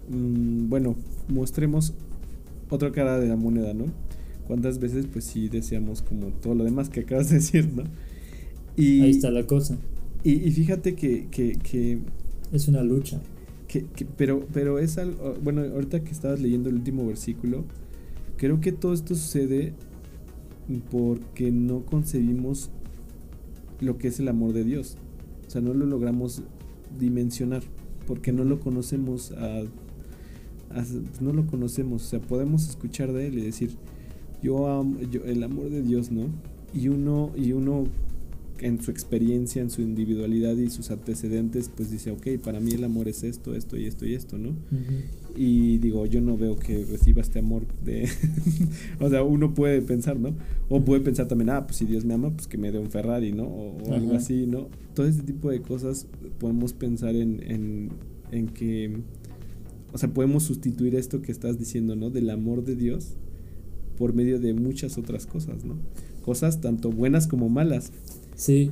mm, 0.09 0.69
bueno, 0.69 0.95
mostremos 1.29 1.93
otra 2.69 2.91
cara 2.91 3.19
de 3.19 3.27
la 3.27 3.35
moneda, 3.35 3.73
¿no? 3.73 3.85
¿Cuántas 4.47 4.79
veces, 4.79 5.05
pues 5.11 5.25
sí, 5.25 5.47
deseamos 5.49 6.01
como 6.01 6.27
todo 6.27 6.55
lo 6.55 6.63
demás 6.63 6.89
que 6.89 7.01
acabas 7.01 7.29
de 7.29 7.35
decir, 7.35 7.69
¿no? 7.73 7.83
Y, 8.75 9.01
Ahí 9.01 9.11
está 9.11 9.31
la 9.31 9.45
cosa. 9.47 9.77
y, 10.23 10.31
y 10.47 10.51
fíjate 10.51 10.95
que, 10.95 11.27
que, 11.31 11.53
que, 11.57 11.99
Es 12.51 12.67
una 12.67 12.83
lucha. 12.83 13.21
que- 13.67 13.85
que- 13.85 14.05
pero, 14.05 14.45
pero 14.53 14.79
es 14.79 14.97
algo. 14.97 15.35
Bueno, 15.41 15.61
ahorita 15.63 16.03
que 16.03 16.11
estabas 16.11 16.41
leyendo 16.41 16.69
el 16.69 16.75
último 16.75 17.05
versículo, 17.07 17.63
creo 18.37 18.59
que 18.61 18.71
todo 18.71 18.93
esto 18.93 19.15
sucede 19.15 19.73
porque 20.89 21.51
no 21.51 21.85
concebimos 21.85 22.69
lo 23.79 23.97
que 23.97 24.07
es 24.07 24.19
el 24.19 24.27
amor 24.27 24.53
de 24.53 24.63
Dios. 24.63 24.97
O 25.47 25.49
sea, 25.49 25.61
no 25.61 25.73
lo 25.73 25.85
logramos 25.85 26.43
dimensionar 26.99 27.63
porque 28.07 28.31
no 28.31 28.43
lo 28.43 28.59
conocemos 28.59 29.31
a, 29.31 29.63
no 31.19 31.33
lo 31.33 31.45
conocemos, 31.47 32.03
o 32.03 32.05
sea, 32.05 32.21
podemos 32.21 32.69
escuchar 32.69 33.11
de 33.13 33.27
él 33.27 33.37
y 33.37 33.41
decir, 33.41 33.71
yo 34.41 34.67
amo 34.67 34.99
yo, 35.09 35.23
el 35.25 35.43
amor 35.43 35.69
de 35.69 35.81
Dios, 35.81 36.11
¿no? 36.11 36.27
Y 36.73 36.87
uno 36.87 37.31
y 37.35 37.51
uno 37.53 37.85
en 38.61 38.81
su 38.81 38.91
experiencia, 38.91 39.61
en 39.61 39.69
su 39.69 39.81
individualidad 39.81 40.55
y 40.55 40.69
sus 40.69 40.91
antecedentes, 40.91 41.69
pues 41.75 41.89
dice, 41.89 42.11
ok, 42.11 42.41
para 42.43 42.59
mí 42.59 42.71
el 42.71 42.83
amor 42.83 43.07
es 43.07 43.23
esto, 43.23 43.55
esto 43.55 43.75
y 43.75 43.85
esto 43.85 44.05
y 44.05 44.13
esto, 44.13 44.37
¿no? 44.37 44.55
Y 45.35 45.79
digo, 45.79 46.05
yo 46.05 46.21
no 46.21 46.37
veo 46.37 46.55
que 46.55 46.85
reciba 46.85 47.21
este 47.21 47.39
amor 47.39 47.65
de... 47.83 48.07
o 48.99 49.09
sea, 49.09 49.23
uno 49.23 49.53
puede 49.53 49.81
pensar, 49.81 50.19
¿no? 50.19 50.35
O 50.69 50.85
puede 50.85 51.01
pensar 51.01 51.27
también, 51.27 51.49
ah, 51.49 51.65
pues 51.65 51.77
si 51.77 51.85
Dios 51.85 52.05
me 52.05 52.13
ama, 52.13 52.29
pues 52.31 52.47
que 52.47 52.57
me 52.57 52.71
dé 52.71 52.77
un 52.77 52.91
Ferrari, 52.91 53.31
¿no? 53.31 53.45
O, 53.45 53.77
o 53.83 53.93
algo 53.93 54.13
así, 54.13 54.45
¿no? 54.45 54.69
Todo 54.93 55.07
este 55.07 55.23
tipo 55.23 55.49
de 55.49 55.61
cosas 55.61 56.07
podemos 56.39 56.73
pensar 56.73 57.15
en, 57.15 57.41
en, 57.43 57.89
en 58.31 58.47
que... 58.47 59.01
O 59.93 59.97
sea, 59.97 60.13
podemos 60.13 60.43
sustituir 60.43 60.95
esto 60.95 61.21
que 61.21 61.31
estás 61.31 61.57
diciendo, 61.57 61.95
¿no? 61.95 62.11
Del 62.11 62.29
amor 62.29 62.63
de 62.63 62.75
Dios 62.75 63.15
por 63.97 64.13
medio 64.13 64.39
de 64.39 64.53
muchas 64.53 64.97
otras 64.97 65.25
cosas, 65.25 65.65
¿no? 65.65 65.75
Cosas 66.23 66.61
tanto 66.61 66.91
buenas 66.91 67.27
como 67.27 67.49
malas. 67.49 67.91
Sí, 68.41 68.71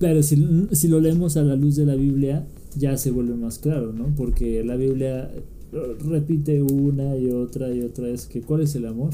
pero 0.00 0.20
si, 0.24 0.66
si 0.72 0.88
lo 0.88 0.98
leemos 0.98 1.36
a 1.36 1.44
la 1.44 1.54
luz 1.54 1.76
de 1.76 1.86
la 1.86 1.94
Biblia, 1.94 2.44
ya 2.76 2.96
se 2.96 3.12
vuelve 3.12 3.36
más 3.36 3.60
claro, 3.60 3.92
¿no? 3.92 4.12
Porque 4.16 4.64
la 4.64 4.74
Biblia 4.74 5.30
eh, 5.72 5.96
repite 6.04 6.60
una 6.60 7.16
y 7.16 7.30
otra 7.30 7.72
y 7.72 7.82
otra 7.82 8.08
vez 8.08 8.26
que 8.26 8.42
¿cuál 8.42 8.62
es 8.62 8.74
el 8.74 8.86
amor? 8.86 9.10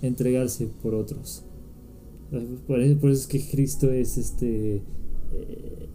Entregarse 0.00 0.66
por 0.82 0.94
otros. 0.94 1.44
Por 2.66 2.80
eso, 2.80 2.96
por 2.98 3.10
eso 3.10 3.20
es 3.20 3.26
que 3.26 3.50
Cristo 3.50 3.92
es 3.92 4.16
este 4.16 4.76
eh, 4.76 5.88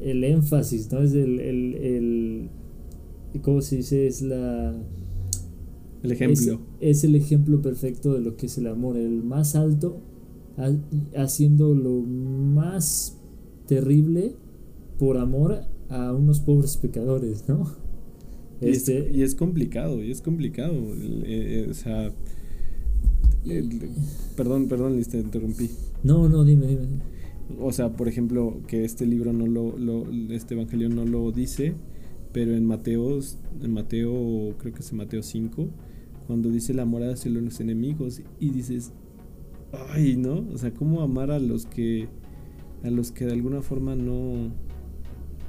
el 0.00 0.24
énfasis, 0.24 0.90
¿no? 0.90 1.02
Es 1.02 1.12
el, 1.12 1.38
el, 1.38 1.74
el 1.74 2.50
¿cómo 3.42 3.60
se 3.60 3.76
dice? 3.76 4.06
Es 4.06 4.22
la 4.22 4.74
El 6.02 6.12
ejemplo. 6.12 6.62
es, 6.80 6.98
es 6.98 7.04
el 7.04 7.14
ejemplo 7.14 7.60
perfecto 7.60 8.14
de 8.14 8.20
lo 8.22 8.36
que 8.36 8.46
es 8.46 8.56
el 8.56 8.68
amor, 8.68 8.96
el 8.96 9.22
más 9.22 9.54
alto, 9.54 10.00
haciendo 11.16 11.74
lo 11.74 12.00
más 12.00 13.18
terrible 13.66 14.34
por 14.98 15.18
amor 15.18 15.62
a 15.88 16.12
unos 16.12 16.40
pobres 16.40 16.76
pecadores, 16.76 17.48
¿no? 17.48 17.64
Y, 18.60 18.68
es, 18.68 18.88
Este, 18.88 19.10
y 19.12 19.22
es 19.22 19.34
complicado, 19.34 20.02
y 20.02 20.10
es 20.10 20.20
complicado. 20.22 20.72
eh, 20.74 21.24
eh, 21.24 21.66
o 21.70 21.74
sea, 21.74 22.12
el- 23.46 23.80
perdón, 24.36 24.68
perdón, 24.68 24.96
Liz, 24.96 25.08
te 25.08 25.18
interrumpí. 25.18 25.70
no, 26.02 26.28
no, 26.28 26.44
dime, 26.44 26.66
dime. 26.66 26.86
O 27.60 27.72
sea, 27.72 27.90
por 27.96 28.08
ejemplo, 28.08 28.60
que 28.66 28.84
este 28.84 29.04
libro 29.04 29.32
no 29.32 29.46
lo, 29.46 29.76
lo- 29.76 30.10
este 30.32 30.54
evangelio 30.54 30.88
no 30.88 31.04
lo 31.04 31.32
dice, 31.32 31.74
pero 32.32 32.54
en 32.56 32.64
Mateo, 32.64 33.18
en 33.62 33.72
Mateo, 33.72 34.54
creo 34.58 34.72
que 34.72 34.80
es 34.80 34.90
en 34.92 34.98
Mateo 34.98 35.22
5, 35.22 35.68
cuando 36.26 36.48
dice 36.50 36.72
el 36.72 36.78
amor 36.80 37.02
hacia 37.02 37.30
los 37.30 37.60
enemigos 37.60 38.22
y 38.40 38.50
dices, 38.50 38.92
ay, 39.90 40.16
¿no? 40.16 40.44
O 40.52 40.58
sea, 40.58 40.72
¿cómo 40.72 41.02
amar 41.02 41.30
a 41.30 41.38
los 41.38 41.66
que 41.66 42.08
a 42.84 42.90
los 42.90 43.12
que 43.12 43.24
de 43.26 43.32
alguna 43.32 43.62
forma 43.62 43.94
no 43.94 44.50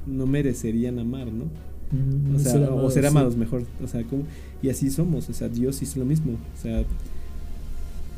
no 0.06 0.28
merecerían 0.28 1.00
amar, 1.00 1.32
¿no? 1.32 1.46
Mm, 1.92 2.36
O 2.36 2.40
sea, 2.40 2.54
ser 2.54 2.70
o 2.70 2.90
ser 2.90 3.04
sí. 3.04 3.08
amados 3.08 3.38
mejor. 3.38 3.64
O 3.82 3.88
sea, 3.88 4.04
¿cómo? 4.04 4.24
Y 4.62 4.70
así 4.70 4.90
somos. 4.90 5.30
O 5.30 5.34
sea, 5.34 5.50
Dios 5.50 5.82
hizo 5.82 6.00
lo 6.00 6.06
mismo. 6.06 6.34
O 6.34 6.62
sea, 6.62 6.84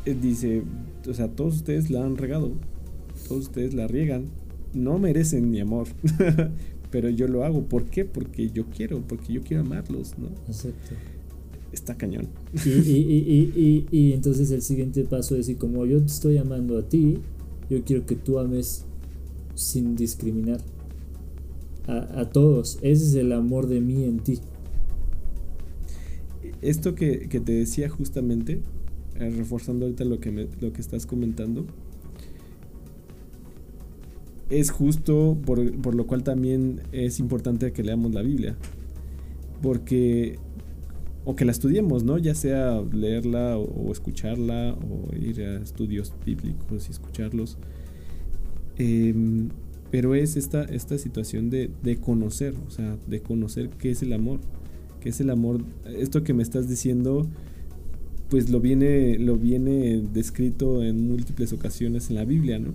dice, 0.05 0.63
o 1.07 1.13
sea, 1.13 1.27
todos 1.29 1.55
ustedes 1.55 1.89
la 1.89 2.05
han 2.05 2.17
regado. 2.17 2.51
Todos 3.27 3.43
ustedes 3.43 3.73
la 3.73 3.87
riegan. 3.87 4.25
No 4.73 4.99
merecen 4.99 5.49
mi 5.49 5.59
amor. 5.59 5.87
Pero 6.91 7.09
yo 7.09 7.27
lo 7.27 7.43
hago. 7.43 7.63
¿Por 7.63 7.85
qué? 7.85 8.05
Porque 8.05 8.49
yo 8.49 8.65
quiero. 8.65 9.01
Porque 9.01 9.33
yo 9.33 9.41
quiero 9.41 9.63
amarlos, 9.63 10.17
¿no? 10.17 10.27
Exacto. 10.47 10.95
Está 11.75 11.97
cañón. 11.97 12.29
Y, 12.65 12.69
y, 12.69 13.51
y, 13.53 13.87
y, 13.91 14.13
entonces 14.13 14.49
el 14.51 14.61
siguiente 14.61 15.03
paso 15.03 15.35
es, 15.35 15.49
y 15.49 15.55
como 15.55 15.85
yo 15.85 15.99
te 15.99 16.05
estoy 16.05 16.37
amando 16.37 16.77
a 16.77 16.83
ti, 16.83 17.17
yo 17.69 17.83
quiero 17.83 18.05
que 18.05 18.15
tú 18.15 18.39
ames 18.39 18.85
sin 19.55 19.97
discriminar. 19.97 20.61
a, 21.87 22.29
todos. 22.29 22.79
Ese 22.81 23.03
es 23.03 23.15
el 23.15 23.33
amor 23.33 23.67
de 23.67 23.81
mí 23.81 24.05
en 24.05 24.19
ti. 24.19 24.39
Esto 26.61 26.95
que, 26.95 27.27
te 27.27 27.51
decía 27.51 27.89
justamente, 27.89 28.61
eh, 29.19 29.29
reforzando 29.29 29.85
ahorita 29.85 30.05
lo 30.05 30.21
que, 30.21 30.47
lo 30.61 30.71
que 30.71 30.79
estás 30.81 31.05
comentando, 31.05 31.65
es 34.49 34.71
justo 34.71 35.37
por, 35.45 35.73
por, 35.81 35.93
lo 35.93 36.07
cual 36.07 36.23
también 36.23 36.81
es 36.93 37.19
importante 37.19 37.73
que 37.73 37.83
leamos 37.83 38.13
la 38.13 38.21
Biblia. 38.21 38.55
Porque, 39.61 40.39
o 41.25 41.35
que 41.35 41.43
la 41.43 41.51
estudiemos, 41.51 42.03
¿no? 42.03 42.17
Ya 42.19 42.35
sea 42.35 42.81
leerla 42.93 43.57
o, 43.57 43.91
escucharla 43.91 44.75
o 44.75 45.13
ir 45.15 45.41
a 45.41 45.61
estudios 45.61 46.13
bíblicos 46.23 46.87
y 46.87 46.91
escucharlos. 46.91 47.57
Em, 48.77 49.49
pero 49.89 50.13
es 50.13 50.37
esta, 50.37 50.63
esta 50.63 50.97
situación 50.97 51.49
de, 51.49 51.71
de, 51.81 51.97
conocer, 51.97 52.53
o 52.67 52.69
sea, 52.69 52.97
de 53.07 53.21
conocer 53.21 53.69
qué 53.69 53.91
es 53.91 54.03
el 54.03 54.13
amor. 54.13 54.39
¿Qué 54.99 55.09
es 55.09 55.19
el 55.19 55.31
amor? 55.31 55.63
Esto 55.85 56.23
que 56.23 56.33
me 56.33 56.43
estás 56.43 56.69
diciendo, 56.69 57.27
pues 58.29 58.49
lo 58.49 58.59
viene, 58.59 59.17
lo 59.17 59.35
viene 59.35 60.03
descrito 60.13 60.83
en 60.83 61.07
múltiples 61.07 61.53
ocasiones 61.53 62.09
en 62.09 62.15
la 62.17 62.25
Biblia, 62.25 62.59
¿no? 62.59 62.73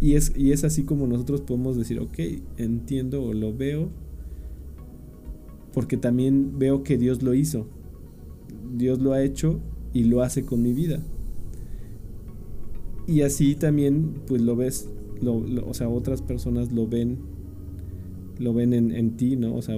Y 0.00 0.16
es, 0.16 0.32
y 0.36 0.52
es 0.52 0.64
así 0.64 0.82
como 0.82 1.06
nosotros 1.06 1.40
podemos 1.42 1.76
decir, 1.76 1.98
ok, 1.98 2.18
entiendo 2.58 3.22
o 3.22 3.32
lo 3.32 3.56
veo, 3.56 3.90
porque 5.74 5.96
también 5.96 6.58
veo 6.58 6.84
que 6.84 6.96
Dios 6.96 7.22
lo 7.22 7.34
hizo. 7.34 7.66
Dios 8.76 9.00
lo 9.00 9.12
ha 9.12 9.22
hecho 9.22 9.60
y 9.92 10.04
lo 10.04 10.22
hace 10.22 10.44
con 10.44 10.62
mi 10.62 10.72
vida. 10.72 11.02
Y 13.06 13.22
así 13.22 13.56
también, 13.56 14.14
pues 14.26 14.40
lo 14.40 14.56
ves, 14.56 14.88
o 15.26 15.74
sea, 15.74 15.88
otras 15.88 16.22
personas 16.22 16.72
lo 16.72 16.86
ven, 16.86 17.18
lo 18.38 18.54
ven 18.54 18.72
en, 18.72 19.16
ti, 19.16 19.36
¿no? 19.36 19.54
O 19.54 19.62
sea, 19.62 19.76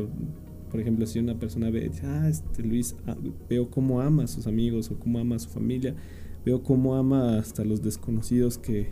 por 0.71 0.81
ejemplo, 0.81 1.07
si 1.07 1.19
una 1.19 1.39
persona 1.39 1.71
ve, 1.71 1.91
ah, 2.05 2.29
este 2.29 2.63
Luis, 2.63 2.95
ah, 3.07 3.17
veo 3.49 3.71
cómo 3.71 4.01
ama 4.01 4.25
a 4.25 4.27
sus 4.29 4.47
amigos 4.47 4.91
o 4.91 4.99
cómo 4.99 5.19
ama 5.19 5.37
a 5.37 5.39
su 5.39 5.49
familia, 5.49 5.95
veo 6.45 6.63
cómo 6.63 6.95
ama 6.95 7.39
hasta 7.39 7.65
los 7.65 7.83
desconocidos 7.83 8.59
que, 8.59 8.89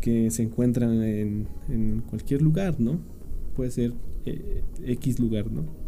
que 0.00 0.30
se 0.30 0.42
encuentran 0.42 1.02
en, 1.02 1.46
en 1.68 2.00
cualquier 2.00 2.42
lugar, 2.42 2.80
¿no? 2.80 2.98
Puede 3.54 3.70
ser 3.70 3.92
eh, 4.24 4.62
X 4.84 5.20
lugar, 5.20 5.52
¿no? 5.52 5.85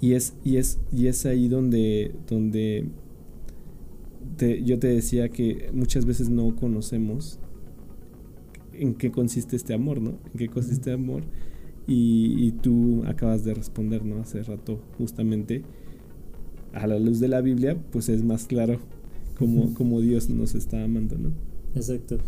Y 0.00 0.12
es, 0.12 0.34
y 0.44 0.56
es, 0.56 0.78
y 0.92 1.08
es 1.08 1.26
ahí 1.26 1.48
donde, 1.48 2.12
donde 2.28 2.88
yo 4.62 4.78
te 4.78 4.88
decía 4.88 5.28
que 5.28 5.70
muchas 5.72 6.04
veces 6.04 6.28
no 6.28 6.54
conocemos 6.54 7.40
en 8.72 8.94
qué 8.94 9.10
consiste 9.10 9.56
este 9.56 9.74
amor, 9.74 10.00
¿no? 10.00 10.10
En 10.32 10.38
qué 10.38 10.48
consiste 10.48 10.90
el 10.90 10.96
amor. 10.96 11.22
Y, 11.86 12.34
y, 12.38 12.52
tú 12.52 13.02
acabas 13.06 13.44
de 13.44 13.54
responder, 13.54 14.04
¿no? 14.04 14.20
Hace 14.20 14.42
rato, 14.42 14.78
justamente, 14.98 15.62
a 16.74 16.86
la 16.86 16.98
luz 16.98 17.18
de 17.18 17.28
la 17.28 17.40
Biblia, 17.40 17.78
pues 17.90 18.10
es 18.10 18.22
más 18.22 18.46
claro 18.46 18.78
cómo, 19.38 19.72
cómo 19.72 20.00
Dios 20.00 20.28
nos 20.28 20.54
está 20.54 20.84
amando, 20.84 21.16
¿no? 21.16 21.30
Exacto. 21.74 22.18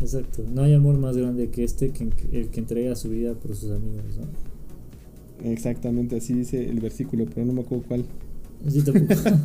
Exacto. 0.00 0.44
No 0.52 0.62
hay 0.62 0.74
amor 0.74 0.98
más 0.98 1.16
grande 1.16 1.48
que 1.48 1.64
este, 1.64 1.90
que 1.90 2.10
el 2.32 2.48
que 2.50 2.60
entrega 2.60 2.94
su 2.94 3.08
vida 3.08 3.34
por 3.34 3.56
sus 3.56 3.70
amigos, 3.70 4.18
¿no? 4.18 4.51
Exactamente, 5.44 6.16
así 6.16 6.34
dice 6.34 6.68
el 6.68 6.80
versículo, 6.80 7.26
pero 7.26 7.46
no 7.46 7.52
me 7.52 7.62
acuerdo 7.62 7.84
cuál. 7.88 8.04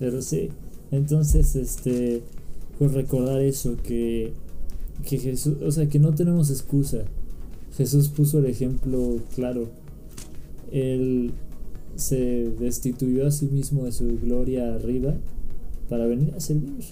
Pero 0.00 0.22
sí. 0.22 0.48
Entonces, 0.90 1.54
este, 1.54 2.22
pues 2.78 2.92
recordar 2.92 3.40
eso, 3.40 3.76
que, 3.82 4.32
que 5.08 5.18
Jesús, 5.18 5.58
o 5.62 5.70
sea, 5.70 5.88
que 5.88 5.98
no 5.98 6.14
tenemos 6.14 6.50
excusa. 6.50 7.04
Jesús 7.76 8.08
puso 8.08 8.38
el 8.40 8.46
ejemplo 8.46 9.18
claro. 9.34 9.68
Él 10.72 11.32
se 11.96 12.50
destituyó 12.58 13.26
a 13.26 13.30
sí 13.30 13.46
mismo 13.46 13.84
de 13.84 13.92
su 13.92 14.18
gloria 14.18 14.74
arriba 14.74 15.14
para 15.88 16.06
venir 16.06 16.34
a 16.34 16.40
servir. 16.40 16.84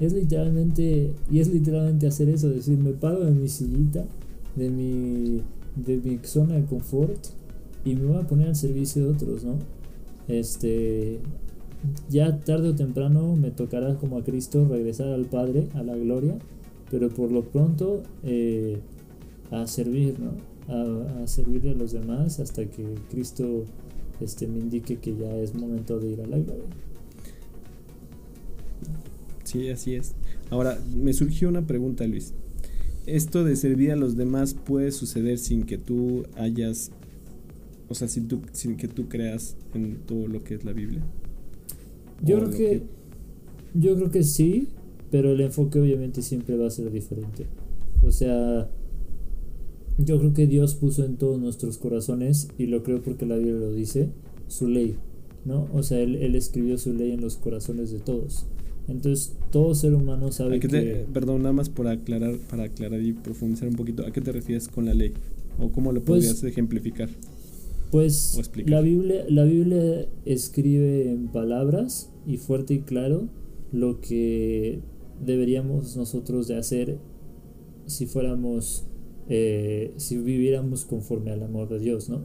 Es 0.00 0.12
literalmente, 0.12 1.12
y 1.30 1.40
es 1.40 1.48
literalmente 1.48 2.06
hacer 2.06 2.28
eso, 2.28 2.48
decir, 2.48 2.78
me 2.78 2.92
paro 2.92 3.24
de 3.24 3.32
mi 3.32 3.48
sillita, 3.48 4.04
de 4.56 4.70
mi, 4.70 5.42
de 5.76 5.96
mi 5.98 6.18
zona 6.22 6.54
de 6.54 6.64
confort 6.64 7.18
y 7.84 7.94
me 7.94 8.06
voy 8.06 8.22
a 8.22 8.26
poner 8.26 8.48
al 8.48 8.56
servicio 8.56 9.04
de 9.04 9.10
otros, 9.10 9.44
¿no? 9.44 9.58
Este, 10.28 11.18
ya 12.08 12.38
tarde 12.38 12.70
o 12.70 12.74
temprano 12.74 13.34
me 13.36 13.50
tocará 13.50 13.96
como 13.96 14.18
a 14.18 14.24
Cristo 14.24 14.66
regresar 14.68 15.08
al 15.08 15.26
Padre, 15.26 15.68
a 15.74 15.82
la 15.82 15.96
gloria, 15.96 16.38
pero 16.90 17.08
por 17.08 17.32
lo 17.32 17.42
pronto 17.42 18.02
eh, 18.22 18.78
a 19.50 19.66
servir, 19.66 20.16
¿no? 20.20 20.32
A, 20.72 21.22
a 21.22 21.26
servir 21.26 21.68
a 21.68 21.74
los 21.74 21.92
demás 21.92 22.38
hasta 22.38 22.64
que 22.66 22.84
Cristo 23.10 23.64
este, 24.22 24.46
me 24.46 24.60
indique 24.60 24.96
que 24.96 25.16
ya 25.16 25.34
es 25.36 25.54
momento 25.54 25.98
de 25.98 26.12
ir 26.12 26.20
a 26.20 26.26
la. 26.26 26.38
Sí, 29.44 29.68
así 29.68 29.94
es. 29.94 30.14
Ahora, 30.50 30.78
me 30.96 31.12
surgió 31.12 31.48
una 31.48 31.66
pregunta, 31.66 32.06
Luis. 32.06 32.32
¿Esto 33.06 33.42
de 33.42 33.56
servir 33.56 33.90
a 33.90 33.96
los 33.96 34.16
demás 34.16 34.54
puede 34.54 34.92
suceder 34.92 35.38
sin 35.38 35.64
que 35.64 35.76
tú 35.76 36.24
hayas, 36.36 36.92
o 37.92 37.94
sea, 37.94 38.08
sin, 38.08 38.28
tú, 38.28 38.40
sin 38.52 38.76
que 38.76 38.88
tú 38.88 39.08
creas 39.08 39.56
en 39.74 39.98
todo 40.06 40.26
lo 40.26 40.42
que 40.42 40.54
es 40.54 40.64
la 40.64 40.72
Biblia? 40.72 41.02
Yo 42.22 42.38
creo 42.38 42.50
que, 42.50 42.82
yo 43.74 43.96
creo 43.96 44.10
que 44.10 44.22
sí, 44.22 44.68
pero 45.10 45.32
el 45.32 45.40
enfoque 45.40 45.78
obviamente 45.78 46.22
siempre 46.22 46.56
va 46.56 46.66
a 46.66 46.70
ser 46.70 46.90
diferente. 46.90 47.46
O 48.04 48.10
sea, 48.10 48.68
yo 49.98 50.18
creo 50.18 50.32
que 50.32 50.46
Dios 50.46 50.74
puso 50.74 51.04
en 51.04 51.16
todos 51.16 51.38
nuestros 51.38 51.78
corazones, 51.78 52.48
y 52.58 52.66
lo 52.66 52.82
creo 52.82 53.02
porque 53.02 53.26
la 53.26 53.36
Biblia 53.36 53.56
lo 53.56 53.72
dice, 53.72 54.08
su 54.48 54.68
ley, 54.68 54.96
¿no? 55.44 55.68
O 55.72 55.82
sea, 55.82 56.00
Él, 56.00 56.16
él 56.16 56.34
escribió 56.34 56.78
su 56.78 56.92
ley 56.92 57.12
en 57.12 57.20
los 57.20 57.36
corazones 57.36 57.90
de 57.90 57.98
todos. 57.98 58.46
Entonces, 58.88 59.34
todo 59.50 59.74
ser 59.74 59.94
humano 59.94 60.32
sabe 60.32 60.58
que... 60.58 61.06
perdón, 61.12 61.42
nada 61.42 61.52
más 61.52 61.68
por 61.68 61.86
aclarar, 61.86 62.36
para 62.50 62.64
aclarar 62.64 63.00
y 63.00 63.12
profundizar 63.12 63.68
un 63.68 63.76
poquito, 63.76 64.06
¿a 64.06 64.12
qué 64.12 64.20
te 64.20 64.32
refieres 64.32 64.68
con 64.68 64.86
la 64.86 64.94
ley? 64.94 65.12
¿O 65.58 65.70
cómo 65.70 65.92
lo 65.92 66.02
pues, 66.02 66.24
podrías 66.26 66.42
ejemplificar? 66.44 67.08
Pues 67.92 68.40
la 68.64 68.80
Biblia, 68.80 69.26
la 69.28 69.44
Biblia 69.44 70.08
escribe 70.24 71.10
en 71.10 71.28
palabras 71.28 72.10
y 72.26 72.38
fuerte 72.38 72.72
y 72.72 72.80
claro 72.80 73.28
lo 73.70 74.00
que 74.00 74.80
deberíamos 75.22 75.94
nosotros 75.94 76.48
de 76.48 76.56
hacer 76.56 76.98
si 77.84 78.06
fuéramos, 78.06 78.86
eh, 79.28 79.92
si 79.98 80.16
viviéramos 80.16 80.86
conforme 80.86 81.32
al 81.32 81.42
amor 81.42 81.68
de 81.68 81.80
Dios, 81.80 82.08
¿no? 82.08 82.22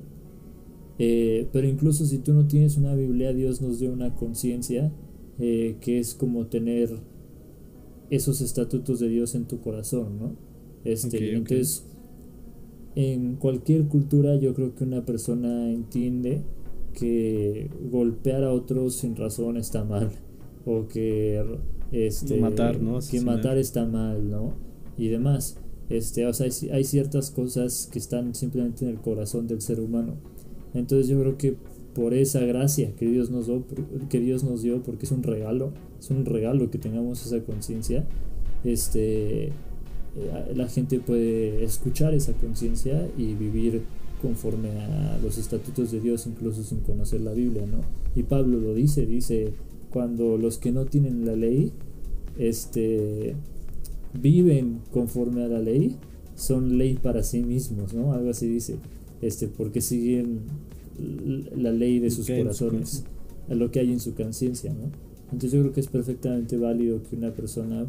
Eh, 0.99 1.49
pero 1.51 1.67
incluso 1.67 2.06
si 2.06 2.19
tú 2.19 2.32
no 2.34 2.47
tienes 2.47 2.77
una 2.77 2.95
Biblia, 2.95 3.34
Dios 3.34 3.62
nos 3.62 3.77
dio 3.80 3.91
una 3.91 4.15
conciencia 4.15 4.93
eh, 5.38 5.75
que 5.82 5.99
es 5.99 6.13
como 6.13 6.47
tener 6.47 6.89
esos 8.10 8.39
estatutos 8.39 9.01
de 9.01 9.10
Dios 9.10 9.36
en 9.36 9.49
tu 9.49 9.60
corazón, 9.60 10.17
¿no? 10.17 10.36
Este, 10.86 11.36
entonces, 11.36 11.86
en 12.98 13.36
cualquier 13.36 13.86
cultura 13.86 14.38
yo 14.38 14.56
creo 14.56 14.74
que 14.74 14.84
una 14.84 15.06
persona 15.06 15.72
entiende 15.72 16.42
que 16.96 17.70
golpear 17.92 18.44
a 18.44 18.52
otros 18.52 18.96
sin 18.96 19.16
razón 19.16 19.56
está 19.56 19.84
mal 19.84 20.10
o 20.66 20.88
que 20.88 21.46
este 21.92 22.40
matar, 22.40 22.82
¿no? 22.82 22.98
que 23.08 23.22
matar 23.22 23.60
está 23.60 23.86
mal, 23.86 24.32
¿no? 24.32 24.54
Y 24.98 25.10
demás. 25.10 25.60
Este, 25.90 26.26
o 26.26 26.34
sea, 26.34 26.48
hay, 26.48 26.70
hay 26.72 26.84
ciertas 26.86 27.30
cosas 27.30 27.88
que 27.92 28.00
están 28.00 28.34
simplemente 28.34 28.84
en 28.84 28.90
el 28.90 28.98
corazón 28.98 29.46
del 29.46 29.62
ser 29.62 29.80
humano. 29.80 30.16
Entonces 30.74 31.08
yo 31.08 31.20
creo 31.20 31.38
que 31.38 31.56
por 31.94 32.16
esa 32.16 32.40
gracia 32.40 32.96
que 32.96 33.06
Dios 33.06 33.30
nos 33.30 33.46
dio, 33.46 33.64
que 34.10 34.20
Dios 34.20 34.43
nos 34.43 34.64
dio 34.64 34.82
porque 34.82 35.06
es 35.06 35.12
un 35.12 35.22
regalo, 35.22 35.72
es 36.00 36.10
un 36.10 36.26
regalo 36.26 36.72
que 36.72 36.80
tengamos 36.80 37.24
esa 37.24 37.43
conciencia. 37.43 38.08
Este, 38.64 39.52
eh, 40.18 40.53
la 40.55 40.68
gente 40.68 40.99
puede 40.99 41.63
escuchar 41.63 42.13
esa 42.13 42.34
conciencia 42.34 43.07
y 43.18 43.36
vivir 43.36 43.84
conforme 44.22 44.72
a 44.72 45.20
los 45.22 45.38
estatutos 45.38 45.91
de 45.91 45.99
Dios, 45.99 46.26
incluso 46.26 46.63
sin 46.63 46.80
conocer 46.80 47.22
la 47.22 47.34
Biblia, 47.34 47.65
¿no? 47.68 47.82
Y 48.15 48.24
Pablo 48.24 48.59
lo 48.59 48.74
dice, 48.74 49.05
dice, 49.05 49.53
cuando 49.91 50.38
los 50.38 50.57
que 50.57 50.72
no 50.72 50.86
tienen 50.86 51.26
la 51.26 51.36
ley, 51.36 51.72
este, 52.39 53.36
viven 54.20 54.80
conforme 54.91 55.43
a 55.43 55.47
la 55.47 55.59
ley, 55.59 55.95
son 56.36 56.78
ley 56.78 56.95
para 56.95 57.22
sí 57.22 57.43
mismos, 57.43 57.93
¿no? 57.93 58.13
Algo 58.13 58.32
así 58.32 58.47
dice, 58.47 58.78
este, 59.22 59.47
porque 59.47 59.82
siguen 59.82 60.41
la 61.55 61.72
ley 61.72 61.99
de 61.99 62.09
sus 62.09 62.28
corazones, 62.28 63.03
a 63.49 63.53
lo 63.53 63.70
que 63.70 63.80
hay 63.80 63.91
en 63.91 63.99
su 63.99 64.15
conciencia, 64.15 64.74
¿no? 64.74 64.89
Entonces 65.26 65.51
yo 65.51 65.61
creo 65.61 65.74
que 65.74 65.82
es 65.82 65.88
perfectamente 65.88 66.57
válido 66.57 67.01
que 67.03 67.15
una 67.15 67.32
persona 67.32 67.86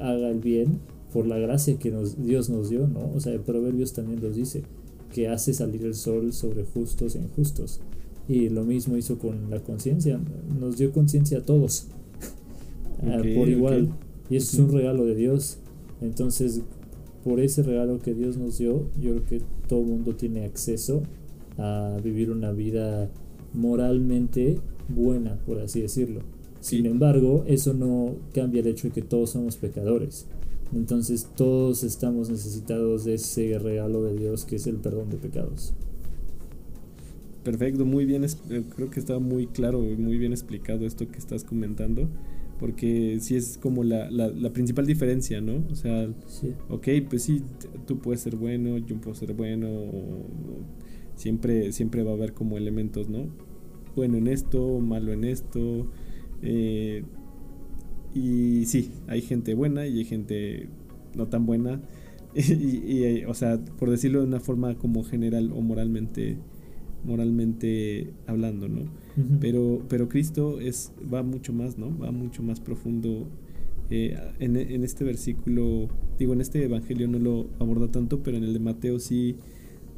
haga 0.00 0.30
el 0.30 0.40
bien 0.40 0.78
por 1.14 1.28
la 1.28 1.38
gracia 1.38 1.78
que 1.78 1.92
nos, 1.92 2.20
Dios 2.20 2.50
nos 2.50 2.70
dio, 2.70 2.88
¿no? 2.88 3.12
O 3.14 3.20
sea, 3.20 3.32
el 3.32 3.40
Proverbios 3.40 3.92
también 3.92 4.20
nos 4.20 4.34
dice 4.34 4.64
que 5.12 5.28
hace 5.28 5.54
salir 5.54 5.84
el 5.86 5.94
sol 5.94 6.32
sobre 6.32 6.64
justos 6.64 7.14
e 7.14 7.20
injustos. 7.20 7.80
Y 8.28 8.48
lo 8.48 8.64
mismo 8.64 8.96
hizo 8.96 9.16
con 9.16 9.48
la 9.48 9.60
conciencia, 9.60 10.20
nos 10.58 10.76
dio 10.76 10.90
conciencia 10.90 11.38
a 11.38 11.42
todos, 11.42 11.86
por 13.36 13.48
igual. 13.48 13.90
Y 14.28 14.36
eso 14.36 14.56
es 14.56 14.58
un 14.58 14.72
regalo 14.72 15.04
de 15.04 15.14
Dios. 15.14 15.58
Entonces, 16.00 16.62
por 17.22 17.38
ese 17.38 17.62
regalo 17.62 18.00
que 18.00 18.12
Dios 18.12 18.36
nos 18.36 18.58
dio, 18.58 18.88
yo 19.00 19.12
creo 19.12 19.24
que 19.24 19.42
todo 19.68 19.82
el 19.82 19.86
mundo 19.86 20.16
tiene 20.16 20.44
acceso 20.44 21.04
a 21.58 21.96
vivir 22.02 22.32
una 22.32 22.50
vida 22.50 23.08
moralmente 23.52 24.58
buena, 24.88 25.38
por 25.46 25.60
así 25.60 25.80
decirlo. 25.80 26.22
Sin 26.58 26.86
embargo, 26.86 27.44
eso 27.46 27.72
no 27.72 28.16
cambia 28.32 28.62
el 28.62 28.66
hecho 28.66 28.88
de 28.88 28.94
que 28.94 29.02
todos 29.02 29.30
somos 29.30 29.58
pecadores. 29.58 30.26
Entonces 30.72 31.28
todos 31.36 31.84
estamos 31.84 32.30
necesitados 32.30 33.04
de 33.04 33.14
ese 33.14 33.58
regalo 33.58 34.02
de 34.02 34.16
Dios 34.16 34.44
que 34.44 34.56
es 34.56 34.66
el 34.66 34.76
perdón 34.76 35.10
de 35.10 35.16
pecados. 35.16 35.74
Perfecto, 37.44 37.84
muy 37.84 38.06
bien, 38.06 38.24
eh, 38.24 38.62
creo 38.74 38.88
que 38.88 38.98
está 38.98 39.18
muy 39.18 39.46
claro, 39.46 39.80
muy 39.80 40.16
bien 40.16 40.32
explicado 40.32 40.86
esto 40.86 41.06
que 41.06 41.18
estás 41.18 41.44
comentando, 41.44 42.08
porque 42.58 43.18
sí 43.20 43.36
es 43.36 43.58
como 43.58 43.84
la, 43.84 44.10
la, 44.10 44.50
principal 44.54 44.86
diferencia, 44.86 45.42
¿no? 45.42 45.62
O 45.70 45.74
sea, 45.74 46.08
ok, 46.70 46.88
pues 47.10 47.22
sí, 47.24 47.42
tú 47.86 47.98
puedes 47.98 48.22
ser 48.22 48.36
bueno, 48.36 48.78
yo 48.78 48.96
puedo 48.96 49.14
ser 49.14 49.34
bueno, 49.34 49.68
siempre, 51.16 51.72
siempre 51.72 52.02
va 52.02 52.12
a 52.12 52.14
haber 52.14 52.32
como 52.32 52.56
elementos, 52.56 53.10
¿no? 53.10 53.26
Bueno 53.94 54.16
en 54.16 54.26
esto, 54.26 54.80
malo 54.80 55.12
en 55.12 55.24
esto, 55.24 55.86
eh, 56.40 57.04
y 58.14 58.64
sí, 58.66 58.90
hay 59.08 59.20
gente 59.20 59.54
buena 59.54 59.86
y 59.86 59.98
hay 59.98 60.04
gente 60.04 60.68
no 61.14 61.26
tan 61.26 61.46
buena, 61.46 61.80
y, 62.34 63.24
o 63.24 63.34
sea, 63.34 63.58
por 63.78 63.90
decirlo 63.90 64.20
de 64.20 64.26
una 64.26 64.40
forma 64.40 64.74
como 64.76 65.04
general 65.04 65.52
o 65.52 65.60
moralmente 65.60 66.38
moralmente 67.04 68.10
hablando, 68.26 68.68
¿no? 68.68 68.82
pero, 69.40 69.82
pero 69.88 70.08
Cristo 70.08 70.60
es, 70.60 70.92
va 71.12 71.22
mucho 71.22 71.52
más, 71.52 71.78
¿no? 71.78 71.96
Va 71.98 72.10
mucho 72.10 72.42
más 72.42 72.60
profundo. 72.60 73.28
Eh, 73.90 74.16
en, 74.38 74.56
este 74.56 75.04
versículo, 75.04 75.88
digo, 76.18 76.32
en 76.32 76.40
este 76.40 76.64
evangelio 76.64 77.06
no 77.06 77.18
lo 77.18 77.48
aborda 77.58 77.88
tanto, 77.88 78.22
pero 78.22 78.38
en 78.38 78.44
el 78.44 78.54
de 78.54 78.58
Mateo 78.58 78.98
sí, 78.98 79.36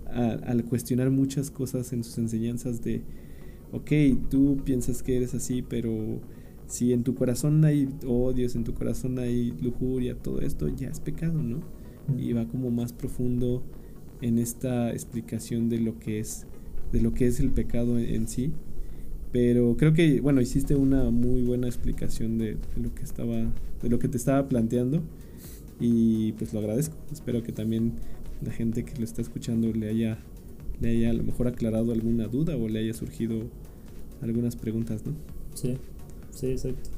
al 0.06 0.64
cuestionar 0.64 1.10
muchas 1.10 1.50
cosas 1.50 1.92
en 1.92 2.02
sus 2.02 2.18
enseñanzas 2.18 2.82
de, 2.82 3.02
ok, 3.72 4.28
tú 4.28 4.58
piensas 4.64 5.02
que 5.02 5.16
eres 5.16 5.34
así, 5.34 5.62
pero 5.62 6.20
si 6.66 6.92
en 6.92 7.04
tu 7.04 7.14
corazón 7.14 7.64
hay 7.64 7.88
odios, 8.06 8.56
en 8.56 8.64
tu 8.64 8.74
corazón 8.74 9.18
hay 9.18 9.52
lujuria, 9.62 10.16
todo 10.16 10.40
esto 10.40 10.68
ya 10.68 10.88
es 10.88 11.00
pecado, 11.00 11.42
¿no? 11.42 11.60
Y 12.16 12.32
va 12.32 12.46
como 12.46 12.70
más 12.70 12.92
profundo 12.92 13.62
en 14.20 14.38
esta 14.38 14.90
explicación 14.90 15.68
de 15.68 15.80
lo 15.80 15.98
que 15.98 16.20
es 16.20 16.46
de 16.92 17.00
lo 17.00 17.12
que 17.14 17.26
es 17.26 17.40
el 17.40 17.50
pecado 17.50 17.98
en, 17.98 18.28
sí. 18.28 18.52
Pero 19.32 19.76
creo 19.76 19.92
que, 19.92 20.20
bueno, 20.20 20.40
hiciste 20.40 20.76
una 20.76 21.10
muy 21.10 21.42
buena 21.42 21.66
explicación 21.66 22.38
de, 22.38 22.56
lo 22.80 22.94
que 22.94 23.02
estaba, 23.02 23.34
de 23.34 23.88
lo 23.88 23.98
que 23.98 24.08
te 24.08 24.16
estaba 24.16 24.48
planteando. 24.48 25.02
Y 25.80 26.32
pues 26.32 26.54
lo 26.54 26.60
agradezco. 26.60 26.96
Espero 27.12 27.42
que 27.42 27.52
también 27.52 27.94
la 28.42 28.52
gente 28.52 28.84
que 28.84 28.96
lo 28.98 29.04
está 29.04 29.20
escuchando 29.20 29.72
le 29.72 29.88
haya, 29.88 30.18
le 30.80 30.90
haya 30.90 31.10
a 31.10 31.12
lo 31.12 31.22
mejor 31.22 31.48
aclarado 31.48 31.92
alguna 31.92 32.28
duda 32.28 32.56
o 32.56 32.68
le 32.68 32.78
haya 32.78 32.94
surgido 32.94 33.42
algunas 34.22 34.56
preguntas, 34.56 35.04
¿no? 35.04 35.12
Sí, 35.54 35.76
sí, 36.36 36.48
exacto. 36.48 36.90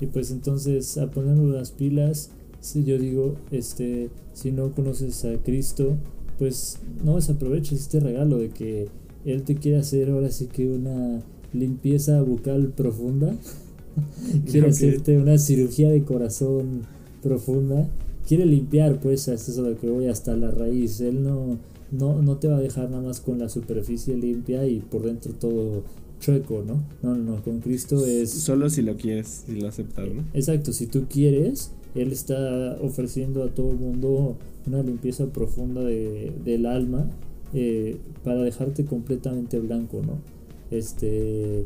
Y 0.00 0.06
pues 0.06 0.30
entonces 0.30 0.98
a 0.98 1.10
ponernos 1.10 1.54
las 1.54 1.70
pilas, 1.70 2.30
si 2.60 2.84
yo 2.84 2.98
digo, 2.98 3.36
este, 3.50 4.10
si 4.32 4.52
no 4.52 4.72
conoces 4.72 5.24
a 5.24 5.36
Cristo, 5.42 5.96
pues 6.38 6.78
no 7.04 7.16
desaproveches 7.16 7.80
este 7.80 8.00
regalo 8.00 8.38
de 8.38 8.50
que 8.50 8.88
él 9.24 9.42
te 9.44 9.54
quiere 9.54 9.78
hacer 9.78 10.10
ahora 10.10 10.30
sí 10.30 10.46
que 10.46 10.68
una 10.68 11.22
limpieza 11.52 12.20
bucal 12.22 12.68
profunda. 12.68 13.36
quiere 14.50 14.70
hacerte 14.70 15.18
una 15.18 15.38
cirugía 15.38 15.90
de 15.90 16.02
corazón 16.02 16.82
profunda. 17.22 17.88
Quiere 18.26 18.46
limpiar, 18.46 19.00
pues, 19.00 19.28
es 19.28 19.48
eso 19.48 19.62
de 19.64 19.76
que 19.76 19.88
voy 19.88 20.06
hasta 20.06 20.36
la 20.36 20.50
raíz. 20.50 21.00
Él 21.00 21.22
no, 21.22 21.58
no, 21.90 22.22
no 22.22 22.36
te 22.38 22.48
va 22.48 22.56
a 22.56 22.60
dejar 22.60 22.90
nada 22.90 23.02
más 23.02 23.20
con 23.20 23.38
la 23.38 23.48
superficie 23.48 24.16
limpia 24.16 24.66
y 24.66 24.80
por 24.80 25.02
dentro 25.02 25.32
todo 25.32 25.82
chueco, 26.22 26.64
¿no? 26.66 26.82
No, 27.02 27.16
no, 27.16 27.32
no, 27.32 27.42
con 27.42 27.60
Cristo 27.60 28.06
es... 28.06 28.30
Solo 28.30 28.70
si 28.70 28.82
lo 28.82 28.96
quieres, 28.96 29.44
y 29.48 29.60
lo 29.60 29.68
aceptas, 29.68 30.08
¿no? 30.08 30.24
Exacto, 30.32 30.72
si 30.72 30.86
tú 30.86 31.06
quieres, 31.10 31.72
Él 31.94 32.12
está 32.12 32.78
ofreciendo 32.80 33.42
a 33.42 33.48
todo 33.48 33.72
el 33.72 33.78
mundo 33.78 34.36
una 34.66 34.82
limpieza 34.82 35.26
profunda 35.26 35.82
de, 35.82 36.32
del 36.44 36.66
alma 36.66 37.10
eh, 37.52 37.96
para 38.22 38.42
dejarte 38.42 38.84
completamente 38.84 39.58
blanco, 39.58 40.00
¿no? 40.06 40.18
Este, 40.70 41.64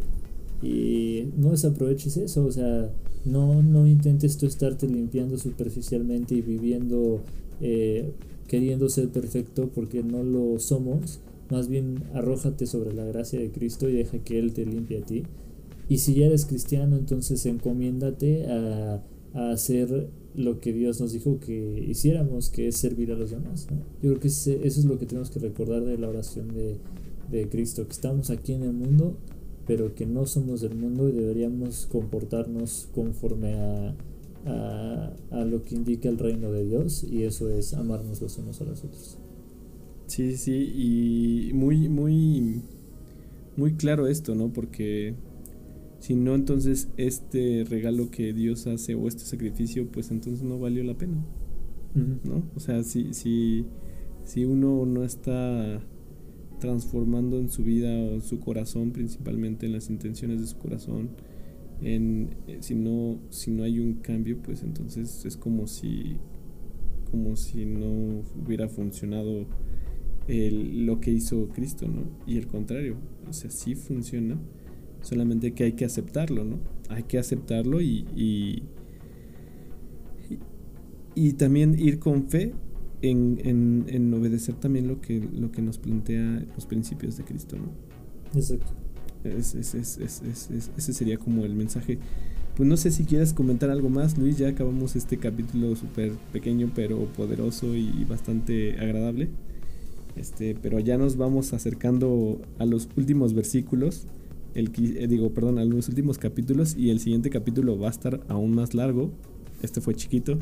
y 0.63 1.29
no 1.37 1.51
desaproveches 1.51 2.17
eso, 2.17 2.47
o 2.47 2.51
sea, 2.51 2.91
no, 3.27 3.63
no 3.63 3.87
intentes 3.87 4.39
tú 4.39 4.47
estarte 4.47 4.89
limpiando 4.89 5.37
superficialmente 5.37 6.35
y 6.35 6.41
viviendo 6.41 7.21
eh, 7.61 8.13
queriendo 8.49 8.89
ser 8.89 9.09
perfecto 9.09 9.69
porque 9.75 10.03
no 10.03 10.23
lo 10.23 10.59
somos, 10.59 11.21
más 11.51 11.69
bien 11.69 12.05
arrójate 12.15 12.67
sobre 12.67 12.93
la 12.93 13.05
gracia 13.05 13.41
de 13.41 13.51
Cristo 13.51 13.89
y 13.89 13.95
deja 13.95 14.19
que 14.19 14.39
Él 14.39 14.53
te 14.53 14.67
limpie 14.67 14.99
a 14.99 15.05
ti. 15.05 15.25
Y 15.89 15.99
si 15.99 16.15
ya 16.15 16.27
eres 16.27 16.47
cristiano, 16.47 16.97
entonces 16.97 17.47
encomiéndate 17.47 18.47
a, 18.47 19.03
a 19.35 19.51
hacer 19.51 20.09
lo 20.35 20.61
que 20.61 20.73
Dios 20.73 21.01
nos 21.01 21.13
dijo 21.13 21.39
que 21.41 21.85
hiciéramos, 21.89 22.51
que 22.51 22.69
es 22.69 22.77
servir 22.77 23.11
a 23.13 23.17
los 23.17 23.31
demás. 23.31 23.67
Yo 24.03 24.11
creo 24.11 24.21
que 24.21 24.29
eso 24.29 24.51
es 24.51 24.85
lo 24.85 24.99
que 24.99 25.07
tenemos 25.07 25.31
que 25.31 25.39
recordar 25.39 25.85
de 25.85 25.97
la 25.97 26.09
oración 26.09 26.49
de, 26.55 26.79
de 27.31 27.49
Cristo, 27.49 27.87
que 27.87 27.93
estamos 27.93 28.31
aquí 28.31 28.53
en 28.53 28.63
el 28.63 28.73
mundo, 28.73 29.17
pero 29.67 29.95
que 29.95 30.07
no 30.07 30.27
somos 30.27 30.61
del 30.61 30.75
mundo 30.75 31.09
y 31.09 31.13
deberíamos 31.13 31.89
comportarnos 31.91 32.89
conforme 32.95 33.55
a, 33.55 33.95
a, 35.31 35.45
lo 35.45 35.65
que 35.65 35.75
indica 35.75 36.09
el 36.09 36.19
reino 36.19 36.53
de 36.53 36.65
Dios 36.65 37.05
y 37.05 37.25
eso 37.25 37.49
es 37.51 37.75
amarnos 37.75 38.21
los 38.21 38.39
unos 38.39 38.61
a 38.61 38.65
los 38.65 38.85
otros. 38.85 39.19
Sí, 40.07 40.37
sí, 40.37 40.73
y 41.51 41.53
muy, 41.55 41.89
muy, 41.89 42.63
muy 43.57 43.73
claro 43.75 44.07
esto, 44.07 44.35
¿no? 44.35 44.53
Porque 44.53 45.15
si 45.99 46.15
no, 46.15 46.35
entonces 46.35 46.89
este 46.97 47.65
regalo 47.65 48.11
que 48.11 48.33
Dios 48.33 48.67
hace 48.67 48.95
o 48.95 49.09
este 49.09 49.25
sacrificio, 49.25 49.89
pues 49.91 50.11
entonces 50.11 50.43
no 50.45 50.59
valió 50.59 50.85
la 50.85 50.95
pena. 50.95 51.25
¿No? 51.95 52.43
O 52.55 52.61
sea, 52.61 52.83
si, 52.83 53.15
si, 53.15 53.65
si 54.23 54.45
uno 54.45 54.85
no 54.85 55.03
está 55.03 55.81
transformando 56.61 57.39
en 57.39 57.49
su 57.49 57.65
vida 57.65 57.99
o 57.99 58.21
su 58.21 58.39
corazón, 58.39 58.91
principalmente 58.91 59.65
en 59.65 59.73
las 59.73 59.89
intenciones 59.89 60.41
de 60.41 60.47
su 60.47 60.59
corazón, 60.59 61.09
en, 61.81 62.37
eh, 62.47 62.59
si, 62.61 62.75
no, 62.75 63.19
si 63.31 63.51
no 63.51 63.63
hay 63.63 63.81
un 63.81 63.95
cambio, 63.95 64.39
pues 64.43 64.63
entonces 64.63 65.25
es 65.25 65.37
como 65.39 65.67
si, 65.67 66.19
como 67.11 67.35
si 67.37 67.65
no 67.65 68.23
hubiera 68.45 68.69
funcionado 68.69 69.47
el, 70.29 70.87
lo 70.87 71.01
que 71.01 71.11
hizo 71.11 71.49
Cristo, 71.49 71.87
¿no? 71.89 72.03
Y 72.27 72.39
el 72.39 72.47
contrario, 72.47 72.97
o 73.29 73.33
sea, 73.33 73.51
sí 73.51 73.75
funciona 73.75 74.37
solamente 75.03 75.53
que 75.53 75.65
hay 75.65 75.73
que 75.73 75.85
aceptarlo, 75.85 76.45
¿no? 76.45 76.59
Hay 76.89 77.05
que 77.05 77.19
aceptarlo 77.19 77.81
y, 77.81 78.07
y, 78.17 78.63
y 81.15 81.33
también 81.35 81.79
ir 81.79 81.99
con 81.99 82.29
fe 82.29 82.53
en, 83.03 83.41
en, 83.45 83.85
en, 83.89 84.15
obedecer 84.15 84.55
también 84.57 84.89
lo 84.89 85.01
que, 85.01 85.21
lo 85.21 85.53
que 85.53 85.63
nos 85.63 85.79
plantea 85.79 86.45
los 86.55 86.67
principios 86.67 87.17
de 87.17 87.25
Cristo, 87.25 87.57
¿no? 87.57 87.71
Exacto. 88.39 88.73
ese 89.25 90.93
sería 90.93 91.19
como 91.19 91.45
el 91.45 91.55
mensaje. 91.55 91.99
Pues 92.57 92.69
no 92.69 92.77
sé 92.79 92.91
si 92.91 93.05
quieres 93.05 93.35
comentar 93.35 93.69
algo 93.69 93.91
más, 93.91 94.17
Luis. 94.17 94.39
Ya 94.39 94.49
acabamos 94.49 94.97
este 94.97 95.19
capítulo 95.19 95.77
súper 95.77 96.13
pequeño, 96.33 96.73
pero 96.75 97.05
poderoso 97.05 97.75
y 97.75 98.05
bastante 98.09 98.79
agradable. 98.79 99.29
Este, 100.17 100.55
pero 100.55 100.81
ya 100.81 100.97
nos 100.97 101.17
vamos 101.17 101.53
acercando 101.53 102.41
a 102.59 102.65
los 102.65 102.89
últimos 102.97 103.35
versículos 103.35 104.07
el, 104.57 104.73
eh, 104.97 105.07
digo, 105.07 105.31
perdón, 105.33 105.59
a 105.59 105.65
los 105.67 105.89
últimos 105.91 106.17
capítulos 106.17 106.77
y 106.79 106.89
el 106.89 106.99
siguiente 106.99 107.29
capítulo 107.29 107.79
va 107.79 107.89
a 107.89 107.91
estar 107.91 108.23
aún 108.29 108.55
más 108.55 108.73
largo. 108.73 109.11
Este 109.63 109.83
fue 109.83 109.95
chiquito, 109.95 110.39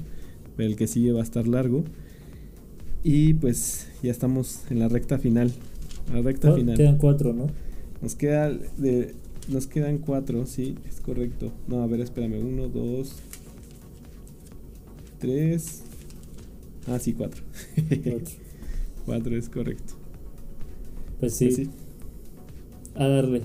pero 0.57 0.69
el 0.69 0.77
que 0.77 0.87
sigue 0.87 1.11
va 1.11 1.19
a 1.19 1.25
estar 1.25 1.49
largo. 1.49 1.83
Y 3.03 3.35
pues 3.35 3.89
ya 4.05 4.13
estamos 4.13 4.61
en 4.71 4.79
la 4.79 4.89
recta 4.89 5.19
final. 5.19 5.53
La 6.13 6.23
recta 6.23 6.55
final. 6.55 6.77
Quedan 6.77 6.99
cuatro, 6.99 7.33
¿no? 7.33 7.49
Nos 8.03 8.15
queda 8.15 8.51
de, 8.53 9.15
nos 9.49 9.67
quedan 9.67 9.99
cuatro, 9.99 10.47
sí, 10.47 10.77
es 10.89 11.01
correcto. 11.01 11.53
No, 11.67 11.83
a 11.83 11.87
ver, 11.89 12.01
espérame. 12.01 12.41
Uno, 12.41 12.69
dos, 12.69 13.17
tres. 15.19 15.83
Ah, 16.87 17.01
sí, 17.01 17.15
cuatro. 17.15 17.43
Cuatro, 17.75 18.35
cuatro 19.05 19.37
es 19.37 19.49
correcto. 19.49 19.95
Pues 21.21 21.35
sí. 21.35 21.71
A 22.95 23.07
darle. 23.07 23.43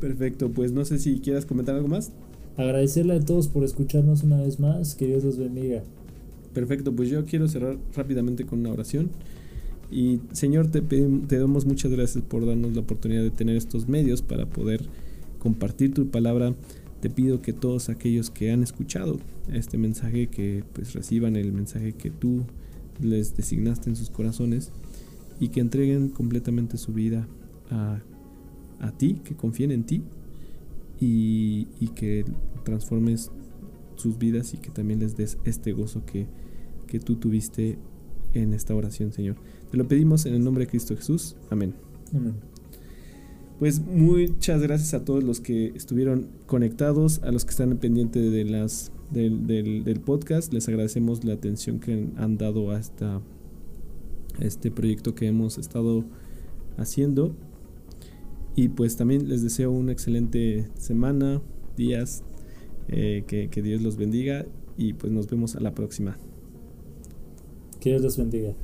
Perfecto, 0.00 0.50
pues 0.50 0.72
no 0.72 0.84
sé 0.84 0.98
si 0.98 1.20
quieras 1.20 1.46
comentar 1.46 1.74
algo 1.74 1.88
más. 1.88 2.12
Agradecerle 2.56 3.14
a 3.14 3.20
todos 3.20 3.48
por 3.48 3.64
escucharnos 3.64 4.22
una 4.22 4.40
vez 4.40 4.58
más, 4.58 4.94
que 4.94 5.06
Dios 5.06 5.24
los 5.24 5.38
bendiga. 5.38 5.82
Perfecto, 6.54 6.94
pues 6.94 7.08
yo 7.08 7.24
quiero 7.24 7.48
cerrar 7.48 7.78
rápidamente 7.94 8.44
con 8.44 8.60
una 8.60 8.72
oración. 8.72 9.10
Y 9.90 10.20
Señor, 10.32 10.68
te, 10.68 10.80
te 10.80 11.38
damos 11.38 11.66
muchas 11.66 11.90
gracias 11.90 12.24
por 12.24 12.46
darnos 12.46 12.74
la 12.74 12.80
oportunidad 12.80 13.22
de 13.22 13.30
tener 13.30 13.56
estos 13.56 13.88
medios 13.88 14.22
para 14.22 14.46
poder 14.46 14.82
compartir 15.38 15.94
tu 15.94 16.08
palabra. 16.08 16.54
Te 17.00 17.10
pido 17.10 17.42
que 17.42 17.52
todos 17.52 17.88
aquellos 17.88 18.30
que 18.30 18.50
han 18.52 18.62
escuchado 18.62 19.18
este 19.52 19.78
mensaje, 19.78 20.28
que 20.28 20.64
pues 20.72 20.92
reciban 20.92 21.36
el 21.36 21.52
mensaje 21.52 21.92
que 21.92 22.10
tú 22.10 22.42
les 23.02 23.36
designaste 23.36 23.90
en 23.90 23.96
sus 23.96 24.10
corazones 24.10 24.72
y 25.38 25.48
que 25.48 25.60
entreguen 25.60 26.08
completamente 26.10 26.76
su 26.76 26.92
vida 26.92 27.26
a, 27.70 28.00
a 28.80 28.92
ti, 28.92 29.20
que 29.24 29.34
confíen 29.34 29.70
en 29.70 29.84
ti 29.84 30.02
y, 30.98 31.68
y, 31.80 31.88
que 31.88 32.24
transformes 32.64 33.30
sus 33.96 34.18
vidas 34.18 34.54
y 34.54 34.58
que 34.58 34.70
también 34.70 35.00
les 35.00 35.16
des 35.16 35.38
este 35.44 35.72
gozo 35.72 36.04
que, 36.04 36.26
que 36.86 37.00
tú 37.00 37.16
tuviste 37.16 37.78
en 38.34 38.52
esta 38.52 38.74
oración, 38.74 39.12
Señor. 39.12 39.36
Te 39.70 39.76
lo 39.76 39.88
pedimos 39.88 40.26
en 40.26 40.34
el 40.34 40.44
nombre 40.44 40.64
de 40.64 40.70
Cristo 40.70 40.96
Jesús. 40.96 41.36
Amén. 41.50 41.74
Amén. 42.14 42.34
Pues 43.58 43.80
muchas 43.80 44.62
gracias 44.62 44.94
a 44.94 45.04
todos 45.04 45.22
los 45.22 45.40
que 45.40 45.66
estuvieron 45.74 46.28
conectados, 46.46 47.20
a 47.22 47.30
los 47.30 47.44
que 47.44 47.50
están 47.50 47.76
pendientes 47.76 48.32
de 48.32 48.44
las, 48.44 48.90
del, 49.10 49.46
del, 49.46 49.84
del, 49.84 50.00
podcast. 50.00 50.52
Les 50.52 50.68
agradecemos 50.68 51.24
la 51.24 51.34
atención 51.34 51.80
que 51.80 52.08
han 52.16 52.38
dado 52.38 52.70
a, 52.70 52.78
esta, 52.78 53.20
este 54.40 54.70
proyecto 54.70 55.14
que 55.14 55.26
hemos 55.26 55.58
estado 55.58 56.04
haciendo. 56.76 57.34
Y 58.56 58.68
pues 58.68 58.96
también 58.96 59.28
les 59.28 59.42
deseo 59.42 59.70
una 59.70 59.92
excelente 59.92 60.68
semana, 60.74 61.40
días, 61.76 62.24
eh, 62.88 63.24
que, 63.26 63.48
que 63.48 63.62
Dios 63.62 63.82
los 63.82 63.96
bendiga 63.96 64.46
y 64.76 64.94
pues 64.94 65.12
nos 65.12 65.28
vemos 65.28 65.56
a 65.56 65.60
la 65.60 65.74
próxima. 65.74 66.18
Que 67.80 67.90
Dios 67.90 68.02
los 68.02 68.16
bendiga. 68.16 68.54